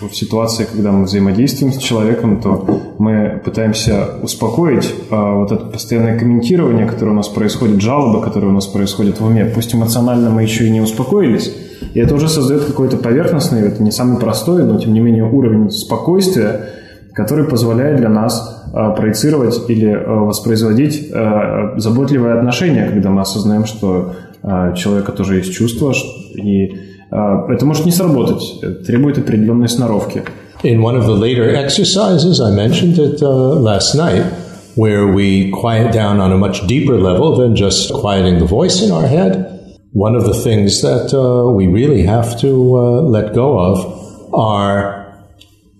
[0.00, 6.18] в, ситуации, когда мы взаимодействуем с человеком, то мы пытаемся успокоить а, вот это постоянное
[6.18, 9.46] комментирование, которое у нас происходит, жалобы, которые у нас происходят в уме.
[9.46, 11.54] Пусть эмоционально мы еще и не успокоились,
[11.94, 15.70] и это уже создает какой-то поверхностный, это не самый простой, но тем не менее уровень
[15.70, 16.75] спокойствия,
[17.16, 23.64] который позволяет для нас Э, проецировать или э, воспроизводить э, заботливое отношение, когда мы осознаем,
[23.64, 24.12] что
[24.42, 25.92] у человека тоже есть чувства,
[26.34, 26.72] и
[27.10, 30.22] это может не сработать, требует определенной сноровки.
[30.62, 34.24] In one of the later exercises, I mentioned it uh, last night,
[34.76, 38.92] where we quiet down on a much deeper level than just quieting the voice in
[38.92, 39.48] our head.
[39.92, 44.95] One of the things that uh, we really have to uh, let go of are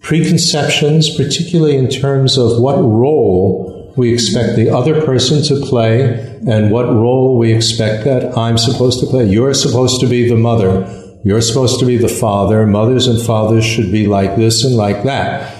[0.06, 6.70] preconceptions, particularly in terms of what role we expect the other person to play and
[6.70, 9.24] what role we expect that I'm supposed to play.
[9.24, 10.86] You're supposed to be the mother.
[11.24, 12.64] You're supposed to be the father.
[12.68, 15.52] Mothers and fathers should be like this and like that.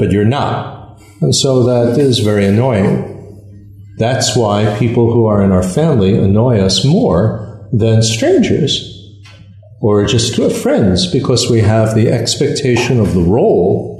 [0.00, 1.00] But you're not.
[1.20, 3.08] And so that is very annoying.
[3.98, 8.88] That's why people who are in our family annoy us more than strangers
[9.80, 13.91] or just friends because we have the expectation of the role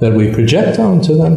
[0.00, 1.34] that we project onto them.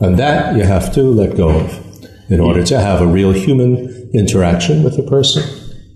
[0.00, 1.86] And that you have to let go of
[2.28, 5.42] in order to have a real human interaction with a person.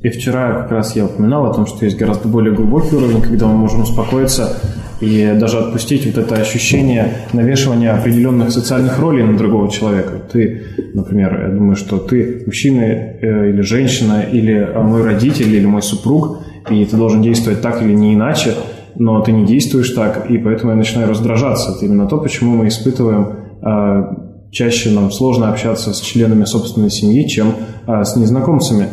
[0.03, 3.47] И вчера как раз я упоминал о том, что есть гораздо более глубокий уровень, когда
[3.47, 4.57] мы можем успокоиться
[5.01, 10.23] и даже отпустить вот это ощущение навешивания определенных социальных ролей на другого человека.
[10.33, 10.63] Ты,
[10.95, 16.39] например, я думаю, что ты мужчина э, или женщина, или мой родитель, или мой супруг,
[16.71, 18.55] и ты должен действовать так или не иначе,
[18.97, 21.73] но ты не действуешь так, и поэтому я начинаю раздражаться.
[21.73, 27.27] Это именно то, почему мы испытываем э, чаще нам сложно общаться с членами собственной семьи,
[27.29, 27.55] чем
[27.87, 28.89] э, с незнакомцами.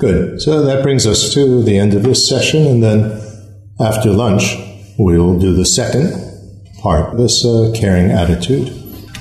[0.00, 0.38] Good.
[0.38, 3.20] So that brings us to the end of this session, and then
[3.78, 4.56] after lunch,
[4.96, 6.14] we'll do the second
[6.82, 8.72] part, this uh, caring attitude.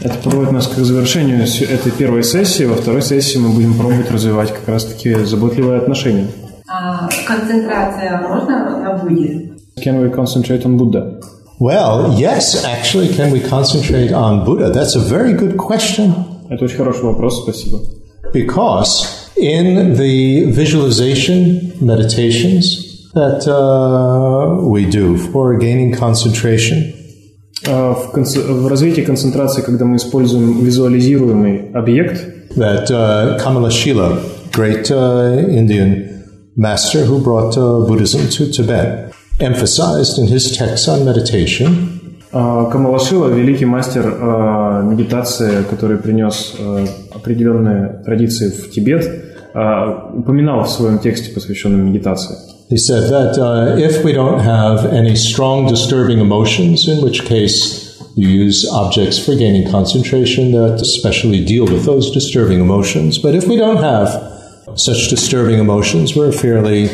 [0.02, 2.64] Это подводит нас к завершению этой первой сессии.
[2.64, 6.28] Во второй сессии мы будем пробовать развивать как раз-таки заботливые отношения.
[6.70, 9.49] А концентрация можно на Будде?
[9.83, 11.21] Can we concentrate on Buddha?
[11.59, 14.71] Well, yes, actually, can we concentrate on Buddha?
[14.71, 16.13] That's a very good question.
[16.51, 17.79] Это очень хороший вопрос, спасибо.
[18.33, 26.93] Because in the visualization meditations that uh, we do for gaining concentration,
[27.63, 34.21] в, в развитии концентрации, когда мы используем визуализируемый объект, that uh, Kamala Shila,
[34.53, 36.25] great uh, Indian
[36.57, 39.08] master who brought uh, Buddhism to Tibet,
[39.41, 41.95] emphasized in his texts on meditation
[42.35, 50.69] Камалашила, великий мастер э, медитации, который принес э, определенные традиции в Тибет, э, упоминал в
[50.69, 52.35] своем тексте, посвященном медитации.
[52.69, 58.03] He said that uh, if we don't have any strong disturbing emotions, in which case
[58.17, 63.19] you use objects for gaining concentration that especially deal with those disturbing emotions.
[63.19, 64.09] But if we don't have
[64.75, 66.89] such disturbing emotions, we're a fairly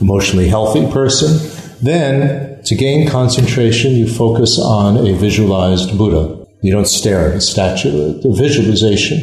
[0.00, 1.40] emotionally healthy person,
[1.81, 6.37] Then to gain concentration, you focus on a visualized Buddha.
[6.61, 9.19] You don't stare at a statue, the visualization.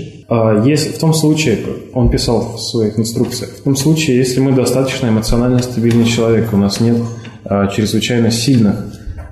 [0.66, 1.58] Есть в том случае,
[1.94, 6.58] он писал в своих инструкциях, в том случае, если мы достаточно эмоционально стабильный человек, у
[6.58, 6.98] нас нет
[7.74, 8.74] чрезвычайно сильных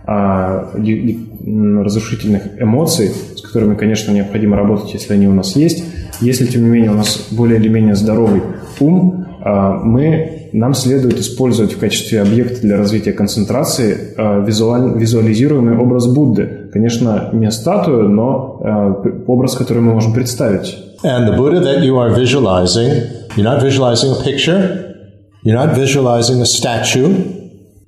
[0.06, 5.84] разрушительных эмоций, с которыми, конечно, необходимо работать, если они у нас есть.
[6.22, 8.40] Если, тем не менее, у нас более или менее здоровый
[8.80, 14.14] ум, мы, нам следует использовать в качестве объекта для развития концентрации
[14.44, 16.70] визуаль, визуализируемый образ Будды.
[16.72, 18.60] Конечно, не статую, но
[19.26, 20.76] образ, который мы можем представить.
[21.04, 23.04] And the Buddha that you are visualizing,
[23.36, 24.94] you're not visualizing a picture,
[25.44, 27.34] you're not visualizing a statue.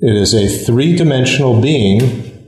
[0.01, 2.02] It is a three dimensional being,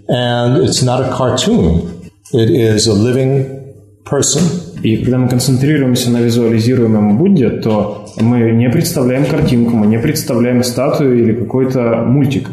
[0.09, 2.11] and it's not a cartoon.
[2.33, 3.75] It is a living
[4.05, 4.43] person.
[4.84, 10.64] И когда мы концентрируемся на визуализируемом Будде, то мы не представляем картинку, мы не представляем
[10.64, 12.50] статую или какой-то мультик.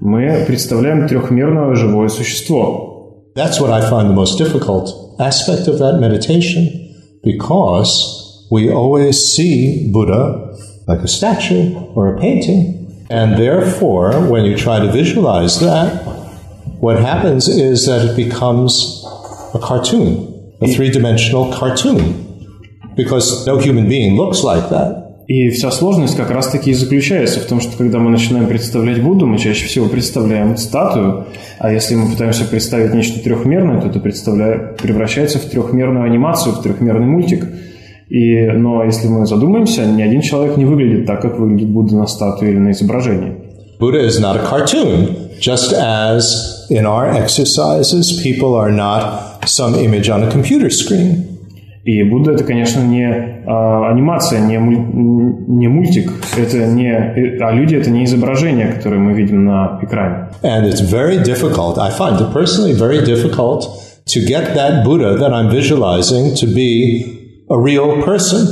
[0.00, 3.32] Мы представляем трехмерное живое существо.
[3.34, 4.88] That's what I find the most difficult
[5.18, 6.68] aspect of that meditation
[7.22, 10.56] because we always see Buddha
[10.86, 13.06] like a statue or a painting.
[13.10, 16.04] And therefore, when you try to visualize that,
[16.80, 19.04] what happens is that it becomes
[19.54, 20.29] a cartoon.
[20.61, 22.15] A three-dimensional cartoon,
[22.95, 25.01] because no human being looks like that.
[25.27, 29.25] И вся сложность как раз-таки и заключается в том, что когда мы начинаем представлять Будду,
[29.25, 31.27] мы чаще всего представляем статую,
[31.57, 37.05] а если мы пытаемся представить нечто трехмерное, то это превращается в трехмерную анимацию, в трехмерный
[37.05, 37.45] мультик.
[38.09, 42.07] И, но если мы задумаемся, ни один человек не выглядит так, как выглядит Будда на
[42.07, 43.37] статуе или на изображении.
[43.79, 50.08] Buddha is not a cartoon, just as in our exercises people are not some image
[50.08, 51.36] on a computer screen.
[51.84, 53.06] И Будда это, конечно, не
[53.46, 59.44] а, анимация, не, не мультик, это не, а люди это не изображение, которое мы видим
[59.44, 60.28] на экране.
[60.42, 61.78] And it's very difficult.
[61.78, 63.68] I find it personally very difficult
[64.06, 68.48] to get that Buddha that I'm visualizing to be a real person.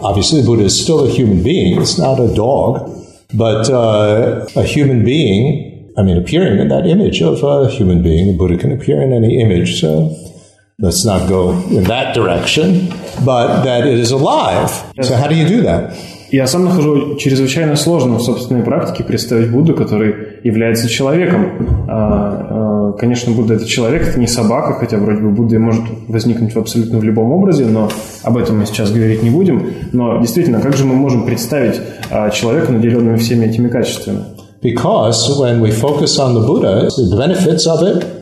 [0.00, 1.78] Obviously, Buddha is still a human being.
[1.78, 2.90] It's not a dog,
[3.34, 8.27] but uh, a human being I mean, appearing in that image of a human being.
[8.27, 10.15] The Buddha can appear in any image, so
[10.79, 12.93] let's not go in that direction,
[13.25, 14.69] but that it is alive.
[15.01, 15.93] So, how do you do that?
[16.29, 20.13] Я сам нахожу чрезвычайно сложно в собственной практике представить Будду, который
[20.43, 21.85] является человеком.
[22.99, 26.99] Конечно, Будда– это человек, это не собака, хотя вроде бы Будда может возникнуть в абсолютно
[26.99, 27.89] в любом образе, но
[28.23, 29.71] об этом мы сейчас говорить не будем.
[29.93, 31.79] Но действительно, как же мы можем представить
[32.33, 34.19] человека, наделенного всеми этими качествами?
[34.61, 38.17] Because when we focus on the Buddha, the benefits of it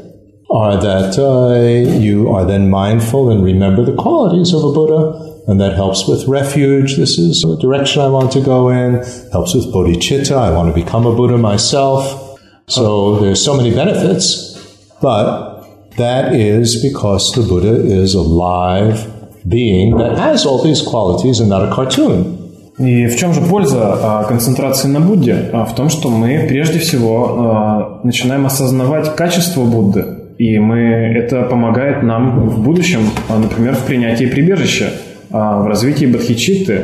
[0.51, 5.59] are that uh, you are then mindful and remember the qualities of a Buddha, and
[5.59, 6.97] that helps with refuge.
[6.97, 8.95] This is the direction I want to go in.
[9.31, 10.35] Helps with bodhicitta.
[10.35, 12.39] I want to become a Buddha myself.
[12.67, 14.59] So there's so many benefits,
[15.01, 15.55] but
[15.97, 19.11] that is because the Buddha is a live
[19.47, 22.34] being that has all these qualities and not a cartoon.
[22.77, 25.49] И в чем же польза а, концентрации на Будде?
[25.53, 30.05] А, в том, что мы прежде всего а, начинаем осознавать качество Будды.
[30.37, 34.91] И мы, это помогает нам в будущем, например, в принятии прибежища,
[35.29, 36.81] в развитии бодхичитты.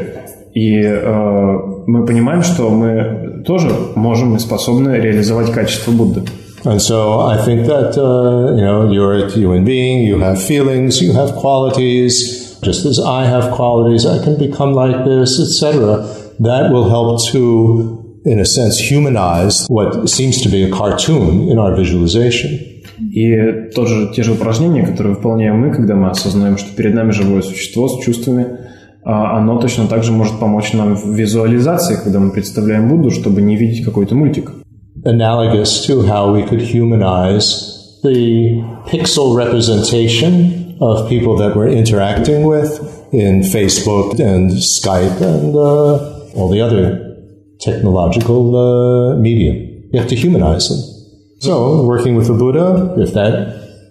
[0.53, 6.21] И мы понимаем, что мы тоже можем и способны реализовать качество Будды.
[6.63, 11.01] And so I think that, uh, you know, you're a human being, you have feelings,
[11.01, 16.05] you have qualities, just as I have qualities, I can become like this, etc.
[16.39, 21.57] That will help to, in a sense, humanize what seems to be a cartoon in
[21.57, 22.67] our visualization.
[23.13, 27.41] И тоже те же упражнения, которые выполняем мы, когда мы осознаем, что перед нами живое
[27.41, 28.45] существо с чувствами,
[29.03, 33.41] а, оно точно так же может помочь нам в визуализации, когда мы представляем Будду, чтобы
[33.41, 34.51] не видеть какой-то мультик.
[35.05, 42.71] analogous to how we could humanize the pixel representation of people that we're interacting with
[43.13, 47.17] in Facebook and Skype and uh, all the other
[47.59, 49.53] technological uh, media.
[49.91, 50.79] You have to humanize them.
[51.39, 53.33] So, working with the Buddha, if that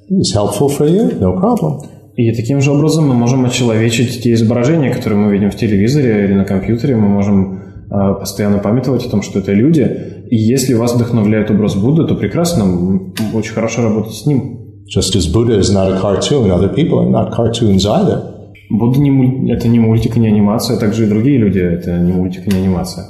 [0.08, 1.88] is helpful for you, no problem.
[2.16, 6.34] И таким же образом мы можем очеловечить те изображения, которые мы видим в телевизоре или
[6.34, 6.96] на компьютере.
[6.96, 10.26] Мы можем э, постоянно памятовать о том, что это люди.
[10.28, 13.00] И если вас вдохновляет образ Будды, то прекрасно,
[13.32, 14.59] очень хорошо работать с ним.
[14.90, 18.24] Just as Buddha is not a cartoon, other people are not cartoons either.
[18.70, 19.52] Будда не муль...
[19.52, 22.50] это не мультик и не анимация, а также и другие люди это не мультик и
[22.50, 23.06] не анимация.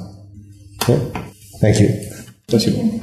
[0.79, 0.99] Okay.
[1.59, 1.89] Thank you.
[2.47, 3.01] Спасибо.